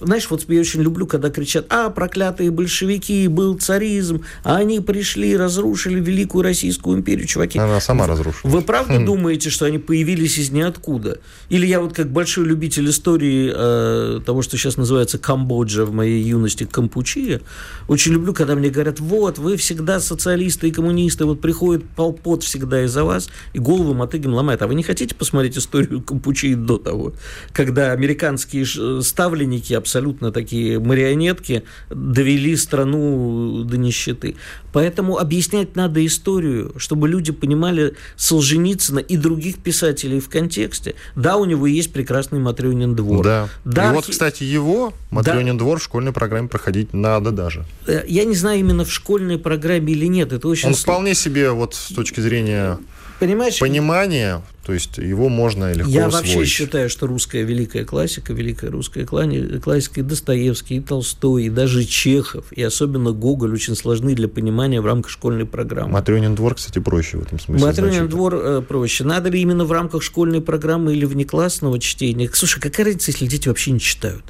знаешь, 0.00 0.28
вот 0.30 0.44
я 0.48 0.60
очень 0.60 0.82
люблю, 0.82 1.06
когда 1.06 1.30
кричат, 1.30 1.66
а, 1.70 1.90
проклятые 1.90 2.50
большевики, 2.50 3.28
был 3.28 3.56
царизм, 3.58 4.24
а 4.42 4.56
они 4.56 4.80
пришли, 4.80 5.36
разрушили 5.36 6.00
Великую 6.00 6.42
Российскую 6.42 6.98
империю, 6.98 7.26
чуваки. 7.26 7.58
Она 7.58 7.80
сама 7.80 8.06
разрушила. 8.06 8.50
Вы 8.50 8.62
правда 8.62 8.98
хм. 8.98 9.04
думаете, 9.04 9.50
что 9.50 9.66
они 9.66 9.78
появились 9.78 10.38
из 10.38 10.50
ниоткуда? 10.50 11.18
Или 11.48 11.66
я 11.66 11.80
вот 11.80 11.94
как 11.94 12.10
большой 12.10 12.46
любитель 12.46 12.88
истории 12.90 13.52
э, 13.54 14.20
того, 14.24 14.42
что 14.42 14.56
сейчас 14.56 14.76
называется 14.76 15.18
Камбоджа 15.18 15.84
в 15.84 15.92
моей 15.92 16.22
юности, 16.22 16.64
Кампучия, 16.64 17.40
очень 17.86 18.12
люблю, 18.12 18.34
когда 18.34 18.54
мне 18.56 18.70
говорят, 18.70 18.98
вот, 18.98 19.38
вы 19.38 19.56
всегда 19.56 20.00
социалисты 20.00 20.68
и 20.68 20.72
коммунисты, 20.72 21.24
вот 21.24 21.40
приходит 21.40 21.84
полпот 21.90 22.42
всегда 22.42 22.84
из-за 22.84 23.04
вас, 23.04 23.30
и 23.52 23.58
голову 23.58 23.94
мотыгин 23.94 24.32
ломает. 24.32 24.62
А 24.62 24.66
вы 24.66 24.74
не 24.74 24.82
хотите 24.82 25.14
посмотреть 25.14 25.56
историю 25.56 26.02
Кампучии 26.02 26.54
до 26.54 26.78
того, 26.78 27.12
когда 27.52 27.92
американские 27.92 28.66
ставленники 29.02 29.59
маленькие, 29.60 29.78
абсолютно 29.78 30.32
такие 30.32 30.78
марионетки 30.78 31.62
довели 31.90 32.56
страну 32.56 33.64
до 33.64 33.76
нищеты. 33.76 34.36
Поэтому 34.72 35.18
объяснять 35.18 35.76
надо 35.76 36.04
историю, 36.04 36.72
чтобы 36.76 37.08
люди 37.08 37.32
понимали 37.32 37.94
Солженицына 38.16 39.00
и 39.00 39.16
других 39.16 39.58
писателей 39.58 40.20
в 40.20 40.28
контексте. 40.28 40.94
Да, 41.16 41.36
у 41.36 41.44
него 41.44 41.66
есть 41.66 41.92
прекрасный 41.92 42.38
Матрёнин 42.38 42.94
двор. 42.94 43.24
Да. 43.24 43.48
да 43.64 43.90
и 43.90 43.94
вот, 43.94 44.06
кстати, 44.06 44.44
его, 44.44 44.92
Матрёнин 45.10 45.56
да. 45.56 45.64
двор, 45.64 45.78
в 45.78 45.82
школьной 45.82 46.12
программе 46.12 46.48
проходить 46.48 46.94
надо 46.94 47.30
даже. 47.30 47.64
Э, 47.86 48.04
я 48.06 48.24
не 48.24 48.34
знаю, 48.34 48.60
именно 48.60 48.84
в 48.84 48.90
школьной 48.90 49.38
программе 49.38 49.92
или 49.92 50.06
нет. 50.06 50.32
Это 50.32 50.48
очень 50.48 50.68
Он 50.68 50.74
вполне 50.74 51.14
себе, 51.14 51.50
вот 51.50 51.74
с 51.74 51.92
точки 51.94 52.20
зрения 52.20 52.78
Понимаешь, 53.18 53.58
понимания, 53.58 54.40
то 54.70 54.74
есть 54.74 54.98
его 54.98 55.28
можно 55.28 55.72
легко 55.72 55.90
Я 55.90 56.06
усвоить. 56.06 56.26
вообще 56.28 56.44
считаю, 56.44 56.88
что 56.88 57.08
русская 57.08 57.42
великая 57.42 57.84
классика, 57.84 58.32
великая 58.32 58.70
русская 58.70 59.04
классика, 59.04 60.00
и 60.00 60.02
Достоевский, 60.04 60.76
и 60.76 60.80
Толстой, 60.80 61.46
и 61.46 61.50
даже 61.50 61.84
Чехов, 61.84 62.52
и 62.52 62.62
особенно 62.62 63.10
Гоголь 63.10 63.52
очень 63.52 63.74
сложны 63.74 64.14
для 64.14 64.28
понимания 64.28 64.80
в 64.80 64.86
рамках 64.86 65.10
школьной 65.10 65.44
программы. 65.44 65.94
Матрёнин 65.94 66.36
двор, 66.36 66.54
кстати, 66.54 66.78
проще 66.78 67.16
в 67.16 67.22
этом 67.22 67.40
смысле. 67.40 67.66
Матрёнин 67.66 68.08
двор 68.08 68.36
э, 68.36 68.62
проще. 68.62 69.02
Надо 69.02 69.28
ли 69.28 69.40
именно 69.40 69.64
в 69.64 69.72
рамках 69.72 70.04
школьной 70.04 70.40
программы 70.40 70.94
или 70.94 71.04
внеклассного 71.04 71.80
чтения? 71.80 72.30
Слушай, 72.32 72.60
какая 72.60 72.84
разница, 72.84 73.10
если 73.10 73.26
дети 73.26 73.48
вообще 73.48 73.72
не 73.72 73.80
читают? 73.80 74.22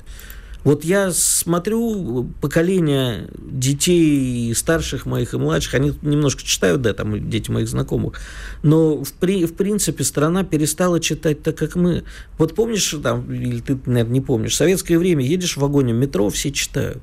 Вот 0.62 0.84
я 0.84 1.11
смотрю 1.11 2.30
поколение 2.40 3.28
детей 3.38 4.54
старших 4.54 5.06
моих 5.06 5.32
и 5.32 5.38
младших, 5.38 5.74
они 5.74 5.92
немножко 6.02 6.42
читают, 6.42 6.82
да, 6.82 6.92
там 6.92 7.30
дети 7.30 7.50
моих 7.50 7.68
знакомых, 7.68 8.20
но 8.62 9.02
в, 9.02 9.12
при, 9.14 9.46
в 9.46 9.54
принципе 9.54 10.04
страна 10.04 10.44
перестала 10.44 11.00
читать 11.00 11.42
так, 11.42 11.56
как 11.56 11.76
мы. 11.76 12.04
Вот 12.36 12.54
помнишь, 12.54 12.94
там, 13.02 13.32
или 13.32 13.61
ты, 13.61 13.78
наверное, 13.86 14.12
не 14.12 14.20
помнишь, 14.20 14.52
в 14.52 14.56
советское 14.56 14.98
время 14.98 15.24
едешь 15.24 15.56
в 15.56 15.61
вагоне 15.61 15.92
метро, 15.92 16.28
все 16.28 16.50
читают. 16.52 17.02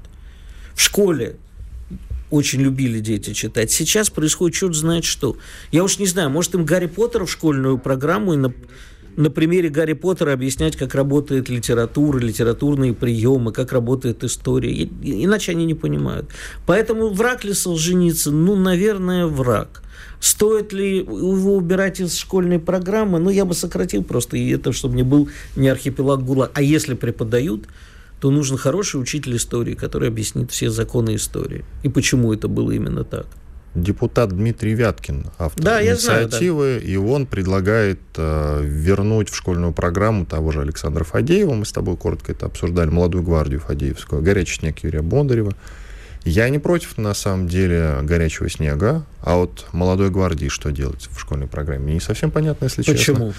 В 0.75 0.81
школе 0.81 1.37
очень 2.29 2.61
любили 2.61 2.99
дети 2.99 3.33
читать. 3.33 3.71
Сейчас 3.71 4.09
происходит 4.09 4.55
черт 4.55 4.75
знает 4.75 5.05
что. 5.05 5.37
Я 5.71 5.83
уж 5.83 5.97
не 5.97 6.05
знаю, 6.05 6.29
может 6.29 6.53
им 6.55 6.65
Гарри 6.65 6.87
Поттера 6.87 7.25
в 7.25 7.31
школьную 7.31 7.77
программу 7.77 8.33
и 8.33 8.37
на 8.37 8.53
на 9.17 9.31
примере 9.31 9.69
Гарри 9.69 9.93
Поттера 9.93 10.31
объяснять, 10.31 10.77
как 10.77 10.93
работает 10.93 11.49
литература, 11.49 12.19
литературные 12.19 12.93
приемы, 12.93 13.51
как 13.51 13.71
работает 13.73 14.23
история. 14.23 14.71
И, 14.71 15.25
иначе 15.25 15.51
они 15.51 15.65
не 15.65 15.73
понимают. 15.73 16.29
Поэтому 16.67 17.09
враг 17.09 17.43
ли 17.43 17.53
Солженицын? 17.53 18.45
Ну, 18.45 18.55
наверное, 18.55 19.25
враг. 19.25 19.81
Стоит 20.19 20.71
ли 20.71 20.97
его 20.97 21.55
убирать 21.55 21.99
из 21.99 22.15
школьной 22.15 22.59
программы? 22.59 23.19
Ну, 23.19 23.31
я 23.31 23.43
бы 23.43 23.55
сократил 23.55 24.03
просто 24.03 24.37
и 24.37 24.49
это, 24.51 24.71
чтобы 24.71 24.95
не 24.95 25.03
был 25.03 25.29
не 25.55 25.67
архипелаг 25.67 26.23
ГУЛАГ. 26.23 26.51
А 26.53 26.61
если 26.61 26.93
преподают, 26.93 27.65
то 28.21 28.29
нужен 28.29 28.57
хороший 28.57 29.01
учитель 29.01 29.35
истории, 29.35 29.73
который 29.73 30.09
объяснит 30.09 30.51
все 30.51 30.69
законы 30.69 31.15
истории. 31.15 31.65
И 31.81 31.89
почему 31.89 32.33
это 32.33 32.47
было 32.47 32.71
именно 32.71 33.03
так 33.03 33.25
депутат 33.81 34.29
Дмитрий 34.29 34.73
Вяткин, 34.73 35.27
автор 35.37 35.63
да, 35.63 35.85
инициативы, 35.85 36.65
знаю, 36.65 36.81
да. 36.81 36.87
и 36.87 36.95
он 36.95 37.25
предлагает 37.25 37.99
э, 38.15 38.61
вернуть 38.63 39.29
в 39.29 39.35
школьную 39.35 39.73
программу 39.73 40.25
того 40.25 40.51
же 40.51 40.61
Александра 40.61 41.03
Фадеева, 41.03 41.53
мы 41.53 41.65
с 41.65 41.71
тобой 41.71 41.95
коротко 41.95 42.31
это 42.31 42.47
обсуждали, 42.47 42.89
молодую 42.89 43.23
гвардию 43.23 43.59
Фадеевскую, 43.59 44.21
горячий 44.21 44.59
снег 44.59 44.79
Юрия 44.83 45.01
Бондарева. 45.01 45.53
Я 46.25 46.49
не 46.49 46.59
против, 46.59 46.97
на 46.97 47.13
самом 47.13 47.47
деле, 47.47 47.99
горячего 48.01 48.49
снега, 48.49 49.05
а 49.21 49.35
вот 49.37 49.67
молодой 49.71 50.09
гвардии 50.09 50.49
что 50.49 50.71
делать 50.71 51.07
в 51.09 51.19
школьной 51.19 51.47
программе? 51.47 51.93
Не 51.93 52.01
совсем 52.01 52.31
понятно, 52.31 52.65
если 52.65 52.83
Почему? 52.83 53.33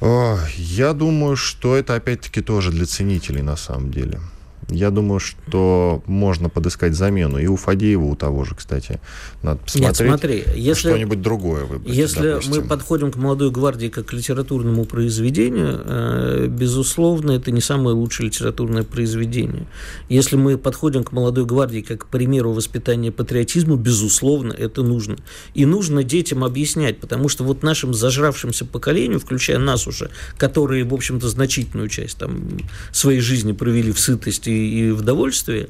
честно. 0.00 0.38
Я 0.56 0.92
думаю, 0.92 1.36
что 1.36 1.76
это 1.76 1.94
опять-таки 1.94 2.40
тоже 2.40 2.72
для 2.72 2.84
ценителей 2.84 3.42
на 3.42 3.56
самом 3.56 3.90
деле. 3.90 4.20
Я 4.68 4.90
думаю, 4.90 5.20
что 5.20 6.02
можно 6.06 6.48
подыскать 6.48 6.94
замену. 6.94 7.38
И 7.38 7.46
у 7.46 7.56
Фадеева, 7.56 8.04
у 8.04 8.16
того 8.16 8.44
же, 8.44 8.54
кстати, 8.54 9.00
надо 9.42 9.60
посмотреть. 9.60 10.00
Нет, 10.00 10.20
смотри, 10.20 10.44
если, 10.56 10.88
что-нибудь 10.88 11.20
другое 11.20 11.64
выбрать. 11.64 11.94
Если 11.94 12.30
допустим. 12.30 12.54
мы 12.54 12.62
подходим 12.62 13.12
к 13.12 13.16
«Молодой 13.16 13.50
гвардии» 13.50 13.88
как 13.88 14.06
к 14.06 14.12
литературному 14.12 14.84
произведению, 14.84 15.80
э, 15.84 16.46
безусловно, 16.48 17.32
это 17.32 17.50
не 17.50 17.60
самое 17.60 17.94
лучшее 17.94 18.26
литературное 18.26 18.84
произведение. 18.84 19.66
Если 20.08 20.36
мы 20.36 20.56
подходим 20.56 21.04
к 21.04 21.12
«Молодой 21.12 21.44
гвардии» 21.44 21.80
как 21.80 22.06
к 22.06 22.06
примеру 22.06 22.52
воспитания 22.52 23.12
патриотизму, 23.12 23.76
безусловно, 23.76 24.52
это 24.52 24.82
нужно. 24.82 25.16
И 25.54 25.66
нужно 25.66 26.02
детям 26.02 26.44
объяснять, 26.44 27.00
потому 27.00 27.28
что 27.28 27.44
вот 27.44 27.62
нашим 27.62 27.92
зажравшимся 27.92 28.64
поколению, 28.64 29.20
включая 29.20 29.58
нас 29.58 29.86
уже, 29.86 30.10
которые, 30.38 30.84
в 30.84 30.94
общем-то, 30.94 31.28
значительную 31.28 31.88
часть 31.88 32.18
там, 32.18 32.58
своей 32.92 33.20
жизни 33.20 33.52
провели 33.52 33.92
в 33.92 34.00
сытости 34.00 34.53
и 34.54 34.90
в 34.90 35.02
довольстве, 35.02 35.68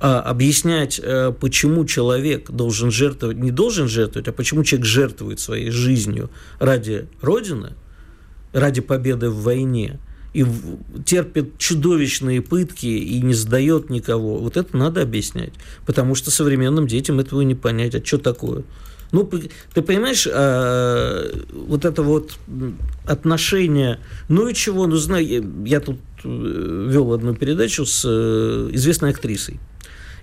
а 0.00 0.20
объяснять, 0.20 1.00
э, 1.02 1.32
почему 1.38 1.84
человек 1.84 2.50
должен 2.50 2.90
жертвовать, 2.90 3.36
не 3.36 3.52
должен 3.52 3.86
жертвовать, 3.86 4.26
а 4.26 4.32
почему 4.32 4.64
человек 4.64 4.86
жертвует 4.86 5.38
своей 5.38 5.70
жизнью 5.70 6.28
ради 6.58 7.06
Родины, 7.20 7.74
ради 8.52 8.80
победы 8.80 9.30
в 9.30 9.42
войне, 9.42 10.00
и 10.34 10.44
терпит 11.04 11.58
чудовищные 11.58 12.42
пытки 12.42 12.86
и 12.86 13.20
не 13.20 13.34
сдает 13.34 13.90
никого. 13.90 14.38
Вот 14.38 14.56
это 14.56 14.76
надо 14.76 15.02
объяснять, 15.02 15.52
потому 15.86 16.14
что 16.14 16.30
современным 16.30 16.86
детям 16.86 17.20
этого 17.20 17.42
не 17.42 17.54
понять. 17.54 17.94
А 17.94 18.04
что 18.04 18.18
такое? 18.18 18.64
Ну, 19.12 19.30
ты 19.74 19.82
понимаешь, 19.82 20.26
а, 20.30 21.30
вот 21.52 21.84
это 21.84 22.02
вот 22.02 22.38
отношение, 23.06 24.00
ну 24.28 24.48
и 24.48 24.54
чего, 24.54 24.86
ну, 24.86 24.96
знаю, 24.96 25.64
я 25.66 25.80
тут 25.80 25.98
вел 26.24 27.12
одну 27.12 27.34
передачу 27.34 27.84
с 27.84 28.04
э, 28.04 28.70
известной 28.72 29.10
актрисой. 29.10 29.60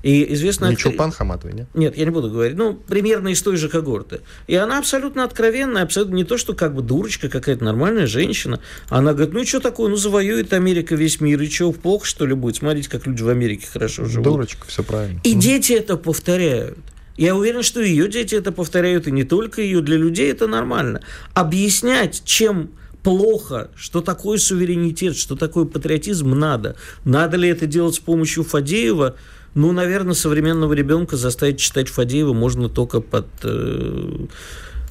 И 0.01 0.33
известная... 0.33 0.69
Не 0.69 0.75
актри... 0.75 0.91
Чулпан 0.91 1.11
Хаматовой, 1.11 1.53
нет? 1.53 1.67
Нет, 1.73 1.97
я 1.97 2.05
не 2.05 2.11
буду 2.11 2.29
говорить. 2.29 2.55
Ну, 2.55 2.73
примерно 2.73 3.29
из 3.29 3.41
той 3.41 3.57
же 3.57 3.67
когорты. 3.69 4.21
И 4.47 4.55
она 4.55 4.79
абсолютно 4.79 5.23
откровенная, 5.23 5.83
абсолютно 5.83 6.15
не 6.15 6.23
то, 6.23 6.37
что 6.37 6.53
как 6.53 6.73
бы 6.73 6.81
дурочка 6.81 7.27
какая-то 7.27 7.63
нормальная 7.63 8.07
женщина. 8.07 8.61
Она 8.87 9.13
говорит, 9.13 9.33
ну, 9.33 9.45
что 9.45 9.59
такое, 9.59 9.89
ну, 9.89 9.97
завоюет 9.97 10.53
Америка 10.53 10.95
весь 10.95 11.19
мир, 11.19 11.41
и 11.41 11.49
что, 11.49 11.71
плохо, 11.73 12.05
что 12.05 12.25
ли, 12.25 12.33
будет? 12.33 12.57
Смотрите, 12.57 12.89
как 12.89 13.07
люди 13.07 13.21
в 13.21 13.29
Америке 13.29 13.67
хорошо 13.71 14.05
живут. 14.05 14.23
Дурочка, 14.23 14.65
все 14.67 14.83
правильно. 14.83 15.19
И 15.23 15.33
дети 15.33 15.73
это 15.73 15.97
повторяют. 15.97 16.77
Я 17.17 17.35
уверен, 17.35 17.63
что 17.63 17.81
ее 17.81 18.07
дети 18.07 18.35
это 18.35 18.53
повторяют, 18.53 19.07
и 19.07 19.11
не 19.11 19.25
только 19.25 19.61
ее. 19.61 19.81
Для 19.81 19.97
людей 19.97 20.31
это 20.31 20.47
нормально. 20.47 21.01
Объяснять, 21.33 22.21
чем 22.23 22.71
плохо, 23.03 23.69
что 23.75 24.01
такое 24.01 24.37
суверенитет, 24.37 25.15
что 25.15 25.35
такое 25.35 25.65
патриотизм, 25.65 26.31
надо. 26.31 26.75
Надо 27.05 27.37
ли 27.37 27.49
это 27.49 27.65
делать 27.65 27.95
с 27.95 27.99
помощью 27.99 28.43
Фадеева? 28.43 29.15
Ну, 29.55 29.71
наверное, 29.71 30.13
современного 30.13 30.73
ребенка 30.73 31.17
заставить 31.17 31.59
читать 31.59 31.89
Фадеева 31.89 32.33
можно 32.33 32.69
только 32.69 33.01
под... 33.01 33.25
Э, 33.43 34.25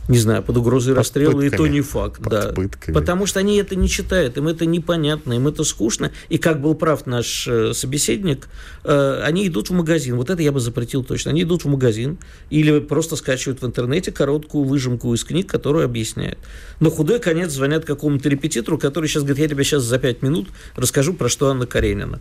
не 0.08 0.18
знаю, 0.18 0.42
под 0.42 0.56
угрозой 0.56 0.94
под 0.94 1.00
расстрела, 1.00 1.32
пытками. 1.32 1.46
и 1.48 1.56
то 1.56 1.66
не 1.66 1.80
факт. 1.82 2.22
Под 2.22 2.32
да. 2.32 2.52
Пытками. 2.52 2.94
Потому 2.94 3.26
что 3.26 3.40
они 3.40 3.56
это 3.56 3.76
не 3.76 3.88
читают, 3.88 4.38
им 4.38 4.48
это 4.48 4.64
непонятно, 4.64 5.34
им 5.34 5.46
это 5.46 5.64
скучно. 5.64 6.10
И 6.30 6.38
как 6.38 6.60
был 6.62 6.74
прав 6.74 7.06
наш 7.06 7.46
э, 7.46 7.74
собеседник, 7.74 8.48
э, 8.84 9.20
они 9.22 9.46
идут 9.46 9.68
в 9.68 9.72
магазин. 9.74 10.16
Вот 10.16 10.30
это 10.30 10.42
я 10.42 10.50
бы 10.50 10.60
запретил 10.60 11.04
точно. 11.04 11.30
Они 11.30 11.42
идут 11.42 11.64
в 11.64 11.68
магазин 11.68 12.18
или 12.48 12.80
просто 12.80 13.16
скачивают 13.16 13.60
в 13.60 13.66
интернете 13.66 14.10
короткую 14.10 14.64
выжимку 14.64 15.12
из 15.14 15.24
книг, 15.24 15.46
которая 15.46 15.84
объясняет. 15.84 16.38
Но 16.80 16.90
худой 16.90 17.20
конец 17.20 17.52
звонят 17.52 17.84
какому-то 17.84 18.28
репетитору, 18.30 18.78
который 18.78 19.08
сейчас 19.08 19.24
говорит, 19.24 19.38
я 19.38 19.48
тебе 19.48 19.64
сейчас 19.64 19.82
за 19.82 19.98
пять 19.98 20.22
минут 20.22 20.48
расскажу, 20.74 21.12
про 21.12 21.28
что 21.28 21.50
Анна 21.50 21.66
Каренина. 21.66 22.18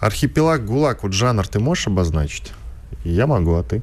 Архипелаг 0.00 0.64
ГУЛАГ, 0.64 1.02
вот 1.02 1.12
жанр 1.12 1.46
ты 1.48 1.58
можешь 1.58 1.86
обозначить? 1.86 2.52
Я 3.04 3.26
могу, 3.26 3.54
а 3.54 3.62
ты? 3.62 3.82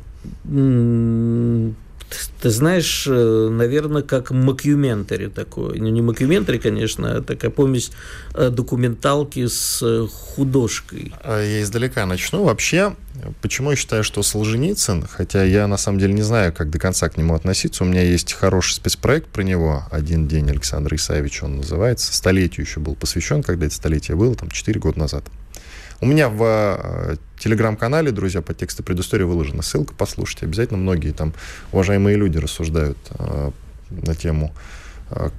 Ты 2.42 2.50
знаешь, 2.50 3.06
э, 3.08 3.50
наверное, 3.52 4.02
как 4.02 4.32
макюментари 4.32 5.28
такое. 5.28 5.76
Ну, 5.78 5.88
не 5.90 6.02
макюментари, 6.02 6.58
конечно, 6.58 7.18
а 7.18 7.22
такая 7.22 7.52
помесь 7.52 7.92
э, 8.34 8.50
документалки 8.50 9.48
с 9.48 9.80
э, 9.82 10.08
художкой. 10.12 11.14
А 11.24 11.42
я 11.42 11.62
издалека 11.62 12.06
начну. 12.06 12.44
Вообще, 12.44 12.96
почему 13.42 13.72
я 13.72 13.76
считаю, 13.76 14.04
что 14.04 14.24
Солженицын, 14.24 15.06
хотя 15.08 15.44
я 15.44 15.68
на 15.68 15.78
самом 15.78 16.00
деле 16.00 16.14
не 16.14 16.24
знаю, 16.24 16.54
как 16.54 16.70
до 16.70 16.80
конца 16.80 17.10
к 17.10 17.18
нему 17.18 17.36
относиться, 17.36 17.84
у 17.84 17.88
меня 17.88 18.02
есть 18.02 18.34
хороший 18.34 18.74
спецпроект 18.74 19.28
про 19.28 19.44
него, 19.44 19.84
«Один 19.92 20.28
день 20.28 20.50
Александра 20.50 20.96
Исаевича» 20.96 21.46
он 21.46 21.58
называется, 21.58 22.14
столетию 22.14 22.66
еще 22.66 22.80
был 22.80 22.96
посвящен, 22.96 23.44
когда 23.44 23.66
это 23.68 23.76
столетие 23.76 24.18
было, 24.18 24.36
там, 24.36 24.50
4 24.50 24.80
года 24.80 25.00
назад. 25.00 25.24
У 26.02 26.08
меня 26.08 26.30
в 26.30 26.44
э, 26.44 27.16
телеграм-канале, 27.38 28.12
друзья, 28.12 28.42
по 28.42 28.56
тексту 28.56 28.82
предыстории 28.82 29.24
выложена 29.24 29.62
ссылка, 29.62 29.94
послушайте. 29.96 30.48
Обязательно 30.48 30.80
многие 30.80 31.12
там 31.12 31.32
уважаемые 31.72 32.18
люди 32.18 32.40
рассуждают 32.40 32.98
э, 33.20 33.52
на 33.92 34.16
тему, 34.16 34.52
э, 35.12 35.30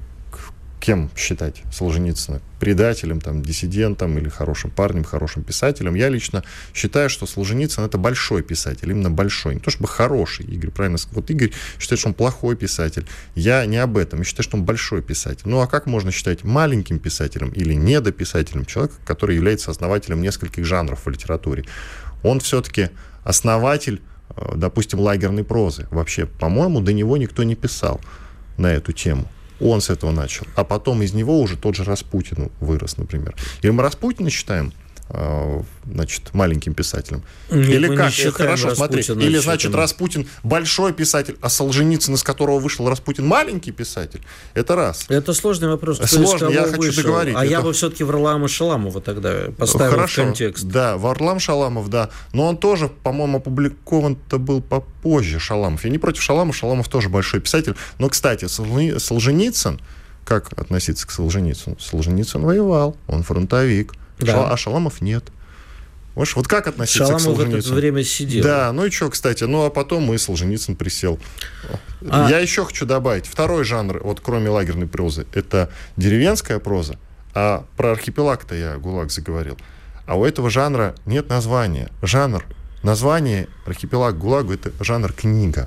кем 0.82 1.10
считать 1.16 1.62
Солженицына? 1.72 2.40
Предателем, 2.58 3.20
там, 3.20 3.42
диссидентом 3.42 4.18
или 4.18 4.28
хорошим 4.28 4.70
парнем, 4.70 5.04
хорошим 5.04 5.44
писателем. 5.44 5.94
Я 5.94 6.08
лично 6.08 6.42
считаю, 6.74 7.08
что 7.08 7.24
Солженицын 7.24 7.84
это 7.84 7.98
большой 7.98 8.42
писатель, 8.42 8.90
именно 8.90 9.08
большой. 9.08 9.54
Не 9.54 9.60
то 9.60 9.70
чтобы 9.70 9.86
хороший, 9.86 10.44
Игорь 10.46 10.70
правильно 10.70 10.98
сказал. 10.98 11.22
Вот 11.22 11.30
Игорь 11.30 11.52
считает, 11.78 12.00
что 12.00 12.08
он 12.08 12.14
плохой 12.14 12.56
писатель. 12.56 13.06
Я 13.36 13.64
не 13.66 13.76
об 13.76 13.96
этом. 13.96 14.18
Я 14.18 14.24
считаю, 14.24 14.42
что 14.42 14.56
он 14.56 14.64
большой 14.64 15.02
писатель. 15.02 15.42
Ну 15.44 15.60
а 15.60 15.68
как 15.68 15.86
можно 15.86 16.10
считать 16.10 16.42
маленьким 16.42 16.98
писателем 16.98 17.50
или 17.50 17.74
недописателем 17.74 18.66
человека, 18.66 18.94
который 19.04 19.36
является 19.36 19.70
основателем 19.70 20.20
нескольких 20.20 20.64
жанров 20.64 21.06
в 21.06 21.08
литературе? 21.08 21.64
Он 22.24 22.40
все-таки 22.40 22.90
основатель, 23.22 24.02
э, 24.36 24.52
допустим, 24.56 24.98
лагерной 24.98 25.44
прозы. 25.44 25.86
Вообще, 25.92 26.26
по-моему, 26.26 26.80
до 26.80 26.92
него 26.92 27.16
никто 27.16 27.44
не 27.44 27.54
писал 27.54 28.00
на 28.56 28.72
эту 28.72 28.92
тему. 28.92 29.28
Он 29.62 29.80
с 29.80 29.90
этого 29.90 30.10
начал. 30.10 30.46
А 30.56 30.64
потом 30.64 31.02
из 31.02 31.14
него 31.14 31.40
уже 31.40 31.56
тот 31.56 31.76
же 31.76 31.84
Распутин 31.84 32.50
вырос, 32.60 32.96
например. 32.96 33.34
Или 33.62 33.70
мы 33.70 33.82
Распутина 33.82 34.30
считаем 34.30 34.72
значит, 35.84 36.32
маленьким 36.32 36.74
писателем. 36.74 37.22
Нет, 37.50 37.68
или 37.68 37.94
как? 37.96 38.16
не 38.16 38.30
Хорошо, 38.30 38.74
смотри. 38.74 38.98
Распутина 38.98 39.20
Или, 39.20 39.26
считаем. 39.28 39.42
значит, 39.42 39.74
Распутин 39.74 40.28
большой 40.42 40.92
писатель, 40.92 41.36
а 41.42 41.48
Солженицын, 41.48 42.14
из 42.14 42.22
которого 42.22 42.58
вышел 42.58 42.88
Распутин, 42.88 43.26
маленький 43.26 43.72
писатель. 43.72 44.22
Это 44.54 44.74
раз. 44.76 45.04
Это 45.08 45.34
сложный 45.34 45.68
вопрос. 45.68 45.98
кто 45.98 46.06
Сложно, 46.06 46.48
я 46.48 46.60
кого 46.62 46.70
хочу 46.70 46.82
вышел. 46.82 47.02
договорить. 47.02 47.34
А 47.36 47.44
я 47.44 47.58
Это- 47.58 47.66
бы 47.66 47.72
все-таки 47.72 48.04
Варлама 48.04 48.48
Шаламова 48.48 49.00
тогда 49.00 49.48
поставил 49.56 49.90
Хорошо. 49.92 50.22
в 50.22 50.24
контекст. 50.26 50.64
Да, 50.64 50.96
Варлам 50.96 51.38
Шаламов, 51.40 51.88
да. 51.90 52.08
Но 52.32 52.46
он 52.48 52.56
тоже, 52.56 52.88
по-моему, 52.88 53.38
опубликован-то 53.38 54.38
был 54.38 54.62
попозже 54.62 55.38
Шаламов. 55.38 55.84
Я 55.84 55.90
не 55.90 55.98
против 55.98 56.22
Шаламова, 56.22 56.54
Шаламов 56.54 56.88
тоже 56.88 57.08
большой 57.08 57.40
писатель. 57.40 57.74
Но, 57.98 58.08
кстати, 58.08 58.46
Солжени- 58.46 58.98
Солженицын, 58.98 59.80
как 60.24 60.52
относиться 60.58 61.06
к 61.06 61.10
Солженицыну? 61.10 61.76
Солженицын 61.78 62.40
воевал, 62.42 62.96
он 63.08 63.22
фронтовик. 63.24 63.92
Да. 64.26 64.50
А 64.50 64.56
Шаламов 64.56 65.00
нет. 65.00 65.24
Можешь, 66.14 66.36
вот 66.36 66.46
как 66.46 66.66
относиться 66.66 67.04
к 67.04 67.06
Шаламов 67.06 67.22
в 67.24 67.30
это 67.40 67.40
Солженицыну? 67.42 67.74
время 67.76 68.04
сидел. 68.04 68.42
Да, 68.44 68.70
ну 68.72 68.84
и 68.84 68.90
что, 68.90 69.08
кстати, 69.08 69.44
ну 69.44 69.64
а 69.64 69.70
потом 69.70 70.12
и 70.12 70.18
Солженицын 70.18 70.76
присел. 70.76 71.18
А- 72.08 72.28
Я 72.28 72.38
еще 72.38 72.64
хочу 72.66 72.84
добавить, 72.84 73.26
второй 73.26 73.64
жанр, 73.64 74.00
вот 74.04 74.20
кроме 74.20 74.50
лагерной 74.50 74.86
прозы, 74.86 75.26
это 75.32 75.70
деревенская 75.96 76.58
проза, 76.58 76.98
а 77.34 77.64
про 77.78 77.92
архипелаг-то 77.92 78.54
я 78.54 78.76
ГУЛАГ 78.76 79.10
заговорил. 79.10 79.56
А 80.06 80.16
у 80.18 80.24
этого 80.26 80.50
жанра 80.50 80.94
нет 81.06 81.30
названия. 81.30 81.88
Жанр, 82.02 82.44
название 82.82 83.48
архипелаг 83.64 84.18
ГУЛАГу 84.18 84.52
это 84.52 84.70
жанр 84.80 85.12
книга. 85.14 85.66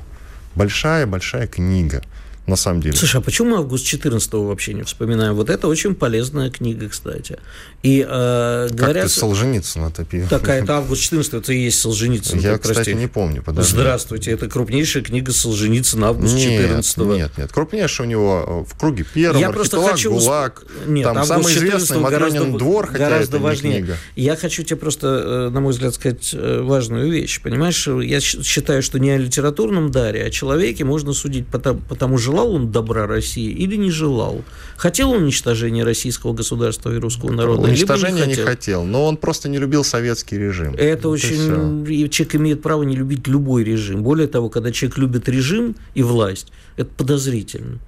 Большая-большая 0.53 1.47
книга, 1.47 2.03
на 2.47 2.55
самом 2.55 2.81
деле. 2.81 2.95
Слушай, 2.95 3.17
а 3.17 3.21
почему 3.21 3.55
август 3.55 3.85
14 3.85 4.33
вообще 4.33 4.73
не 4.73 4.83
вспоминаем? 4.83 5.33
Вот 5.33 5.49
это 5.49 5.67
очень 5.67 5.95
полезная 5.95 6.51
книга, 6.51 6.89
кстати. 6.89 7.39
И 7.81 8.05
э, 8.07 8.67
как 8.69 8.77
говорят... 8.77 9.03
ты 9.05 9.09
Солженицына 9.09 9.91
топил? 9.91 10.27
Такая, 10.27 10.63
это 10.63 10.77
август 10.77 11.01
14 11.01 11.33
это 11.33 11.53
и 11.53 11.59
есть 11.59 11.79
Солженицын. 11.79 12.39
Я, 12.39 12.53
ты 12.53 12.59
кстати, 12.59 12.75
прости. 12.75 12.93
не 12.93 13.07
помню. 13.07 13.41
Подожди. 13.41 13.71
Здравствуйте, 13.71 14.31
это 14.31 14.47
крупнейшая 14.47 15.03
книга 15.03 15.31
Солженицына 15.31 16.09
август 16.09 16.37
14 16.37 16.97
Нет, 16.97 17.07
нет, 17.07 17.31
нет. 17.37 17.51
Крупнейший 17.51 18.05
у 18.05 18.09
него 18.09 18.65
э, 18.67 18.71
в 18.71 18.77
круге 18.77 19.05
первом, 19.11 19.41
Я 19.41 19.49
просто 19.49 19.81
хочу... 19.81 20.11
ГУЛАГ. 20.11 20.65
Нет, 20.87 21.05
там 21.05 21.25
самый 21.25 21.51
14 21.51 21.57
известный 21.57 22.09
гораздо, 22.09 22.45
двор, 22.45 22.87
хотя 22.87 23.09
гораздо 23.09 23.37
это 23.37 23.37
не 23.37 23.43
важнее. 23.43 23.77
книга. 23.79 23.97
Я 24.15 24.35
хочу 24.35 24.63
тебе 24.63 24.77
просто, 24.77 25.07
э, 25.07 25.49
на 25.49 25.61
мой 25.61 25.73
взгляд, 25.73 25.95
сказать 25.95 26.31
э, 26.33 26.61
важную 26.61 27.11
вещь. 27.11 27.41
Понимаешь, 27.41 27.87
я 27.87 28.19
считаю, 28.19 28.83
что 28.83 28.99
не 28.99 29.11
о 29.11 29.17
литературном 29.17 29.91
даре, 29.91 30.23
а 30.23 30.27
о 30.27 30.29
человеке 30.29 30.83
можно 30.83 31.13
судить 31.13 31.47
потому, 31.47 31.81
потому 31.81 32.17
желал 32.35 32.53
он 32.53 32.71
добра 32.71 33.07
России 33.07 33.49
или 33.49 33.75
не 33.75 33.91
желал. 33.91 34.43
Хотел 34.75 35.11
он 35.11 35.23
уничтожения 35.23 35.83
российского 35.83 36.33
государства 36.33 36.93
и 36.93 36.97
русского 36.97 37.31
народа, 37.31 37.61
Уничтожения 37.61 38.21
не 38.23 38.27
не 38.27 38.33
хотел. 38.35 38.45
хотел, 38.45 38.83
но 38.83 39.05
он 39.05 39.17
просто 39.17 39.47
не 39.49 39.57
любил 39.57 39.83
советский 39.83 40.37
режим. 40.37 40.75
Это 40.77 41.07
Вот 41.07 41.15
очень... 41.15 41.85
и 41.89 42.09
Человек 42.09 42.35
имеет 42.35 42.61
право 42.61 42.83
не 42.83 42.95
любить 42.95 43.27
любой 43.27 43.63
режим. 43.63 44.03
Более 44.03 44.27
того, 44.27 44.49
когда 44.49 44.71
человек 44.71 44.97
любит 44.97 45.29
режим 45.29 45.75
и 45.93 46.03
власть, 46.03 46.51
это 46.77 46.89
подозрительно. 46.97 47.79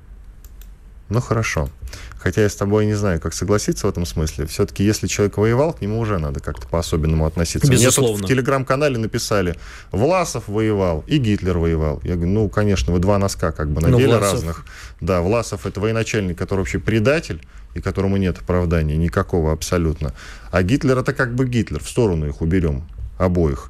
Ну 1.09 1.21
хорошо. 1.21 1.69
Хотя 2.28 2.41
я 2.41 2.49
с 2.49 2.55
тобой 2.57 2.86
не 2.86 2.93
знаю, 2.93 3.21
как 3.21 3.34
согласиться 3.34 3.88
в 3.88 3.89
этом 3.89 4.05
смысле. 4.05 4.47
Все-таки, 4.47 4.84
если 4.84 5.07
человек 5.07 5.38
воевал, 5.38 5.71
к 5.71 5.80
нему 5.80 5.97
уже 5.97 6.17
надо 6.17 6.41
как-то 6.41 6.67
по-особенному 6.67 7.25
относиться. 7.25 7.69
Мне 7.69 7.78
Безусловно. 7.78 8.17
тут 8.17 8.25
в 8.25 8.28
телеграм-канале 8.28 8.97
написали, 8.97 9.55
Власов 9.93 10.49
воевал 10.49 11.05
и 11.07 11.19
Гитлер 11.19 11.57
воевал. 11.57 12.01
Я 12.03 12.15
говорю, 12.15 12.32
ну, 12.32 12.49
конечно, 12.49 12.91
вы 12.91 12.99
два 12.99 13.17
носка 13.17 13.53
как 13.53 13.71
бы 13.71 13.80
Но 13.80 13.88
надели 13.88 14.07
Власов- 14.09 14.34
разных. 14.34 14.65
Да, 14.99 15.21
Власов 15.21 15.65
это 15.65 15.80
военачальник, 15.80 16.38
который 16.38 16.59
вообще 16.59 16.80
предатель, 16.80 17.39
и 17.75 17.80
которому 17.80 18.17
нет 18.17 18.38
оправдания 18.41 18.97
никакого 18.97 19.53
абсолютно. 19.53 20.13
А 20.51 20.63
Гитлер 20.63 20.97
это 20.97 21.13
как 21.13 21.34
бы 21.34 21.47
Гитлер, 21.47 21.82
в 21.82 21.89
сторону 21.89 22.28
их 22.28 22.41
уберем, 22.41 22.84
обоих. 23.17 23.69